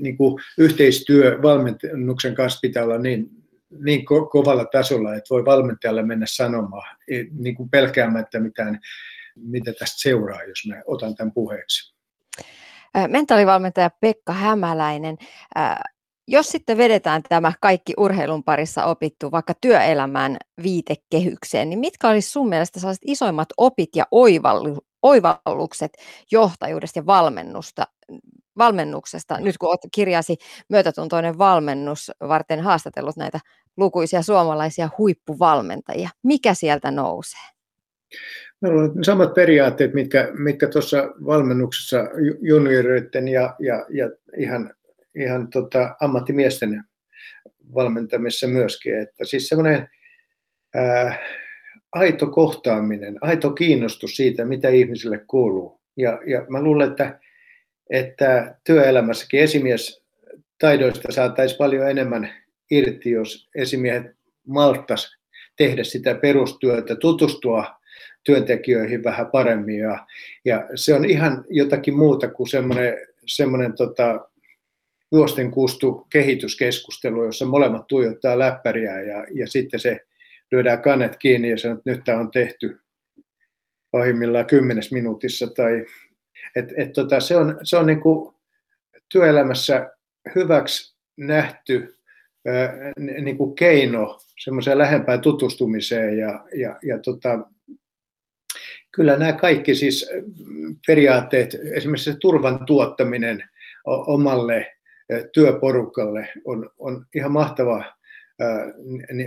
niin 0.00 0.16
kuin 0.16 0.42
yhteistyö 0.58 1.38
valmennuksen 1.42 2.34
kanssa 2.34 2.58
pitää 2.62 2.84
olla 2.84 2.98
niin 2.98 3.30
niin 3.84 4.00
ko- 4.00 4.28
kovalla 4.30 4.64
tasolla, 4.64 5.14
että 5.14 5.30
voi 5.30 5.44
valmentajalle 5.44 6.02
mennä 6.02 6.26
sanomaan, 6.28 6.96
niin 7.32 7.54
kuin 7.54 7.70
pelkäämättä 7.70 8.40
mitään, 8.40 8.80
mitä 9.36 9.72
tästä 9.72 9.96
seuraa, 10.00 10.42
jos 10.42 10.58
mä 10.68 10.82
otan 10.86 11.14
tämän 11.14 11.32
puheeksi. 11.32 11.94
Mentaalivalmentaja 13.08 13.90
Pekka 14.00 14.32
Hämäläinen, 14.32 15.16
jos 16.28 16.48
sitten 16.48 16.78
vedetään 16.78 17.22
tämä 17.28 17.52
kaikki 17.60 17.94
urheilun 17.96 18.44
parissa 18.44 18.84
opittu 18.84 19.30
vaikka 19.30 19.54
työelämään 19.60 20.36
viitekehykseen, 20.62 21.70
niin 21.70 21.78
mitkä 21.78 22.08
olisi 22.08 22.30
sun 22.30 22.48
mielestä 22.48 22.80
sellaiset 22.80 23.02
isoimmat 23.06 23.48
opit 23.56 23.96
ja 23.96 24.04
oivallukset 25.02 25.92
johtajuudesta 26.32 26.98
ja 26.98 27.06
valmennusta, 27.06 27.86
valmennuksesta, 28.58 29.40
nyt 29.40 29.58
kun 29.58 29.68
olet 29.68 29.80
kirjasi 29.94 30.36
myötätuntoinen 30.68 31.38
valmennus 31.38 32.10
varten 32.28 32.60
haastatellut 32.60 33.16
näitä 33.16 33.40
lukuisia 33.76 34.22
suomalaisia 34.22 34.88
huippuvalmentajia. 34.98 36.08
Mikä 36.22 36.54
sieltä 36.54 36.90
nousee? 36.90 37.40
Meillä 38.60 38.82
on 38.82 39.04
samat 39.04 39.34
periaatteet, 39.34 39.94
mitkä, 39.94 40.28
mitkä 40.32 40.68
tuossa 40.68 40.98
valmennuksessa 41.26 41.98
junioreiden 42.40 43.28
ja, 43.28 43.56
ja, 43.58 43.86
ja 43.90 44.10
ihan, 44.38 44.74
ihan 45.14 45.50
tota 45.50 45.94
ammattimiesten 46.00 46.84
valmentamisessa 47.74 48.46
myöskin. 48.46 48.98
Että 48.98 49.24
siis 49.24 49.48
semmoinen 49.48 49.88
aito 51.92 52.26
kohtaaminen, 52.26 53.18
aito 53.20 53.50
kiinnostus 53.50 54.16
siitä, 54.16 54.44
mitä 54.44 54.68
ihmisille 54.68 55.18
kuuluu. 55.18 55.80
Ja, 55.96 56.20
ja 56.26 56.46
mä 56.48 56.62
luulen, 56.62 56.90
että, 56.90 57.20
että 57.90 58.56
työelämässäkin 58.64 59.40
esimies 59.40 60.04
taidoista 60.58 61.12
saataisiin 61.12 61.58
paljon 61.58 61.90
enemmän 61.90 62.43
irti, 62.70 63.10
jos 63.10 63.48
esimiehet 63.54 64.16
malttas 64.46 65.16
tehdä 65.56 65.84
sitä 65.84 66.14
perustyötä, 66.14 66.96
tutustua 66.96 67.64
työntekijöihin 68.24 69.04
vähän 69.04 69.26
paremmin. 69.26 69.78
Ja, 69.78 70.06
ja 70.44 70.68
se 70.74 70.94
on 70.94 71.04
ihan 71.04 71.44
jotakin 71.50 71.96
muuta 71.96 72.28
kuin 72.28 72.48
semmoinen, 72.48 72.94
semmoinen 73.26 73.72
tota, 73.72 74.28
juosten 75.12 75.50
kustu 75.50 76.06
kehityskeskustelu, 76.10 77.24
jossa 77.24 77.46
molemmat 77.46 77.86
tuijottaa 77.86 78.38
läppäriä 78.38 79.00
ja, 79.00 79.26
ja 79.34 79.46
sitten 79.46 79.80
se 79.80 80.00
lyödään 80.52 80.82
kannet 80.82 81.16
kiinni 81.16 81.50
ja 81.50 81.58
sanoo, 81.58 81.78
että 81.78 81.90
nyt 81.90 82.04
tämä 82.04 82.20
on 82.20 82.30
tehty 82.30 82.80
pahimmillaan 83.90 84.46
kymmenes 84.46 84.92
minuutissa. 84.92 85.46
Tai, 85.46 85.86
et, 86.56 86.72
et 86.76 86.92
tota, 86.92 87.20
se 87.20 87.36
on, 87.36 87.58
se 87.62 87.76
on 87.76 87.86
niin 87.86 88.00
kuin 88.00 88.34
työelämässä 89.08 89.90
hyväksi 90.34 90.96
nähty 91.16 91.93
niin 93.20 93.36
kuin 93.36 93.54
keino 93.54 94.18
semmoiseen 94.44 94.78
lähempään 94.78 95.20
tutustumiseen 95.20 96.18
ja, 96.18 96.44
ja, 96.56 96.78
ja 96.82 96.98
tota, 96.98 97.38
kyllä 98.92 99.16
nämä 99.16 99.32
kaikki 99.32 99.74
siis 99.74 100.10
periaatteet, 100.86 101.54
esimerkiksi 101.74 102.12
se 102.12 102.18
turvan 102.20 102.66
tuottaminen 102.66 103.44
omalle 103.86 104.66
työporukalle 105.32 106.28
on, 106.44 106.70
on 106.78 107.06
ihan 107.14 107.32
mahtava 107.32 107.84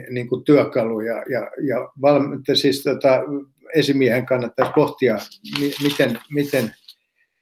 niin 0.09 0.29
kuin 0.29 0.43
työkalu 0.43 1.01
ja, 1.01 1.15
ja, 1.15 1.51
ja 1.67 1.89
valmi, 2.01 2.37
siis 2.53 2.83
tota, 2.83 3.23
esimiehen 3.75 4.25
kannattaisi 4.25 4.73
pohtia, 4.75 5.17
miten, 5.83 6.19
miten 6.31 6.73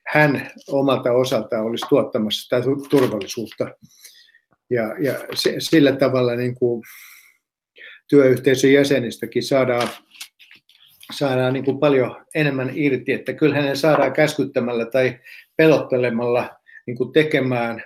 hän 0.08 0.52
omalta 0.68 1.12
osaltaan 1.12 1.66
olisi 1.66 1.86
tuottamassa 1.90 2.44
sitä 2.44 2.70
turvallisuutta. 2.90 3.68
Ja, 4.70 4.96
ja 5.00 5.14
se, 5.34 5.56
sillä 5.60 5.92
tavalla 5.96 6.36
niin 6.36 6.56
kuin 6.56 6.84
työyhteisön 8.10 8.74
jäsenistäkin 8.74 9.44
saadaan, 9.44 9.88
saadaan 11.14 11.54
niin 11.54 11.66
kuin 11.66 11.80
paljon 11.80 12.26
enemmän 12.36 12.72
irti, 12.74 13.12
että 13.12 13.34
kyllähän 13.34 13.66
ne 13.66 13.76
saadaan 13.76 14.14
käskyttämällä 14.14 14.86
tai 14.86 15.20
pelottelemalla 15.58 16.50
niin 16.88 16.98
kuin 16.98 17.14
tekemään 17.14 17.84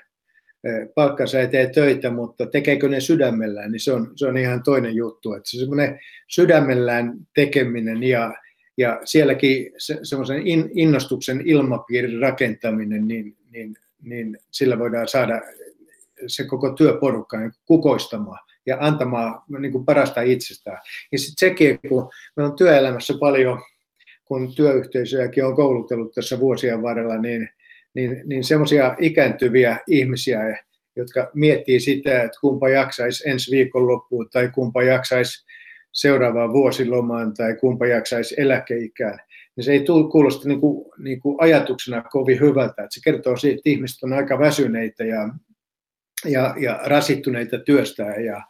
palkkansa 0.95 1.39
eteen 1.39 1.71
töitä, 1.71 2.09
mutta 2.09 2.45
tekeekö 2.45 2.89
ne 2.89 2.99
sydämellään, 2.99 3.71
niin 3.71 3.79
se 3.79 3.93
on, 3.93 4.11
se 4.15 4.27
on 4.27 4.37
ihan 4.37 4.63
toinen 4.63 4.95
juttu. 4.95 5.33
Että 5.33 5.49
se 5.49 5.57
semmoinen 5.57 5.99
sydämellään 6.27 7.13
tekeminen 7.35 8.03
ja, 8.03 8.33
ja 8.77 8.99
sielläkin 9.05 9.71
se, 9.77 9.99
semmoisen 10.03 10.47
in, 10.47 10.69
innostuksen 10.75 11.41
ilmapiirin 11.45 12.19
rakentaminen, 12.21 13.07
niin, 13.07 13.37
niin, 13.51 13.75
niin 14.01 14.37
sillä 14.51 14.79
voidaan 14.79 15.07
saada 15.07 15.41
se 16.27 16.43
koko 16.43 16.69
työporukka 16.69 17.39
niin 17.39 17.51
kukoistamaan 17.65 18.39
ja 18.65 18.77
antamaan 18.79 19.41
niin 19.59 19.71
kuin 19.71 19.85
parasta 19.85 20.21
itsestään. 20.21 20.77
Ja 21.11 21.19
sitten 21.19 21.49
sekin, 21.49 21.79
kun 21.89 22.09
meillä 22.35 22.49
on 22.51 22.57
työelämässä 22.57 23.13
paljon, 23.19 23.61
kun 24.25 24.55
työyhteisöjäkin 24.55 25.45
on 25.45 25.55
koulutellut 25.55 26.13
tässä 26.13 26.39
vuosien 26.39 26.81
varrella, 26.81 27.17
niin, 27.17 27.49
niin, 27.93 28.21
niin 28.25 28.43
semmoisia 28.43 28.95
ikääntyviä 28.99 29.77
ihmisiä, 29.87 30.63
jotka 30.95 31.31
miettii 31.33 31.79
sitä, 31.79 32.23
että 32.23 32.39
kumpa 32.41 32.69
jaksaisi 32.69 33.29
ensi 33.29 33.51
viikonloppuun 33.51 34.29
tai 34.29 34.49
kumpa 34.53 34.83
jaksaisi 34.83 35.45
seuraavaan 35.91 36.53
vuosilomaan 36.53 37.33
tai 37.33 37.55
kumpa 37.55 37.87
jaksaisi 37.87 38.35
eläkeikään, 38.37 39.19
niin 39.55 39.63
se 39.63 39.71
ei 39.71 39.85
kuulosta 40.11 40.47
niin 40.47 40.59
kuin, 40.59 40.91
niin 40.97 41.19
kuin 41.19 41.35
ajatuksena 41.39 42.01
kovin 42.01 42.39
hyvältä. 42.39 42.83
Että 42.83 42.87
se 42.89 43.01
kertoo 43.03 43.37
siitä, 43.37 43.55
että 43.57 43.69
ihmiset 43.69 44.03
on 44.03 44.13
aika 44.13 44.39
väsyneitä 44.39 45.03
ja, 45.03 45.29
ja, 46.25 46.55
ja 46.59 46.79
rasittuneita 46.83 47.59
työstään 47.59 48.25
ja, 48.25 48.41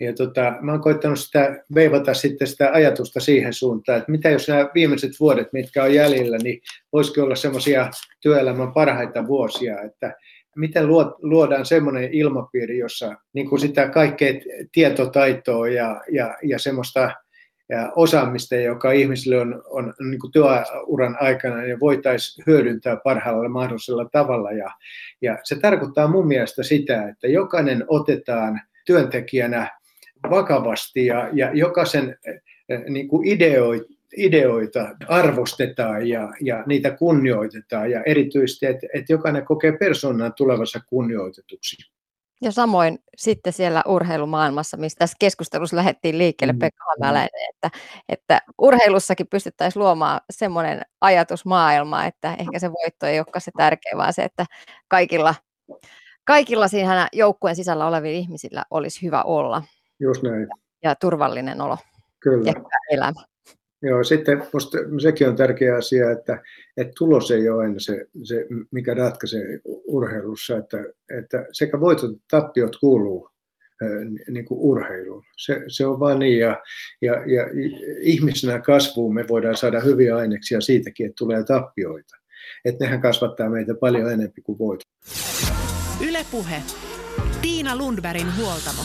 ja 0.00 0.12
tota, 0.12 0.54
mä 0.60 0.72
oon 0.72 0.80
koittanut 0.80 1.18
sitä 1.18 1.64
veivata 1.74 2.14
sitten 2.14 2.48
sitä 2.48 2.70
ajatusta 2.72 3.20
siihen 3.20 3.52
suuntaan, 3.52 3.98
että 3.98 4.10
mitä 4.10 4.30
jos 4.30 4.48
nämä 4.48 4.68
viimeiset 4.74 5.12
vuodet, 5.20 5.52
mitkä 5.52 5.82
on 5.82 5.94
jäljellä, 5.94 6.38
niin 6.42 6.60
voisiko 6.92 7.22
olla 7.22 7.34
semmoisia 7.34 7.90
työelämän 8.20 8.72
parhaita 8.72 9.26
vuosia, 9.26 9.82
että 9.82 10.14
miten 10.56 10.86
luodaan 11.22 11.66
semmoinen 11.66 12.12
ilmapiiri, 12.12 12.78
jossa 12.78 13.14
niin 13.32 13.48
kuin 13.48 13.60
sitä 13.60 13.88
kaikkea 13.88 14.32
tietotaitoa 14.72 15.68
ja, 15.68 16.00
ja, 16.12 16.36
ja 16.42 16.58
semmoista 16.58 17.10
ja 17.68 17.92
osaamista, 17.96 18.56
joka 18.56 18.92
ihmisille 18.92 19.40
on, 19.40 19.62
on 19.66 19.94
niin 20.10 20.20
kuin 20.20 20.32
työuran 20.32 21.16
aikana, 21.20 21.56
niin 21.56 21.80
voitaisiin 21.80 22.44
hyödyntää 22.46 22.96
parhaalla 23.04 23.48
mahdollisella 23.48 24.08
tavalla. 24.12 24.52
Ja, 24.52 24.70
ja 25.22 25.38
se 25.44 25.60
tarkoittaa 25.60 26.08
mun 26.08 26.26
mielestä 26.26 26.62
sitä, 26.62 27.08
että 27.08 27.28
jokainen 27.28 27.84
otetaan 27.88 28.60
työntekijänä 28.86 29.78
vakavasti 30.30 31.06
ja, 31.06 31.28
ja 31.32 31.50
jokaisen 31.54 32.18
eh, 32.26 32.84
niin 32.88 33.08
kuin 33.08 33.28
ideoit, 33.28 33.82
ideoita 34.16 34.96
arvostetaan 35.08 36.08
ja, 36.08 36.32
ja 36.40 36.62
niitä 36.66 36.90
kunnioitetaan 36.90 37.90
ja 37.90 38.02
erityisesti, 38.02 38.66
että, 38.66 38.86
että 38.94 39.12
jokainen 39.12 39.44
kokee 39.44 39.72
persoonan 39.72 40.32
tulevassa 40.36 40.80
kunnioitetuksi. 40.86 41.97
Ja 42.42 42.52
samoin 42.52 42.98
sitten 43.16 43.52
siellä 43.52 43.82
urheilumaailmassa, 43.86 44.76
mistä 44.76 44.98
tässä 44.98 45.16
keskustelussa 45.18 45.76
lähdettiin 45.76 46.18
liikkeelle 46.18 46.52
mm. 46.52 46.58
Pekka 46.58 46.84
Hämäläinen, 46.98 47.50
että, 47.54 47.70
että 48.08 48.42
urheilussakin 48.58 49.26
pystyttäisiin 49.26 49.82
luomaan 49.82 50.20
semmoinen 50.30 50.82
ajatusmaailma, 51.00 52.04
että 52.04 52.34
ehkä 52.38 52.58
se 52.58 52.72
voitto 52.72 53.06
ei 53.06 53.18
olekaan 53.18 53.40
se 53.40 53.50
tärkeä, 53.56 53.92
vaan 53.96 54.12
se, 54.12 54.22
että 54.22 54.46
kaikilla, 54.88 55.34
kaikilla 56.24 56.68
siinä 56.68 57.08
joukkueen 57.12 57.56
sisällä 57.56 57.86
olevilla 57.86 58.18
ihmisillä 58.18 58.64
olisi 58.70 59.02
hyvä 59.02 59.22
olla. 59.22 59.62
Just 60.00 60.22
näin. 60.22 60.48
Ja 60.82 60.94
turvallinen 60.94 61.60
olo 61.60 61.78
Kyllä. 62.20 62.50
ja 62.50 62.54
elämä. 62.90 63.20
Joo, 63.82 64.04
sitten 64.04 64.42
musta 64.52 64.78
sekin 65.02 65.28
on 65.28 65.36
tärkeä 65.36 65.76
asia, 65.76 66.10
että, 66.10 66.42
että 66.76 66.92
tulos 66.98 67.30
ei 67.30 67.48
ole 67.48 67.62
aina 67.62 67.78
se, 67.78 68.06
se 68.24 68.46
mikä 68.70 68.94
ratkaisee 68.94 69.60
urheilussa, 69.64 70.56
että, 70.56 70.78
että 71.18 71.46
sekä 71.52 71.80
voitot 71.80 72.10
että 72.10 72.24
tappiot 72.30 72.76
kuuluu 72.80 73.30
niin 74.30 74.44
kuin 74.44 74.60
urheiluun. 74.60 75.24
Se, 75.36 75.62
se 75.68 75.86
on 75.86 76.00
vaan 76.00 76.18
niin, 76.18 76.38
ja, 76.38 76.62
ja, 77.02 77.12
ja 77.12 77.44
ihmisenä 78.00 78.60
kasvuun 78.60 79.14
me 79.14 79.24
voidaan 79.28 79.56
saada 79.56 79.80
hyviä 79.80 80.16
aineksia 80.16 80.60
siitäkin, 80.60 81.06
että 81.06 81.18
tulee 81.18 81.44
tappioita. 81.44 82.16
Että 82.64 82.84
nehän 82.84 83.00
kasvattaa 83.00 83.50
meitä 83.50 83.74
paljon 83.74 84.06
enemmän 84.06 84.32
kuin 84.44 84.58
voitot. 84.58 84.88
Ylepuhe. 86.08 86.62
Tiina 87.42 87.76
Lundbergin 87.76 88.36
huoltamo. 88.36 88.82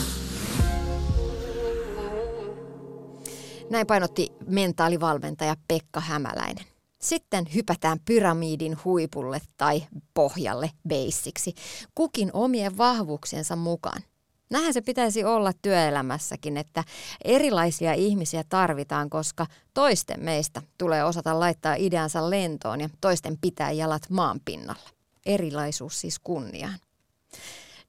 Näin 3.70 3.86
painotti 3.86 4.32
mentaalivalmentaja 4.46 5.56
Pekka 5.68 6.00
Hämäläinen. 6.00 6.64
Sitten 7.02 7.46
hypätään 7.54 7.98
pyramidin 8.04 8.76
huipulle 8.84 9.40
tai 9.56 9.84
pohjalle 10.14 10.70
beisiksi, 10.88 11.54
kukin 11.94 12.30
omien 12.32 12.78
vahvuuksiensa 12.78 13.56
mukaan. 13.56 14.02
Näinhän 14.50 14.74
se 14.74 14.80
pitäisi 14.80 15.24
olla 15.24 15.52
työelämässäkin, 15.62 16.56
että 16.56 16.84
erilaisia 17.24 17.94
ihmisiä 17.94 18.44
tarvitaan, 18.48 19.10
koska 19.10 19.46
toisten 19.74 20.24
meistä 20.24 20.62
tulee 20.78 21.04
osata 21.04 21.40
laittaa 21.40 21.74
ideansa 21.74 22.30
lentoon 22.30 22.80
ja 22.80 22.88
toisten 23.00 23.38
pitää 23.40 23.70
jalat 23.70 24.10
maan 24.10 24.40
pinnalla. 24.44 24.90
Erilaisuus 25.26 26.00
siis 26.00 26.18
kunniaan. 26.18 26.78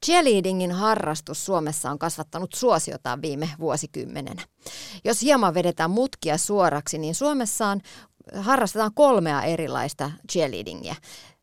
Cheerleadingin 0.04 0.72
harrastus 0.72 1.46
Suomessa 1.46 1.90
on 1.90 1.98
kasvattanut 1.98 2.52
suosiotaan 2.54 3.22
viime 3.22 3.50
vuosikymmenenä. 3.60 4.42
Jos 5.04 5.22
hieman 5.22 5.54
vedetään 5.54 5.90
mutkia 5.90 6.38
suoraksi, 6.38 6.98
niin 6.98 7.14
Suomessa 7.14 7.66
on, 7.66 7.80
harrastetaan 8.34 8.94
kolmea 8.94 9.42
erilaista 9.42 10.10
cheerleadingia. 10.32 10.94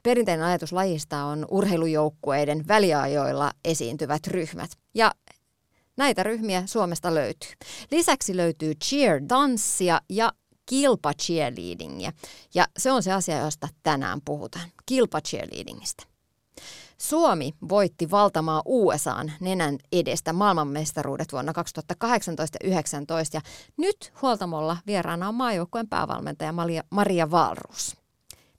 Perinteinen 0.04 0.46
ajatus 0.46 0.72
lajista 0.72 1.24
on 1.24 1.46
urheilujoukkueiden 1.52 2.68
väliajoilla 2.68 3.52
esiintyvät 3.66 4.28
ryhmät. 4.28 4.72
Ja 4.96 5.12
näitä 5.98 6.24
ryhmiä 6.24 6.64
Suomesta 6.66 7.16
löytyy. 7.16 7.52
Lisäksi 7.92 8.38
löytyy 8.38 8.74
cheer-danssia 8.74 10.02
ja 10.10 10.32
kilpa 10.66 11.14
cheerleadingia. 11.14 12.12
Ja 12.56 12.68
se 12.80 12.92
on 12.92 13.04
se 13.04 13.12
asia, 13.12 13.38
josta 13.38 13.68
tänään 13.84 14.22
puhutaan. 14.26 14.66
Kilpa 14.86 15.22
cheerleadingistä. 15.22 16.13
Suomi 17.04 17.54
voitti 17.70 18.12
valtamaa 18.12 18.62
USAn 18.66 19.32
nenän 19.40 19.78
edestä 19.92 20.34
maailmanmestaruudet 20.34 21.32
vuonna 21.32 21.54
2018 21.54 22.58
ja 22.64 22.76
2019 22.76 23.38
ja 23.38 23.42
nyt 23.78 24.14
huoltamolla 24.22 24.78
vieraana 24.88 25.28
on 25.28 25.36
maajoukkueen 25.36 25.88
päävalmentaja 25.88 26.54
Maria, 26.90 27.32
Valrus. 27.32 27.98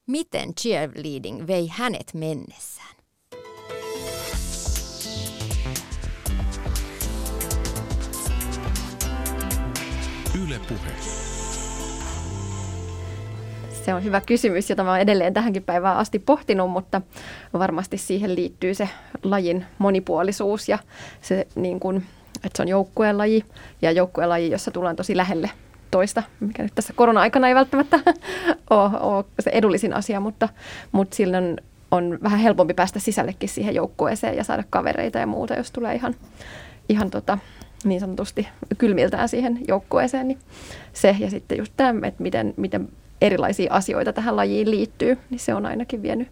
Miten 0.06 0.54
cheerleading 0.54 1.46
vei 1.46 1.68
hänet 1.72 2.14
mennessään? 2.14 2.94
Yle 10.44 10.60
Puhe. 10.68 11.23
Se 13.84 13.94
on 13.94 14.04
hyvä 14.04 14.20
kysymys, 14.20 14.70
jota 14.70 14.84
mä 14.84 14.90
olen 14.90 15.02
edelleen 15.02 15.34
tähänkin 15.34 15.62
päivään 15.62 15.96
asti 15.96 16.18
pohtinut, 16.18 16.70
mutta 16.70 17.00
varmasti 17.52 17.98
siihen 17.98 18.36
liittyy 18.36 18.74
se 18.74 18.88
lajin 19.22 19.66
monipuolisuus 19.78 20.68
ja 20.68 20.78
se, 21.20 21.46
niin 21.54 21.80
kuin, 21.80 21.96
että 22.36 22.56
se 22.56 22.62
on 22.62 22.68
joukkueen 22.68 23.18
laji 23.18 23.44
ja 23.82 23.92
joukkueen 23.92 24.28
laji, 24.28 24.50
jossa 24.50 24.70
tullaan 24.70 24.96
tosi 24.96 25.16
lähelle 25.16 25.50
toista, 25.90 26.22
mikä 26.40 26.62
nyt 26.62 26.74
tässä 26.74 26.92
korona-aikana 26.92 27.48
ei 27.48 27.54
välttämättä 27.54 27.98
ole, 28.70 29.00
ole 29.00 29.24
se 29.40 29.50
edullisin 29.50 29.94
asia, 29.94 30.20
mutta, 30.20 30.48
mutta 30.92 31.16
silloin 31.16 31.56
on 31.90 32.18
vähän 32.22 32.40
helpompi 32.40 32.74
päästä 32.74 32.98
sisällekin 32.98 33.48
siihen 33.48 33.74
joukkueeseen 33.74 34.36
ja 34.36 34.44
saada 34.44 34.64
kavereita 34.70 35.18
ja 35.18 35.26
muuta, 35.26 35.54
jos 35.54 35.70
tulee 35.70 35.94
ihan, 35.94 36.14
ihan 36.88 37.10
tota, 37.10 37.38
niin 37.84 38.00
sanotusti 38.00 38.48
kylmiltään 38.78 39.28
siihen 39.28 39.60
joukkueeseen, 39.68 40.28
niin 40.28 40.38
se 40.92 41.16
ja 41.18 41.30
sitten 41.30 41.58
just 41.58 41.72
tämä, 41.76 42.06
että 42.06 42.22
miten, 42.22 42.54
miten 42.56 42.88
erilaisia 43.20 43.72
asioita 43.72 44.12
tähän 44.12 44.36
lajiin 44.36 44.70
liittyy, 44.70 45.18
niin 45.30 45.38
se 45.38 45.54
on 45.54 45.66
ainakin 45.66 46.02
vienyt, 46.02 46.28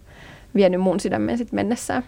vienyt 0.54 0.80
mun 0.80 1.00
sydämen 1.00 1.38
sitten 1.38 1.56
mennessään. 1.56 2.02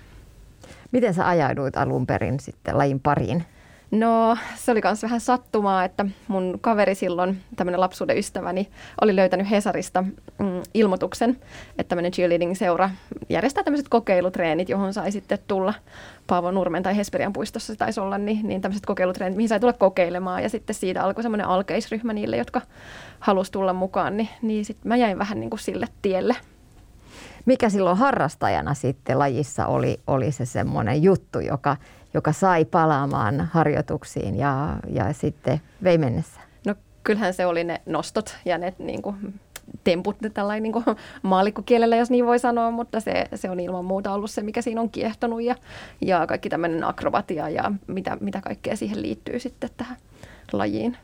Miten 0.93 1.15
sä 1.15 1.29
ajauduit 1.29 1.77
alun 1.77 2.07
perin 2.07 2.41
sitten 2.41 2.79
lajin 2.79 3.01
pariin? 3.01 3.45
No 3.91 4.37
se 4.57 4.71
oli 4.71 4.81
myös 4.85 5.03
vähän 5.03 5.21
sattumaa, 5.21 5.85
että 5.85 6.07
mun 6.29 6.59
kaveri 6.61 6.95
silloin, 6.95 7.41
tämmöinen 7.57 7.81
lapsuuden 7.81 8.19
ystäväni, 8.19 8.69
oli 9.01 9.17
löytänyt 9.17 9.51
Hesarista 9.51 10.03
mm, 10.03 10.63
ilmoituksen, 10.75 11.31
että 11.79 11.89
tämmöinen 11.89 12.13
cheerleading-seura 12.13 12.91
järjestää 13.29 13.65
tämmöiset 13.65 13.89
kokeilutreenit, 13.89 14.69
johon 14.69 14.95
sai 14.95 15.13
sitten 15.13 15.39
tulla 15.49 15.75
Paavo 16.27 16.51
Nurmen 16.51 16.83
tai 16.83 16.97
Hesperian 16.97 17.33
puistossa 17.33 17.73
se 17.73 17.79
taisi 17.79 18.01
olla, 18.01 18.19
niin, 18.19 18.49
niin 18.49 18.61
tämmöiset 18.61 18.87
kokeilutreenit, 18.87 19.37
mihin 19.37 19.49
sai 19.49 19.61
tulla 19.61 19.73
kokeilemaan. 19.73 20.43
Ja 20.43 20.49
sitten 20.49 20.75
siitä 20.75 21.03
alkoi 21.03 21.23
semmoinen 21.23 21.47
alkeisryhmä 21.47 22.13
niille, 22.13 22.37
jotka 22.37 22.61
halusi 23.25 23.53
tulla 23.53 23.73
mukaan, 23.73 24.17
niin, 24.17 24.29
niin 24.43 24.65
sitten 24.65 24.89
mä 24.89 24.97
jäin 24.97 25.19
vähän 25.19 25.41
niin 25.41 25.51
kuin 25.51 25.61
sille 25.61 25.87
tielle. 26.03 26.37
mikä 27.47 27.69
silloin 27.69 27.99
harrastajana 27.99 28.75
sitten 28.75 29.19
lajissa 29.19 29.67
oli, 29.67 30.01
oli 30.07 30.33
se 30.33 30.45
semmoinen 30.45 31.03
juttu, 31.03 31.41
joka, 31.41 31.77
joka 32.15 32.33
sai 32.33 32.65
palaamaan 32.65 33.49
harjoituksiin 33.53 34.37
ja, 34.37 34.77
ja 34.89 35.13
sitten 35.13 35.61
vei 35.85 35.99
mennessä? 35.99 36.41
No 36.67 36.75
kyllähän 37.05 37.35
se 37.35 37.47
oli 37.47 37.65
ne 37.65 37.81
nostot 37.87 38.37
ja 38.45 38.59
ne 38.59 38.75
niin 38.79 39.03
kuin, 39.03 39.41
temput 39.85 40.17
tällainen 40.35 40.63
niin 40.63 40.73
kuin 40.73 40.85
maalikkokielellä, 41.23 41.97
jos 41.97 42.11
niin 42.11 42.27
voi 42.27 42.39
sanoa, 42.39 42.71
mutta 42.71 43.01
se, 43.01 43.25
se 43.35 43.51
on 43.51 43.61
ilman 43.61 43.85
muuta 43.85 44.13
ollut 44.13 44.31
se, 44.31 44.43
mikä 44.43 44.63
siinä 44.63 44.81
on 44.81 44.91
kiehtonut 44.91 45.43
ja, 45.43 45.55
ja 46.01 46.27
kaikki 46.27 46.49
tämmöinen 46.49 46.85
akrobatia 46.85 47.49
ja 47.49 47.73
mitä, 47.87 48.17
mitä 48.21 48.41
kaikkea 48.41 48.77
siihen 48.77 49.03
liittyy 49.03 49.39
sitten 49.39 49.71
tähän 49.77 49.97
lajiin. 50.53 50.97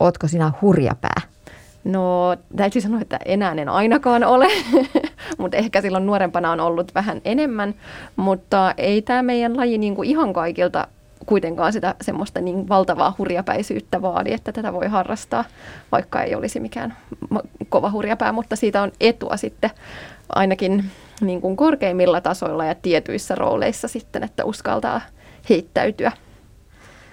Ootko 0.00 0.28
sinä 0.28 0.52
hurjapää? 0.62 1.29
No 1.84 2.36
täytyy 2.56 2.82
sanoa, 2.82 3.00
että 3.00 3.18
enää 3.24 3.52
en 3.52 3.68
ainakaan 3.68 4.24
ole, 4.24 4.48
mutta 5.38 5.56
ehkä 5.56 5.80
silloin 5.80 6.06
nuorempana 6.06 6.52
on 6.52 6.60
ollut 6.60 6.94
vähän 6.94 7.20
enemmän, 7.24 7.74
mutta 8.16 8.74
ei 8.76 9.02
tämä 9.02 9.22
meidän 9.22 9.56
laji 9.56 9.78
niin 9.78 9.94
kuin 9.94 10.08
ihan 10.08 10.32
kaikilta 10.32 10.88
kuitenkaan 11.26 11.72
sitä 11.72 11.94
semmoista 12.00 12.40
niin 12.40 12.68
valtavaa 12.68 13.14
hurjapäisyyttä 13.18 14.02
vaadi, 14.02 14.32
että 14.32 14.52
tätä 14.52 14.72
voi 14.72 14.86
harrastaa, 14.86 15.44
vaikka 15.92 16.22
ei 16.22 16.34
olisi 16.34 16.60
mikään 16.60 16.96
kova 17.68 17.90
hurjapää, 17.90 18.32
mutta 18.32 18.56
siitä 18.56 18.82
on 18.82 18.92
etua 19.00 19.36
sitten 19.36 19.70
ainakin 20.34 20.84
niin 21.20 21.40
kuin 21.40 21.56
korkeimmilla 21.56 22.20
tasoilla 22.20 22.64
ja 22.64 22.74
tietyissä 22.74 23.34
rooleissa 23.34 23.88
sitten, 23.88 24.22
että 24.22 24.44
uskaltaa 24.44 25.00
heittäytyä. 25.48 26.12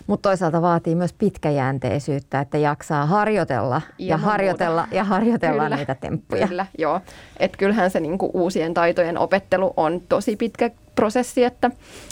Mutta 0.07 0.29
toisaalta 0.29 0.61
vaatii 0.61 0.95
myös 0.95 1.13
pitkäjänteisyyttä, 1.13 2.39
että 2.39 2.57
jaksaa 2.57 3.05
harjoitella 3.05 3.81
ja, 3.97 4.07
ja 4.07 4.17
harjoitella 4.17 4.81
muuta. 4.81 4.95
ja 4.95 5.03
harjoitella 5.03 5.63
kyllä, 5.63 5.75
niitä 5.75 5.95
temppuja. 5.95 6.47
Kyllä, 6.47 6.65
joo. 6.77 7.01
Et 7.39 7.57
kyllähän 7.57 7.91
se 7.91 7.99
niinku 7.99 8.31
uusien 8.33 8.73
taitojen 8.73 9.17
opettelu 9.17 9.73
on 9.77 10.01
tosi 10.09 10.35
pitkä 10.35 10.71
prosessi, 10.97 11.43
että 11.43 11.71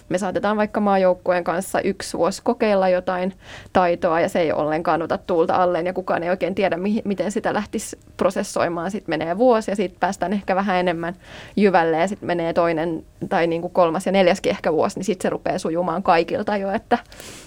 me 0.09 0.17
saatetaan 0.17 0.57
vaikka 0.57 0.79
maajoukkueen 0.79 1.43
kanssa 1.43 1.81
yksi 1.81 2.17
vuosi 2.17 2.41
kokeilla 2.43 2.89
jotain 2.89 3.33
taitoa 3.73 4.19
ja 4.19 4.29
se 4.29 4.39
ei 4.39 4.51
ollenkaan 4.51 5.01
ota 5.01 5.17
tuulta 5.17 5.55
alleen 5.55 5.85
ja 5.85 5.93
kukaan 5.93 6.23
ei 6.23 6.29
oikein 6.29 6.55
tiedä, 6.55 6.77
miten 7.05 7.31
sitä 7.31 7.53
lähtisi 7.53 7.99
prosessoimaan. 8.17 8.91
Sitten 8.91 9.11
menee 9.19 9.37
vuosi 9.37 9.71
ja 9.71 9.75
sitten 9.75 9.99
päästään 9.99 10.33
ehkä 10.33 10.55
vähän 10.55 10.75
enemmän 10.75 11.15
jyvälle 11.55 11.97
ja 11.97 12.07
sitten 12.07 12.27
menee 12.27 12.53
toinen 12.53 13.05
tai 13.29 13.47
niin 13.47 13.61
kuin 13.61 13.73
kolmas 13.73 14.05
ja 14.05 14.11
neljäskin 14.11 14.49
ehkä 14.49 14.73
vuosi, 14.73 14.99
niin 14.99 15.05
sitten 15.05 15.23
se 15.23 15.29
rupeaa 15.29 15.59
sujumaan 15.59 16.03
kaikilta 16.03 16.57
jo, 16.57 16.71
että, 16.71 16.97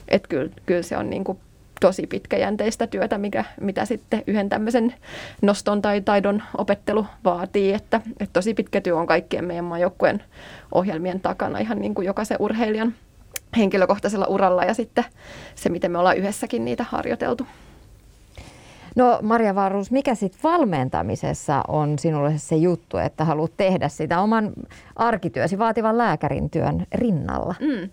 että 0.09 0.29
kyllä, 0.29 0.51
kyllä 0.67 0.83
se 0.83 0.97
on 0.97 1.11
niin 1.11 1.25
kuin 1.25 1.39
tosi 1.81 2.07
pitkäjänteistä 2.07 2.87
työtä, 2.87 3.19
mikä, 3.19 3.45
mitä 3.61 3.85
sitten 3.85 4.23
yhden 4.27 4.49
tämmöisen 4.49 4.95
noston 5.43 5.83
tai 5.83 6.01
taidon 6.01 6.43
opettelu 6.59 7.07
vaatii. 7.25 7.73
Että, 7.73 8.01
että 8.21 8.33
tosi 8.33 8.55
pitkä 8.55 8.81
työ 8.81 8.97
on 8.97 9.07
kaikkien 9.07 9.45
meidän 9.45 9.65
maajoukkueen 9.65 10.23
ohjelmien 10.75 11.21
takana 11.21 11.59
ihan 11.59 11.79
niin 11.79 11.95
kuin 11.95 12.07
jokaisen 12.07 12.37
urheilijan 12.41 12.95
henkilökohtaisella 13.57 14.27
uralla 14.27 14.65
ja 14.65 14.75
sitten 14.75 15.05
se, 15.55 15.69
miten 15.69 15.91
me 15.91 15.99
ollaan 15.99 16.17
yhdessäkin 16.17 16.65
niitä 16.65 16.85
harjoiteltu. 16.89 17.47
No 18.97 19.19
Maria 19.23 19.55
Varus, 19.55 19.91
mikä 19.91 20.15
sitten 20.15 20.41
valmentamisessa 20.43 21.63
on 21.69 21.99
sinulle 21.99 22.39
se 22.39 22.57
juttu, 22.57 22.97
että 22.97 23.25
haluat 23.25 23.53
tehdä 23.57 23.89
sitä 23.89 24.21
oman 24.21 24.53
arkityösi 24.97 25.59
vaativan 25.59 25.99
lääkärin 25.99 26.51
työn 26.51 26.87
rinnalla? 26.95 27.55
Mm. 27.61 27.91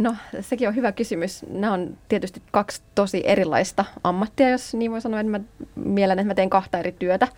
No 0.00 0.14
sekin 0.40 0.68
on 0.68 0.74
hyvä 0.74 0.92
kysymys. 0.92 1.46
Nämä 1.48 1.72
on 1.72 1.96
tietysti 2.08 2.42
kaksi 2.50 2.82
tosi 2.94 3.22
erilaista 3.24 3.84
ammattia, 4.04 4.48
jos 4.48 4.74
niin 4.74 4.90
voi 4.90 5.00
sanoa. 5.00 5.20
Että 5.20 5.30
mä 5.30 5.40
mielen, 5.74 6.18
että 6.18 6.26
mä 6.30 6.34
teen 6.34 6.50
kahta 6.50 6.78
eri 6.78 6.92
työtä. 6.92 7.28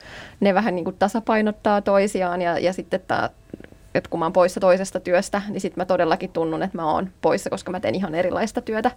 Ne 0.40 0.54
vähän 0.54 0.74
niin 0.74 0.84
kuin 0.84 0.96
tasapainottaa 0.98 1.80
toisiaan 1.80 2.42
ja, 2.42 2.58
ja 2.58 2.72
sitten 2.72 3.00
tämä 3.08 3.30
että 3.94 4.10
kun 4.10 4.18
mä 4.18 4.24
oon 4.24 4.32
poissa 4.32 4.60
toisesta 4.60 5.00
työstä, 5.00 5.42
niin 5.48 5.60
sitten 5.60 5.80
mä 5.80 5.84
todellakin 5.84 6.30
tunnun, 6.30 6.62
että 6.62 6.78
mä 6.78 6.92
oon 6.92 7.10
poissa, 7.20 7.50
koska 7.50 7.70
mä 7.70 7.80
teen 7.80 7.94
ihan 7.94 8.14
erilaista 8.14 8.60
työtä 8.60 8.90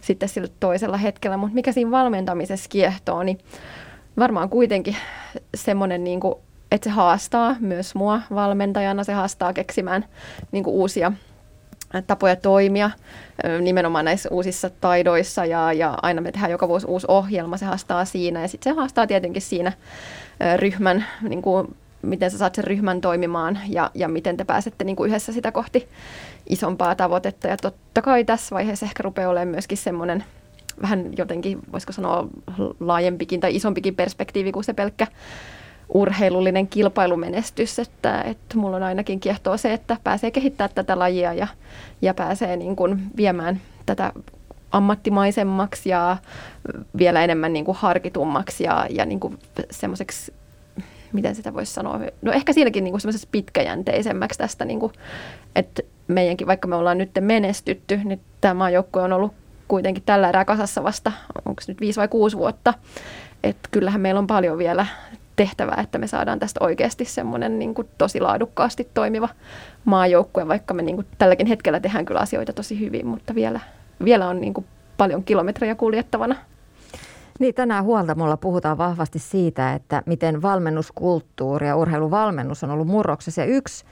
sitten 0.00 0.28
sillä 0.28 0.48
toisella 0.60 0.96
hetkellä. 0.96 1.36
Mutta 1.36 1.54
mikä 1.54 1.72
siinä 1.72 1.90
valmentamisessa 1.90 2.68
kiehtoo, 2.68 3.22
niin 3.22 3.38
varmaan 4.18 4.48
kuitenkin 4.48 4.96
semmoinen, 5.54 6.04
niin 6.04 6.20
kuin, 6.20 6.34
että 6.70 6.84
se 6.84 6.90
haastaa 6.90 7.56
myös 7.60 7.94
mua 7.94 8.20
valmentajana, 8.34 9.04
se 9.04 9.12
haastaa 9.12 9.52
keksimään 9.52 10.04
niin 10.52 10.64
kuin 10.64 10.74
uusia 10.74 11.12
tapoja 12.06 12.36
toimia 12.36 12.90
nimenomaan 13.60 14.04
näissä 14.04 14.28
uusissa 14.32 14.70
taidoissa 14.70 15.44
ja, 15.44 15.72
ja 15.72 15.98
aina 16.02 16.20
me 16.20 16.32
tehdään 16.32 16.50
joka 16.50 16.68
vuosi 16.68 16.86
uusi 16.86 17.06
ohjelma, 17.08 17.56
se 17.56 17.64
haastaa 17.64 18.04
siinä 18.04 18.40
ja 18.40 18.48
sitten 18.48 18.72
se 18.72 18.76
haastaa 18.76 19.06
tietenkin 19.06 19.42
siinä 19.42 19.72
ryhmän, 20.56 21.04
niin 21.28 21.42
kuin, 21.42 21.76
miten 22.02 22.30
sä 22.30 22.38
saat 22.38 22.54
sen 22.54 22.64
ryhmän 22.64 23.00
toimimaan 23.00 23.58
ja, 23.68 23.90
ja 23.94 24.08
miten 24.08 24.36
te 24.36 24.44
pääsette 24.44 24.84
niin 24.84 24.96
kuin 24.96 25.08
yhdessä 25.08 25.32
sitä 25.32 25.52
kohti 25.52 25.88
isompaa 26.48 26.94
tavoitetta. 26.94 27.48
Ja 27.48 27.56
totta 27.56 28.02
kai 28.02 28.24
tässä 28.24 28.54
vaiheessa 28.54 28.86
ehkä 28.86 29.02
rupeaa 29.02 29.30
olemaan 29.30 29.48
myöskin 29.48 29.78
semmoinen 29.78 30.24
vähän 30.82 31.10
jotenkin, 31.16 31.58
voisiko 31.72 31.92
sanoa 31.92 32.28
laajempikin 32.80 33.40
tai 33.40 33.56
isompikin 33.56 33.96
perspektiivi 33.96 34.52
kuin 34.52 34.64
se 34.64 34.72
pelkkä 34.72 35.06
urheilullinen 35.94 36.68
kilpailumenestys, 36.68 37.78
että, 37.78 38.22
että 38.22 38.58
mulla 38.58 38.76
on 38.76 38.82
ainakin 38.82 39.20
kiehtoo 39.20 39.56
se, 39.56 39.72
että 39.72 39.96
pääsee 40.04 40.30
kehittämään 40.30 40.74
tätä 40.74 40.98
lajia 40.98 41.32
ja, 41.32 41.46
ja 42.02 42.14
pääsee 42.14 42.56
niin 42.56 42.76
kuin 42.76 43.02
viemään 43.16 43.60
tätä 43.86 44.12
ammattimaisemmaksi 44.72 45.88
ja 45.88 46.16
vielä 46.98 47.24
enemmän 47.24 47.52
niin 47.52 47.64
kuin 47.64 47.76
harkitummaksi 47.76 48.64
ja, 48.64 48.86
ja 48.90 49.06
niin 49.06 49.20
kuin 49.20 49.38
semmoiseksi, 49.70 50.34
miten 51.12 51.34
sitä 51.34 51.54
voisi 51.54 51.72
sanoa, 51.72 52.00
no 52.22 52.32
ehkä 52.32 52.52
siinäkin 52.52 52.84
niin 52.84 52.92
kuin 52.92 53.00
semmoisessa 53.00 53.28
pitkäjänteisemmäksi 53.32 54.38
tästä, 54.38 54.64
niin 54.64 54.80
kuin, 54.80 54.92
että 55.56 55.82
meidänkin, 56.08 56.46
vaikka 56.46 56.68
me 56.68 56.76
ollaan 56.76 56.98
nyt 56.98 57.10
menestytty, 57.20 58.00
niin 58.04 58.20
tämä 58.40 58.70
joukkue 58.70 59.02
on 59.02 59.12
ollut 59.12 59.32
kuitenkin 59.68 60.02
tällä 60.06 60.28
erää 60.28 60.44
kasassa 60.44 60.84
vasta, 60.84 61.12
onko 61.44 61.62
nyt 61.68 61.80
viisi 61.80 62.00
vai 62.00 62.08
kuusi 62.08 62.36
vuotta, 62.36 62.74
että 63.42 63.68
kyllähän 63.70 64.00
meillä 64.00 64.18
on 64.18 64.26
paljon 64.26 64.58
vielä 64.58 64.86
tehtävää, 65.42 65.80
että 65.82 65.98
me 65.98 66.06
saadaan 66.06 66.38
tästä 66.38 66.64
oikeasti 66.64 67.04
semmoinen 67.04 67.58
niin 67.58 67.74
kuin 67.74 67.88
tosi 67.98 68.20
laadukkaasti 68.20 68.88
toimiva 68.94 69.28
maajoukkue, 69.84 70.48
vaikka 70.48 70.74
me 70.74 70.82
niin 70.82 70.96
kuin 70.96 71.06
tälläkin 71.18 71.46
hetkellä 71.46 71.80
tehdään 71.80 72.04
kyllä 72.04 72.20
asioita 72.20 72.52
tosi 72.52 72.80
hyvin, 72.80 73.06
mutta 73.06 73.34
vielä, 73.34 73.60
vielä 74.04 74.28
on 74.28 74.40
niin 74.40 74.54
kuin 74.54 74.66
paljon 74.96 75.24
kilometrejä 75.24 75.74
kuljettavana. 75.74 76.36
Niin, 77.38 77.54
tänään 77.54 77.84
Huoltamolla 77.84 78.36
puhutaan 78.36 78.78
vahvasti 78.78 79.18
siitä, 79.18 79.72
että 79.72 80.02
miten 80.06 80.42
valmennuskulttuuri 80.42 81.66
ja 81.66 81.76
urheiluvalmennus 81.76 82.64
on 82.64 82.70
ollut 82.70 82.86
murroksessa. 82.86 83.40
Ja 83.40 83.46
yksi, 83.46 83.84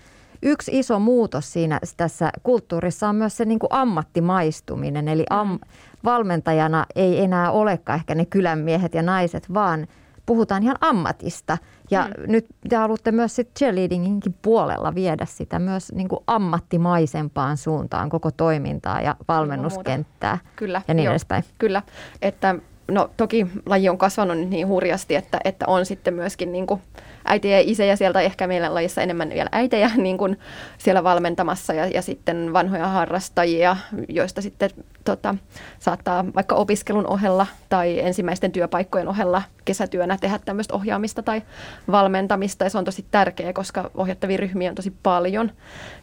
yksi 0.43 0.79
iso 0.79 0.99
muutos 0.99 1.53
siinä 1.53 1.81
tässä 1.97 2.31
kulttuurissa 2.43 3.09
on 3.09 3.17
myös 3.17 3.37
se 3.37 3.45
niin 3.45 3.59
kuin 3.59 3.73
ammattimaistuminen. 3.73 5.09
Eli 5.09 5.25
am, 5.31 5.59
valmentajana 6.05 6.87
ei 6.97 7.21
enää 7.21 7.51
olekaan 7.51 7.99
ehkä 7.99 8.15
ne 8.15 8.25
kylänmiehet 8.25 8.95
ja 8.95 9.03
naiset, 9.03 9.55
vaan– 9.55 9.87
puhutaan 10.27 10.63
ihan 10.63 10.77
ammatista. 10.81 11.59
Ja 11.91 12.09
mm. 12.19 12.33
nyt 12.33 12.47
te 12.69 12.77
haluatte 12.77 13.13
myös 13.13 13.37
sit 13.37 13.51
cheerleadinginkin 13.59 14.35
puolella 14.43 14.95
viedä 14.95 15.27
sitä 15.27 15.59
myös 15.59 15.93
niin 15.93 16.09
kuin 16.09 16.21
ammattimaisempaan 16.27 17.57
suuntaan 17.57 18.09
koko 18.09 18.31
toimintaa 18.31 19.01
ja 19.01 19.17
valmennuskenttää 19.29 20.39
Kyllä, 20.57 20.83
ja 20.89 20.95
niin 20.95 21.05
joo, 21.05 21.13
edespäin. 21.13 21.45
Kyllä, 21.59 21.83
että 22.23 22.55
no 22.91 23.11
toki 23.17 23.47
laji 23.67 23.89
on 23.89 23.99
kasvanut 23.99 24.39
niin 24.39 24.69
hurjasti, 24.69 25.15
että, 25.15 25.41
että 25.45 25.65
on 25.69 25.87
sitten 25.87 26.15
myöskin 26.15 26.53
niin 26.53 26.67
kuin 26.67 26.83
äitiä 27.25 27.61
ja 27.61 27.65
isejä 27.67 27.97
sieltä, 27.97 28.21
ehkä 28.21 28.47
meillä 28.47 28.75
lajissa 28.75 29.03
enemmän 29.03 29.31
vielä 29.31 29.49
äitejä 29.53 29.91
niin 29.97 30.19
kuin 30.19 30.39
siellä 30.79 31.05
valmentamassa 31.05 31.75
ja, 31.75 31.87
ja 31.87 32.03
sitten 32.03 32.53
vanhoja 32.53 32.89
harrastajia, 32.89 33.77
joista 34.09 34.43
sitten 34.43 34.71
tota, 35.05 35.35
saattaa 35.79 36.25
vaikka 36.35 36.55
opiskelun 36.55 37.07
ohella 37.07 37.47
tai 37.69 38.01
ensimmäisten 38.01 38.53
työpaikkojen 38.53 39.09
ohella 39.09 39.43
kesätyönä 39.65 40.19
tehdä 40.21 40.39
tämmöistä 40.45 40.75
ohjaamista 40.75 41.23
tai 41.23 41.43
valmentamista. 41.91 42.65
Ja 42.65 42.71
se 42.71 42.79
on 42.79 42.85
tosi 42.85 43.05
tärkeää, 43.11 43.53
koska 43.53 43.91
ohjattavia 43.95 44.37
ryhmiä 44.37 44.71
on 44.71 44.75
tosi 44.75 44.93
paljon, 45.03 45.53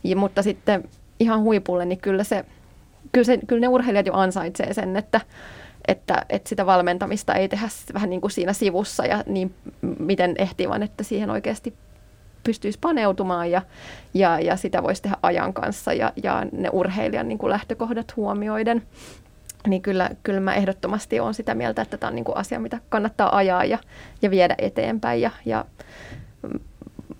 ja, 0.03 0.15
mutta 0.15 0.43
sitten 0.43 0.89
ihan 1.19 1.41
huipulle, 1.41 1.85
niin 1.85 1.99
kyllä 1.99 2.23
se 2.23 2.45
kyllä, 3.11 3.25
se, 3.25 3.39
kyllä 3.47 3.59
ne 3.59 3.67
urheilijat 3.67 4.05
jo 4.05 4.13
ansaitsee 4.13 4.73
sen, 4.73 4.97
että 4.97 5.21
että, 5.87 6.25
että 6.29 6.49
sitä 6.49 6.65
valmentamista 6.65 7.33
ei 7.33 7.49
tehdä 7.49 7.67
vähän 7.93 8.09
niin 8.09 8.21
kuin 8.21 8.31
siinä 8.31 8.53
sivussa 8.53 9.05
ja 9.05 9.23
niin 9.25 9.55
miten 9.99 10.35
ehtii, 10.37 10.69
vaan 10.69 10.83
että 10.83 11.03
siihen 11.03 11.29
oikeasti 11.29 11.73
pystyisi 12.43 12.79
paneutumaan 12.79 13.51
ja, 13.51 13.61
ja, 14.13 14.39
ja 14.39 14.55
sitä 14.55 14.83
voisi 14.83 15.01
tehdä 15.01 15.17
ajan 15.23 15.53
kanssa 15.53 15.93
ja, 15.93 16.13
ja 16.23 16.45
ne 16.51 16.69
urheilijan 16.71 17.27
niin 17.27 17.37
kuin 17.37 17.49
lähtökohdat 17.49 18.15
huomioiden. 18.15 18.83
Niin 19.67 19.81
kyllä, 19.81 20.09
kyllä 20.23 20.39
mä 20.39 20.55
ehdottomasti 20.55 21.19
olen 21.19 21.33
sitä 21.33 21.55
mieltä, 21.55 21.81
että 21.81 21.97
tämä 21.97 22.07
on 22.07 22.15
niin 22.15 22.25
kuin 22.25 22.37
asia, 22.37 22.59
mitä 22.59 22.79
kannattaa 22.89 23.37
ajaa 23.37 23.65
ja, 23.65 23.77
ja 24.21 24.31
viedä 24.31 24.55
eteenpäin 24.57 25.21
ja, 25.21 25.31
ja 25.45 25.65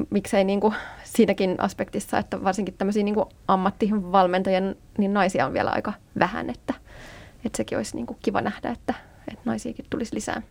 miksei 0.09 0.43
niin 0.43 0.59
kuin 0.59 0.73
siinäkin 1.03 1.55
aspektissa, 1.57 2.17
että 2.17 2.43
varsinkin 2.43 2.73
tämmöisiä 2.77 3.03
niin 3.03 3.15
kuin 3.15 3.29
ammattivalmentajien 3.47 4.75
niin 4.97 5.13
naisia 5.13 5.45
on 5.45 5.53
vielä 5.53 5.69
aika 5.69 5.93
vähän, 6.19 6.49
että, 6.49 6.73
että 7.45 7.57
sekin 7.57 7.77
olisi 7.77 7.95
niin 7.95 8.05
kuin 8.05 8.17
kiva 8.21 8.41
nähdä, 8.41 8.69
että, 8.69 8.93
että 9.27 9.41
naisiakin 9.45 9.85
tulisi 9.89 10.15
lisää. 10.15 10.41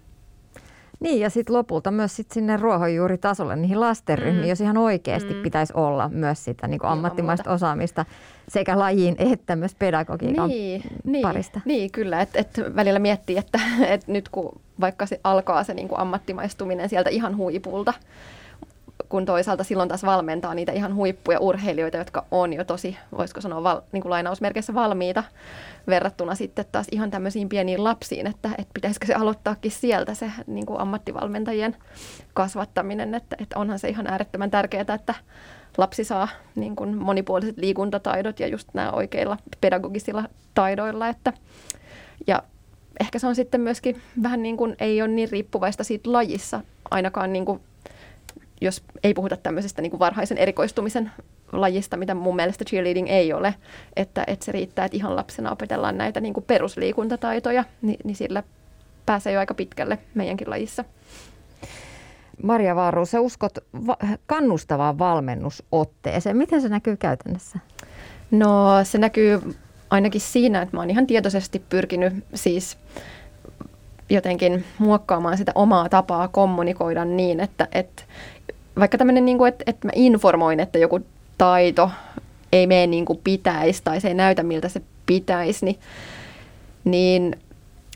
Niin 1.01 1.20
ja 1.20 1.30
sitten 1.30 1.57
lopulta 1.57 1.91
myös 1.91 2.16
sit 2.16 2.30
sinne 2.30 2.57
ruohonjuuritasolle, 2.57 3.57
niihin 3.57 3.80
lastenryhmiin, 3.80 4.45
mm. 4.45 4.49
jos 4.49 4.61
ihan 4.61 4.76
oikeasti 4.76 5.34
mm. 5.34 5.43
pitäisi 5.43 5.72
olla 5.76 6.09
myös 6.09 6.45
sitä 6.45 6.68
niin 6.68 6.84
ammattimaista 6.84 7.53
osaamista 7.53 8.05
sekä 8.49 8.78
lajiin 8.78 9.16
että 9.18 9.57
myös 9.57 9.74
pedagogiikan 9.74 10.49
niin, 10.49 10.82
parista. 11.22 11.61
Niin, 11.64 11.78
niin 11.78 11.93
kyllä, 11.93 12.20
että 12.20 12.39
et 12.39 12.61
välillä 12.76 12.99
miettii, 12.99 13.37
että 13.37 13.61
et 13.89 14.09
nyt 14.09 14.28
kun 14.28 14.61
vaikka 14.80 15.07
se 15.07 15.20
alkaa 15.24 15.64
se 15.64 15.74
niin 15.74 15.89
kuin 15.89 15.99
ammattimaistuminen 15.99 16.89
sieltä 16.89 17.11
ihan 17.11 17.37
huipulta, 17.37 17.95
kun 19.09 19.24
toisaalta 19.24 19.64
silloin 19.64 19.88
taas 19.88 20.05
valmentaa 20.05 20.55
niitä 20.55 20.72
ihan 20.72 20.94
huippuja 20.94 21.40
urheilijoita, 21.40 21.97
jotka 21.97 22.24
on 22.30 22.53
jo 22.53 22.64
tosi, 22.64 22.97
voisiko 23.18 23.40
sanoa 23.40 23.62
val, 23.62 23.80
niin 23.92 24.03
kuin 24.03 24.11
lainausmerkeissä 24.11 24.74
valmiita 24.74 25.24
verrattuna 25.86 26.34
sitten 26.34 26.64
taas 26.72 26.86
ihan 26.90 27.11
tämmöisiin 27.11 27.49
pieniin 27.49 27.84
lapsiin, 27.84 28.26
että, 28.26 28.51
että 28.59 28.74
pitäisikö 28.74 29.07
se 29.07 29.14
aloittaakin 29.14 29.70
sieltä 29.70 30.14
se 30.14 30.32
niin 30.47 30.66
kuin 30.66 30.80
ammattivalmentajien 30.80 31.76
kasvattaminen, 32.34 33.14
että, 33.14 33.36
että 33.40 33.59
onhan 33.59 33.78
se 33.78 33.88
ihan 33.88 34.07
äärettömän 34.07 34.51
tärkeää, 34.51 34.94
että 34.94 35.14
lapsi 35.78 36.05
saa 36.05 36.28
niin 36.55 36.76
kuin 36.76 36.97
monipuoliset 36.97 37.57
liikuntataidot 37.57 38.40
ja 38.40 38.47
just 38.47 38.68
nämä 38.74 38.90
oikeilla 38.90 39.36
pedagogisilla 39.61 40.24
taidoilla, 40.55 41.09
että 41.09 41.32
ja 42.26 42.42
ehkä 43.01 43.18
se 43.18 43.26
on 43.26 43.34
sitten 43.34 43.61
myöskin 43.61 44.03
vähän 44.22 44.42
niin 44.42 44.57
kuin, 44.57 44.76
ei 44.80 45.03
ole 45.03 45.09
niin 45.09 45.30
riippuvaista 45.30 45.84
siitä 45.84 46.12
lajissa, 46.12 46.61
ainakaan 46.90 47.32
niin 47.32 47.44
kuin 47.44 47.61
jos 48.61 48.82
ei 49.02 49.14
puhuta 49.14 49.36
tämmöisestä 49.36 49.82
niin 49.82 49.90
kuin 49.90 50.00
varhaisen 50.00 50.38
erikoistumisen 50.38 51.11
lajista, 51.52 51.96
mitä 51.96 52.14
mun 52.14 52.36
mielestä 52.36 52.64
cheerleading 52.64 53.09
ei 53.09 53.32
ole, 53.32 53.54
että, 53.96 54.24
että 54.26 54.44
se 54.44 54.52
riittää, 54.52 54.84
että 54.84 54.96
ihan 54.96 55.16
lapsena 55.16 55.50
opetellaan 55.50 55.98
näitä 55.98 56.20
niin 56.20 56.34
kuin 56.34 56.44
perusliikuntataitoja, 56.44 57.64
niin, 57.82 57.98
niin 58.04 58.16
sillä 58.16 58.42
pääsee 59.07 59.32
jo 59.32 59.40
aika 59.40 59.54
pitkälle 59.54 59.98
meidänkin 60.14 60.50
lajissa. 60.50 60.84
Maria 62.42 62.76
Vaaru, 62.76 63.07
sä 63.07 63.20
uskot 63.20 63.59
va- 63.86 63.98
kannustavaan 64.26 64.98
valmennusotteeseen. 64.98 66.36
Miten 66.36 66.62
se 66.62 66.68
näkyy 66.68 66.96
käytännössä? 66.96 67.59
No 68.30 68.84
se 68.84 68.98
näkyy 68.98 69.40
ainakin 69.90 70.20
siinä, 70.20 70.62
että 70.62 70.76
mä 70.76 70.80
oon 70.80 70.90
ihan 70.90 71.07
tietoisesti 71.07 71.59
pyrkinyt 71.59 72.24
siis 72.34 72.78
jotenkin 74.11 74.64
muokkaamaan 74.78 75.38
sitä 75.38 75.52
omaa 75.54 75.88
tapaa 75.88 76.28
kommunikoida 76.28 77.04
niin, 77.04 77.40
että, 77.40 77.68
että 77.72 78.02
vaikka 78.78 78.98
tämmöinen, 78.98 79.24
niin 79.24 79.38
kuin, 79.38 79.48
että, 79.48 79.64
että 79.66 79.88
mä 79.88 79.92
informoin, 79.94 80.60
että 80.60 80.78
joku 80.78 81.00
taito 81.38 81.90
ei 82.52 82.66
mene 82.66 82.86
niin 82.86 83.04
kuin 83.04 83.20
pitäisi 83.24 83.82
tai 83.84 84.00
se 84.00 84.08
ei 84.08 84.14
näytä 84.14 84.42
miltä 84.42 84.68
se 84.68 84.82
pitäisi, 85.06 85.64
niin, 85.64 85.78
niin 86.84 87.36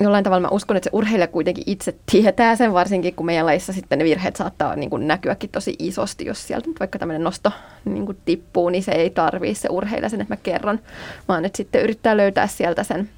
jollain 0.01 0.25
tavalla 0.25 0.41
mä 0.41 0.49
uskon, 0.49 0.77
että 0.77 0.91
se 0.91 0.97
urheilija 0.97 1.27
kuitenkin 1.27 1.65
itse 1.67 1.95
tietää 2.13 2.57
sen, 2.57 2.73
varsinkin 2.73 3.15
kun 3.15 3.27
meidän 3.27 3.47
lajissa 3.47 3.73
sitten 3.73 3.99
ne 3.99 4.05
virheet 4.05 4.37
saattaa 4.37 4.77
niin 4.77 4.91
kuin 4.91 5.09
näkyäkin 5.09 5.51
tosi 5.51 5.77
isosti, 5.79 6.25
jos 6.25 6.47
sieltä 6.47 6.69
nyt 6.69 6.81
vaikka 6.81 6.99
tämmöinen 6.99 7.25
nosto 7.25 7.53
niin 7.85 8.07
kuin 8.07 8.19
tippuu, 8.25 8.69
niin 8.69 8.83
se 8.83 8.93
ei 8.93 9.11
tarvii 9.11 9.55
se 9.55 9.69
urheilija 9.71 10.09
sen, 10.09 10.21
että 10.21 10.33
mä 10.33 10.39
kerron, 10.43 10.81
vaan 11.29 11.45
että 11.45 11.57
sitten 11.57 11.83
yrittää 11.83 12.17
löytää 12.17 12.47
sieltä 12.47 12.85
sen 12.85 13.09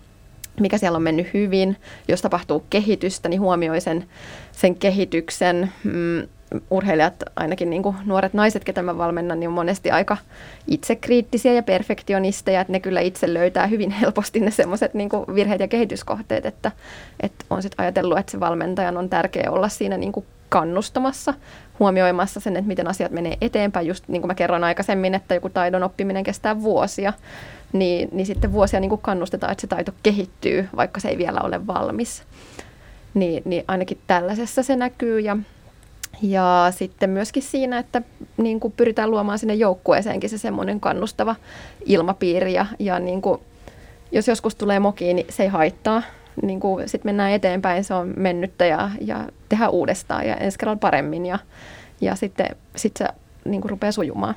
mikä 0.60 0.78
siellä 0.78 0.96
on 0.96 1.02
mennyt 1.02 1.34
hyvin. 1.34 1.76
Jos 2.08 2.22
tapahtuu 2.22 2.64
kehitystä, 2.70 3.28
niin 3.28 3.40
huomioi 3.40 3.80
sen, 3.80 4.04
sen 4.52 4.76
kehityksen. 4.76 5.72
Mm, 5.84 6.28
urheilijat, 6.70 7.14
ainakin 7.36 7.70
niin 7.70 7.82
kuin 7.82 7.96
nuoret 8.04 8.34
naiset, 8.34 8.64
ketä 8.64 8.82
mä 8.82 8.98
valmennan, 8.98 9.40
niin 9.40 9.48
on 9.48 9.54
monesti 9.54 9.90
aika 9.90 10.16
itsekriittisiä 10.66 11.52
ja 11.52 11.62
perfektionisteja, 11.62 12.60
että 12.60 12.72
ne 12.72 12.80
kyllä 12.80 13.00
itse 13.00 13.34
löytää 13.34 13.66
hyvin 13.66 13.90
helposti 13.90 14.40
ne 14.40 14.50
semmoiset 14.50 14.94
niin 14.94 15.10
virheet 15.34 15.60
ja 15.60 15.68
kehityskohteet, 15.68 16.46
että, 16.46 16.72
että 17.20 17.44
on 17.50 17.62
sitten 17.62 17.84
ajatellut, 17.84 18.18
että 18.18 18.32
se 18.32 18.40
valmentajan 18.40 18.96
on 18.96 19.08
tärkeää 19.08 19.50
olla 19.50 19.68
siinä 19.68 19.96
niin 19.96 20.12
kuin 20.12 20.26
kannustamassa, 20.48 21.34
huomioimassa 21.78 22.40
sen, 22.40 22.56
että 22.56 22.68
miten 22.68 22.88
asiat 22.88 23.12
menee 23.12 23.36
eteenpäin. 23.40 23.86
Just 23.86 24.08
niin 24.08 24.22
kuin 24.22 24.28
mä 24.28 24.34
kerroin 24.34 24.64
aikaisemmin, 24.64 25.14
että 25.14 25.34
joku 25.34 25.48
taidon 25.48 25.82
oppiminen 25.82 26.24
kestää 26.24 26.62
vuosia, 26.62 27.12
niin, 27.72 28.08
niin 28.12 28.26
sitten 28.26 28.52
vuosia 28.52 28.80
niin 28.80 28.88
kuin 28.88 29.00
kannustetaan, 29.00 29.52
että 29.52 29.60
se 29.60 29.66
taito 29.66 29.92
kehittyy, 30.02 30.68
vaikka 30.76 31.00
se 31.00 31.08
ei 31.08 31.18
vielä 31.18 31.40
ole 31.40 31.66
valmis. 31.66 32.22
Niin, 33.14 33.42
niin 33.44 33.64
ainakin 33.68 33.98
tällaisessa 34.06 34.62
se 34.62 34.76
näkyy 34.76 35.20
ja 35.20 35.36
ja 36.22 36.66
sitten 36.70 37.10
myöskin 37.10 37.42
siinä, 37.42 37.78
että 37.78 38.02
niin 38.36 38.60
kuin 38.60 38.74
pyritään 38.76 39.10
luomaan 39.10 39.38
sinne 39.38 39.54
joukkueeseenkin 39.54 40.30
se 40.30 40.38
semmoinen 40.38 40.80
kannustava 40.80 41.36
ilmapiiri. 41.84 42.52
Ja, 42.52 42.66
ja 42.78 42.98
niin 42.98 43.22
kuin, 43.22 43.40
jos 44.12 44.28
joskus 44.28 44.54
tulee 44.54 44.80
mokiin, 44.80 45.16
niin 45.16 45.26
se 45.30 45.42
ei 45.42 45.48
haittaa. 45.48 46.02
Niin 46.42 46.60
sitten 46.86 47.08
mennään 47.08 47.32
eteenpäin, 47.32 47.84
se 47.84 47.94
on 47.94 48.14
mennyttä 48.16 48.66
ja, 48.66 48.90
ja 49.00 49.28
tehdään 49.48 49.70
uudestaan 49.70 50.26
ja 50.26 50.36
ensi 50.36 50.58
kerralla 50.58 50.78
paremmin. 50.78 51.26
Ja, 51.26 51.38
ja 52.00 52.14
sitten 52.14 52.46
sit 52.76 52.96
se 52.96 53.08
niin 53.44 53.60
kuin 53.60 53.70
rupeaa 53.70 53.92
sujumaan. 53.92 54.34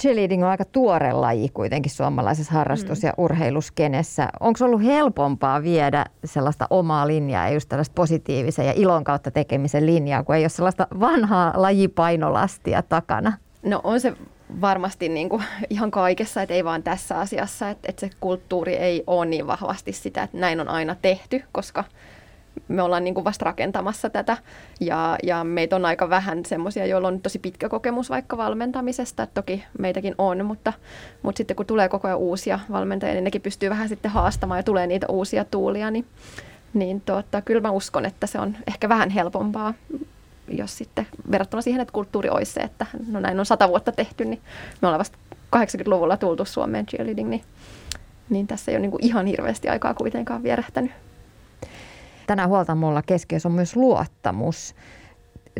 Cheerleading 0.00 0.44
on 0.44 0.50
aika 0.50 0.64
tuore 0.64 1.12
laji 1.12 1.48
kuitenkin 1.48 1.92
suomalaisessa 1.92 2.52
harrastus- 2.52 3.02
mm. 3.02 3.06
ja 3.06 3.12
urheiluskenessä. 3.16 4.28
Onko 4.40 4.64
ollut 4.64 4.84
helpompaa 4.84 5.62
viedä 5.62 6.06
sellaista 6.24 6.66
omaa 6.70 7.06
linjaa 7.06 7.48
ja 7.48 7.54
just 7.54 7.68
tällaista 7.68 7.94
positiivisen 7.94 8.66
ja 8.66 8.72
ilon 8.76 9.04
kautta 9.04 9.30
tekemisen 9.30 9.86
linjaa, 9.86 10.22
kun 10.22 10.34
ei 10.34 10.42
ole 10.42 10.48
sellaista 10.48 10.86
vanhaa 11.00 11.52
lajipainolastia 11.56 12.82
takana? 12.82 13.32
No 13.62 13.80
on 13.84 14.00
se 14.00 14.16
varmasti 14.60 15.08
niin 15.08 15.28
kuin 15.28 15.44
ihan 15.70 15.90
kaikessa, 15.90 16.42
että 16.42 16.54
ei 16.54 16.64
vaan 16.64 16.82
tässä 16.82 17.18
asiassa, 17.18 17.70
että, 17.70 17.88
että 17.88 18.00
se 18.00 18.10
kulttuuri 18.20 18.74
ei 18.74 19.04
ole 19.06 19.26
niin 19.26 19.46
vahvasti 19.46 19.92
sitä, 19.92 20.22
että 20.22 20.38
näin 20.38 20.60
on 20.60 20.68
aina 20.68 20.96
tehty, 21.02 21.42
koska 21.52 21.84
me 22.68 22.82
ollaan 22.82 23.04
niin 23.04 23.14
kuin 23.14 23.24
vasta 23.24 23.44
rakentamassa 23.44 24.10
tätä 24.10 24.36
ja, 24.80 25.18
ja 25.22 25.44
meitä 25.44 25.76
on 25.76 25.84
aika 25.84 26.10
vähän 26.10 26.44
semmoisia, 26.44 26.86
joilla 26.86 27.08
on 27.08 27.20
tosi 27.20 27.38
pitkä 27.38 27.68
kokemus 27.68 28.10
vaikka 28.10 28.36
valmentamisesta. 28.36 29.26
Toki 29.26 29.64
meitäkin 29.78 30.14
on, 30.18 30.46
mutta, 30.46 30.72
mutta 31.22 31.36
sitten 31.36 31.56
kun 31.56 31.66
tulee 31.66 31.88
koko 31.88 32.08
ajan 32.08 32.18
uusia 32.18 32.58
valmentajia, 32.70 33.14
niin 33.14 33.24
nekin 33.24 33.42
pystyy 33.42 33.70
vähän 33.70 33.88
sitten 33.88 34.10
haastamaan 34.10 34.58
ja 34.58 34.62
tulee 34.62 34.86
niitä 34.86 35.06
uusia 35.08 35.44
tuulia, 35.44 35.90
niin, 35.90 36.06
niin 36.74 37.00
tuota, 37.00 37.42
kyllä 37.42 37.60
mä 37.60 37.70
uskon, 37.70 38.06
että 38.06 38.26
se 38.26 38.38
on 38.38 38.56
ehkä 38.66 38.88
vähän 38.88 39.10
helpompaa 39.10 39.74
jos 40.48 40.78
sitten 40.78 41.06
verrattuna 41.30 41.62
siihen, 41.62 41.80
että 41.80 41.92
kulttuuri 41.92 42.28
olisi 42.28 42.52
se, 42.52 42.60
että 42.60 42.86
no 43.08 43.20
näin 43.20 43.40
on 43.40 43.46
sata 43.46 43.68
vuotta 43.68 43.92
tehty, 43.92 44.24
niin 44.24 44.40
me 44.82 44.88
ollaan 44.88 44.98
vasta 44.98 45.18
80-luvulla 45.56 46.16
tultu 46.16 46.44
Suomeen 46.44 46.86
cheerleading, 46.86 47.28
niin, 47.28 47.42
niin 48.30 48.46
tässä 48.46 48.70
ei 48.70 48.76
ole 48.76 48.86
niin 48.86 49.04
ihan 49.04 49.26
hirveästi 49.26 49.68
aikaa 49.68 49.94
kuitenkaan 49.94 50.42
vierähtänyt 50.42 50.92
tänä 52.32 52.46
huoltamolla 52.46 53.02
keskiössä 53.02 53.48
on 53.48 53.54
myös 53.54 53.76
luottamus. 53.76 54.74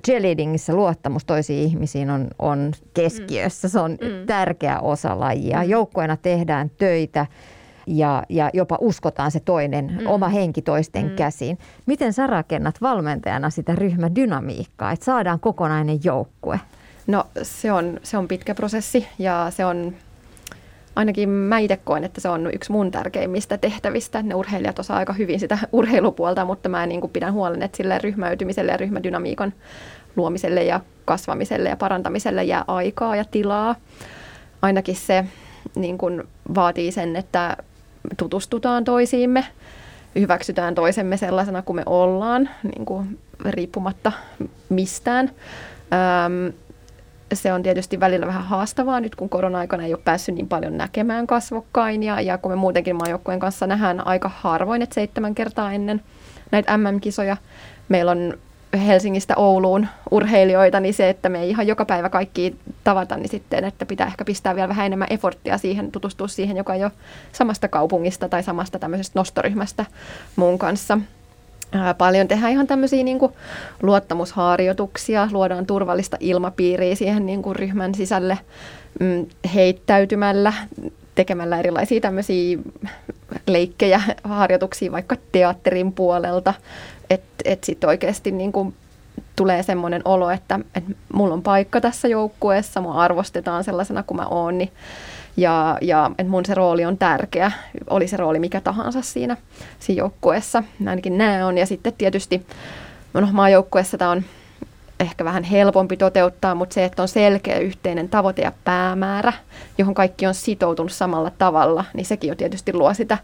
Cheerleadingissä 0.07 0.75
luottamus 0.75 1.25
toisiin 1.25 1.65
ihmisiin 1.65 2.11
on, 2.11 2.29
on 2.39 2.73
keskiössä. 2.95 3.69
Se 3.69 3.81
on 3.81 3.91
mm. 3.91 4.27
tärkeä 4.27 4.81
osa 4.81 5.21
lajia. 5.21 5.63
Mm. 5.63 5.69
Joukkoina 5.69 6.17
tehdään 6.17 6.71
töitä 6.71 7.27
ja, 7.87 8.23
ja 8.29 8.51
jopa 8.55 8.79
uskotaan 8.81 9.31
se 9.31 9.41
toinen, 9.41 9.97
mm. 10.01 10.07
oma 10.07 10.29
henki 10.29 10.63
toisten 10.63 11.09
mm. 11.09 11.17
käsiin. 11.17 11.59
Miten 11.87 12.13
sä 12.13 12.27
rakennat 12.27 12.81
valmentajana 12.81 13.51
sitä 13.51 13.75
ryhmädynamiikkaa, 13.75 14.93
että 14.93 15.05
saadaan 15.05 15.41
kokonainen 15.41 15.99
joukkue? 16.05 16.61
No 17.07 17.25
se 17.43 17.73
on, 17.73 18.01
se 18.03 18.19
on 18.19 18.29
pitkä 18.29 18.55
prosessi 18.55 19.07
ja 19.19 19.47
se 19.51 19.65
on 19.65 19.95
ainakin 20.97 21.29
mä 21.29 21.59
itse 21.59 21.77
koen, 21.85 22.05
että 22.05 22.21
se 22.21 22.29
on 22.29 22.51
yksi 22.55 22.73
mun 22.73 22.91
tärkeimmistä 22.91 23.59
tehtävistä. 23.59 24.23
Ne 24.23 24.35
urheilijat 24.35 24.79
osaa 24.79 24.97
aika 24.97 25.13
hyvin 25.13 25.41
sitä 25.41 25.59
urheilupuolta, 25.73 26.45
mutta 26.45 26.69
mä 26.69 26.87
niin 26.87 27.01
kuin 27.01 27.13
pidän 27.13 27.33
huolen, 27.33 27.63
että 27.63 27.77
sille 27.77 27.99
ryhmäytymiselle 27.99 28.73
ja 28.73 28.77
ryhmädynamiikan 28.77 29.53
luomiselle 30.17 30.65
ja 30.65 30.81
kasvamiselle 31.05 31.69
ja 31.69 31.77
parantamiselle 31.77 32.45
jää 32.45 32.65
aikaa 32.67 33.17
ja 33.17 33.25
tilaa. 33.25 33.75
Ainakin 34.63 34.97
se 34.97 35.25
niin 35.75 35.99
kuin 35.99 36.23
vaatii 36.55 36.93
sen, 36.93 37.17
että 37.17 37.57
tutustutaan 38.17 38.85
toisiimme, 38.85 39.45
hyväksytään 40.15 40.75
toisemme 40.75 41.17
sellaisena 41.17 41.63
kuin 41.63 41.77
me 41.77 41.83
ollaan, 41.87 42.49
niin 42.63 42.87
kuin 42.87 43.19
riippumatta 43.45 44.13
mistään. 44.69 45.31
Öm, 45.93 46.53
se 47.35 47.53
on 47.53 47.63
tietysti 47.63 48.01
välillä 48.01 48.27
vähän 48.27 48.45
haastavaa 48.45 49.01
nyt, 49.01 49.15
kun 49.15 49.29
korona-aikana 49.29 49.85
ei 49.85 49.95
ole 49.95 50.03
päässyt 50.05 50.35
niin 50.35 50.49
paljon 50.49 50.77
näkemään 50.77 51.27
kasvokkain. 51.27 52.03
Ja, 52.03 52.21
ja 52.21 52.39
kun 52.39 52.53
me 52.53 52.57
muutenkin 52.57 52.97
maajoukkueen 52.97 53.41
kanssa 53.41 53.67
nähdään 53.67 54.07
aika 54.07 54.31
harvoin, 54.35 54.83
että 54.83 54.95
seitsemän 54.95 55.35
kertaa 55.35 55.73
ennen 55.73 56.03
näitä 56.51 56.77
MM-kisoja 56.77 57.37
meillä 57.89 58.11
on 58.11 58.39
Helsingistä 58.87 59.35
Ouluun 59.37 59.87
urheilijoita, 60.11 60.81
niin 60.81 60.95
se, 60.95 61.09
että 61.09 61.29
me 61.29 61.41
ei 61.41 61.51
ihan 61.51 61.67
joka 61.67 61.85
päivä 61.85 62.09
kaikki 62.09 62.57
tavata, 62.85 63.17
niin 63.17 63.29
sitten, 63.29 63.65
että 63.65 63.87
pitää 63.87 64.07
ehkä 64.07 64.25
pistää 64.25 64.55
vielä 64.55 64.69
vähän 64.69 64.87
enemmän 64.87 65.09
efforttia 65.11 65.59
siihen, 65.59 65.93
tutustua 65.93 66.29
siihen, 66.29 66.57
joka 66.57 66.75
ei 66.75 66.85
ole 66.85 66.93
samasta 67.33 67.69
kaupungista 67.69 68.29
tai 68.29 68.43
samasta 68.43 68.79
tämmöisestä 68.79 69.19
nostoryhmästä 69.19 69.87
mun 70.37 70.59
kanssa 70.59 70.99
paljon 71.99 72.29
tehdään 72.29 72.53
ihan 72.53 72.67
tämmöisiä 72.67 73.05
niin 73.05 73.19
kuin 73.19 73.33
luottamusharjoituksia, 73.83 75.29
luodaan 75.33 75.67
turvallista 75.67 76.17
ilmapiiriä 76.21 76.95
siihen 76.95 77.27
niin 77.27 77.43
kuin 77.43 77.57
ryhmän 77.57 77.95
sisälle 77.95 78.39
mm, 79.01 79.27
heittäytymällä, 79.55 80.53
tekemällä 81.15 81.59
erilaisia 81.59 82.01
tämmöisiä 82.01 82.59
leikkejä, 83.47 84.03
harjoituksia 84.25 84.93
vaikka 84.93 85.17
teatterin 85.33 85.93
puolelta, 85.93 86.55
että 87.11 87.45
et 87.45 87.65
sitten 87.65 87.89
oikeasti 87.89 88.31
niin 88.31 88.53
kuin 88.53 88.75
tulee 89.37 89.63
semmoinen 89.63 90.03
olo, 90.05 90.31
että, 90.31 90.61
että 90.75 90.91
mulla 91.13 91.35
on 91.35 91.43
paikka 91.43 91.81
tässä 91.81 92.09
joukkueessa, 92.09 92.81
mua 92.81 92.95
arvostetaan 92.95 93.65
sellaisena 93.65 94.03
kuin 94.03 94.17
mä 94.17 94.27
oon, 94.27 94.59
niin 94.59 94.73
ja, 95.37 95.79
ja 95.81 96.11
että 96.19 96.31
mun 96.31 96.45
se 96.47 96.55
rooli 96.55 96.85
on 96.85 96.99
tärkeä, 96.99 97.53
oli 97.91 98.09
se 98.09 98.17
rooli 98.17 98.39
mikä 98.39 98.61
tahansa 98.61 99.03
siinä, 99.03 99.37
siinä 99.79 99.99
joukkueessa, 99.99 100.63
ainakin 100.87 101.19
nämä 101.19 101.47
on. 101.47 101.59
Ja 101.59 101.67
sitten 101.67 101.93
tietysti 101.99 102.47
no, 103.15 103.29
maajoukkueessa 103.33 103.99
tämä 103.99 104.11
on 104.11 104.23
ehkä 105.01 105.25
vähän 105.25 105.45
helpompi 105.45 105.97
toteuttaa, 105.97 106.55
mutta 106.55 106.75
se, 106.75 106.85
että 106.85 107.03
on 107.03 107.09
selkeä 107.09 107.59
yhteinen 107.59 108.09
tavoite 108.09 108.43
ja 108.43 108.53
päämäärä, 108.65 109.33
johon 109.79 109.95
kaikki 109.95 110.27
on 110.27 110.35
sitoutunut 110.35 110.93
samalla 110.93 111.31
tavalla, 111.39 111.85
niin 111.95 112.07
sekin 112.07 112.29
jo 112.29 112.35
tietysti 112.35 112.73
luo 112.73 112.95
sitä 112.95 113.19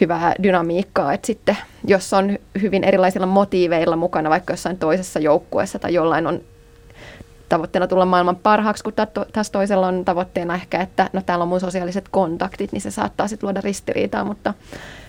hyvää 0.00 0.34
dynamiikkaa, 0.42 1.12
että 1.12 1.26
sitten 1.26 1.56
jos 1.84 2.12
on 2.12 2.38
hyvin 2.60 2.84
erilaisilla 2.84 3.26
motiiveilla 3.26 3.96
mukana 3.96 4.30
vaikka 4.30 4.52
jossain 4.52 4.78
toisessa 4.78 5.20
joukkueessa 5.20 5.78
tai 5.78 5.94
jollain 5.94 6.26
on 6.26 6.40
tavoitteena 7.48 7.86
tulla 7.86 8.06
maailman 8.06 8.36
parhaaksi, 8.36 8.84
kun 8.84 8.92
taas 9.32 9.50
toisella 9.50 9.86
on 9.86 10.04
tavoitteena 10.04 10.54
ehkä, 10.54 10.80
että 10.80 11.10
no 11.12 11.22
täällä 11.22 11.42
on 11.42 11.48
mun 11.48 11.60
sosiaaliset 11.60 12.08
kontaktit, 12.08 12.72
niin 12.72 12.80
se 12.80 12.90
saattaa 12.90 13.28
sitten 13.28 13.46
luoda 13.46 13.60
ristiriitaa, 13.60 14.24
mutta, 14.24 14.54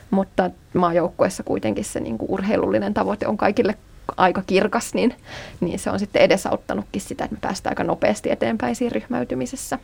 mutta 0.10 0.50
maajoukkueessa 0.74 1.44
kuitenkin 1.44 1.86
se 1.86 2.00
niin 2.00 2.18
kuin 2.18 2.32
urheilullinen 2.32 2.94
tavoite 2.94 3.28
on 3.28 3.38
kaikille 3.38 3.76
aika 4.18 4.44
kirkas, 4.48 4.94
niin, 4.94 5.14
niin 5.60 5.80
se 5.80 5.90
on 5.90 6.00
sitten 6.00 6.22
edesauttanutkin 6.22 7.02
sitä, 7.02 7.24
että 7.24 7.36
me 7.36 7.40
päästään 7.42 7.72
aika 7.72 7.84
nopeasti 7.84 8.32
eteenpäin 8.32 8.76
siinä 8.76 8.94
ryhmäytymisessä. 8.94 9.80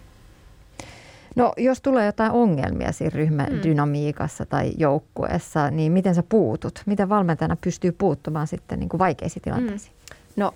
No 1.36 1.54
jos 1.58 1.82
tulee 1.82 2.06
jotain 2.06 2.32
ongelmia 2.32 2.92
siinä 2.92 3.16
ryhmädynamiikassa 3.16 4.44
mm. 4.44 4.48
tai 4.48 4.72
joukkueessa, 4.78 5.72
niin 5.72 5.92
miten 5.92 6.16
sä 6.16 6.24
puutut? 6.30 6.82
Miten 6.86 7.10
valmentajana 7.10 7.58
pystyy 7.62 7.92
puuttumaan 7.92 8.48
sitten 8.48 8.80
niin 8.80 8.90
kuin 8.90 9.00
vaikeisiin 9.00 9.44
tilanteisiin? 9.44 9.94
Mm. 9.96 10.42
No 10.42 10.54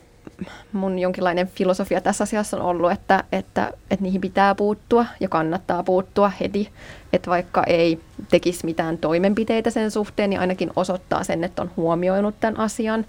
mun 0.74 1.00
jonkinlainen 1.00 1.48
filosofia 1.48 2.02
tässä 2.02 2.24
asiassa 2.24 2.58
on 2.58 2.64
ollut, 2.64 2.92
että, 2.92 3.24
että, 3.32 3.72
että 3.92 4.04
niihin 4.04 4.22
pitää 4.22 4.56
puuttua 4.56 5.06
ja 5.20 5.30
kannattaa 5.30 5.84
puuttua 5.84 6.32
heti. 6.40 6.70
Että 7.14 7.30
vaikka 7.30 7.64
ei 7.64 8.00
tekisi 8.32 8.66
mitään 8.66 8.98
toimenpiteitä 8.98 9.70
sen 9.70 9.92
suhteen, 9.92 10.30
niin 10.30 10.40
ainakin 10.40 10.72
osoittaa 10.76 11.24
sen, 11.24 11.44
että 11.44 11.62
on 11.62 11.72
huomioinut 11.78 12.36
tämän 12.40 12.60
asian. 12.60 13.06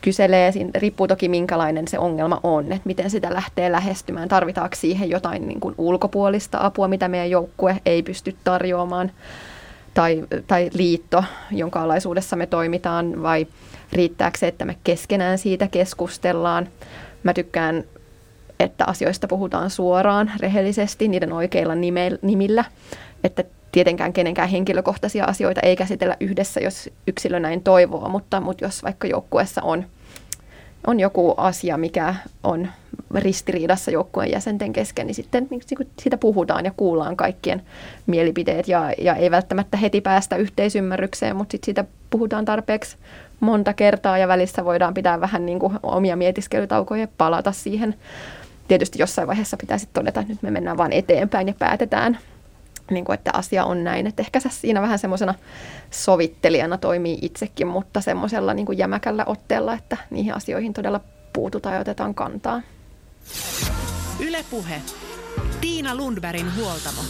Kyselee, 0.00 0.52
riippuu 0.74 1.08
toki 1.08 1.28
minkälainen 1.28 1.88
se 1.88 1.98
ongelma 1.98 2.40
on, 2.42 2.64
että 2.64 2.80
miten 2.84 3.10
sitä 3.10 3.34
lähtee 3.34 3.72
lähestymään. 3.72 4.28
Tarvitaanko 4.28 4.76
siihen 4.76 5.10
jotain 5.10 5.48
niin 5.48 5.60
kuin 5.60 5.74
ulkopuolista 5.78 6.58
apua, 6.60 6.88
mitä 6.88 7.08
meidän 7.08 7.30
joukkue 7.30 7.80
ei 7.86 8.02
pysty 8.02 8.36
tarjoamaan, 8.44 9.10
tai, 9.94 10.24
tai 10.46 10.70
liitto, 10.74 11.24
jonka 11.50 11.82
alaisuudessa 11.82 12.36
me 12.36 12.46
toimitaan, 12.46 13.22
vai– 13.22 13.46
riittääkö 13.94 14.38
se, 14.38 14.48
että 14.48 14.64
me 14.64 14.76
keskenään 14.84 15.38
siitä 15.38 15.68
keskustellaan. 15.68 16.68
Mä 17.22 17.34
tykkään, 17.34 17.84
että 18.60 18.84
asioista 18.86 19.28
puhutaan 19.28 19.70
suoraan, 19.70 20.32
rehellisesti, 20.40 21.08
niiden 21.08 21.32
oikeilla 21.32 21.74
nimillä, 22.22 22.64
että 23.24 23.44
tietenkään 23.72 24.12
kenenkään 24.12 24.48
henkilökohtaisia 24.48 25.24
asioita 25.24 25.60
ei 25.60 25.76
käsitellä 25.76 26.16
yhdessä, 26.20 26.60
jos 26.60 26.90
yksilö 27.06 27.40
näin 27.40 27.62
toivoo, 27.62 28.08
mutta, 28.08 28.40
mutta 28.40 28.64
jos 28.64 28.82
vaikka 28.82 29.06
joukkueessa 29.06 29.62
on, 29.62 29.84
on 30.86 31.00
joku 31.00 31.34
asia, 31.36 31.76
mikä 31.76 32.14
on 32.42 32.68
ristiriidassa 33.14 33.90
joukkueen 33.90 34.30
jäsenten 34.30 34.72
kesken, 34.72 35.06
niin 35.06 35.14
sitten 35.14 35.46
niin 35.50 35.62
siitä 35.98 36.18
puhutaan 36.18 36.64
ja 36.64 36.72
kuullaan 36.76 37.16
kaikkien 37.16 37.62
mielipiteet 38.06 38.68
ja, 38.68 38.92
ja 38.98 39.14
ei 39.14 39.30
välttämättä 39.30 39.76
heti 39.76 40.00
päästä 40.00 40.36
yhteisymmärrykseen, 40.36 41.36
mutta 41.36 41.52
sitten 41.52 41.66
siitä 41.66 41.84
puhutaan 42.10 42.44
tarpeeksi 42.44 42.96
monta 43.40 43.72
kertaa 43.72 44.18
ja 44.18 44.28
välissä 44.28 44.64
voidaan 44.64 44.94
pitää 44.94 45.20
vähän 45.20 45.46
niin 45.46 45.58
kuin 45.58 45.78
omia 45.82 46.16
mietiskelytaukoja 46.16 47.00
ja 47.00 47.08
palata 47.18 47.52
siihen. 47.52 47.94
Tietysti 48.68 48.98
jossain 48.98 49.28
vaiheessa 49.28 49.56
pitää 49.56 49.76
todeta, 49.92 50.20
että 50.20 50.32
nyt 50.32 50.42
me 50.42 50.50
mennään 50.50 50.76
vaan 50.76 50.92
eteenpäin 50.92 51.48
ja 51.48 51.54
päätetään, 51.58 52.18
niin 52.90 53.04
kuin, 53.04 53.14
että 53.14 53.30
asia 53.34 53.64
on 53.64 53.84
näin. 53.84 54.06
Että 54.06 54.22
ehkä 54.22 54.40
siinä 54.48 54.82
vähän 54.82 54.98
semmoisena 54.98 55.34
sovittelijana 55.90 56.78
toimii 56.78 57.18
itsekin, 57.22 57.66
mutta 57.66 58.00
semmoisella 58.00 58.54
niin 58.54 58.66
kuin 58.66 58.78
jämäkällä 58.78 59.24
otteella, 59.26 59.74
että 59.74 59.96
niihin 60.10 60.34
asioihin 60.34 60.74
todella 60.74 61.00
puututaan 61.32 61.74
ja 61.74 61.80
otetaan 61.80 62.14
kantaa. 62.14 62.62
Ylepuhe. 64.20 64.82
Tiina 65.60 65.94
Lundbergin 65.94 66.56
huoltamo. 66.56 67.00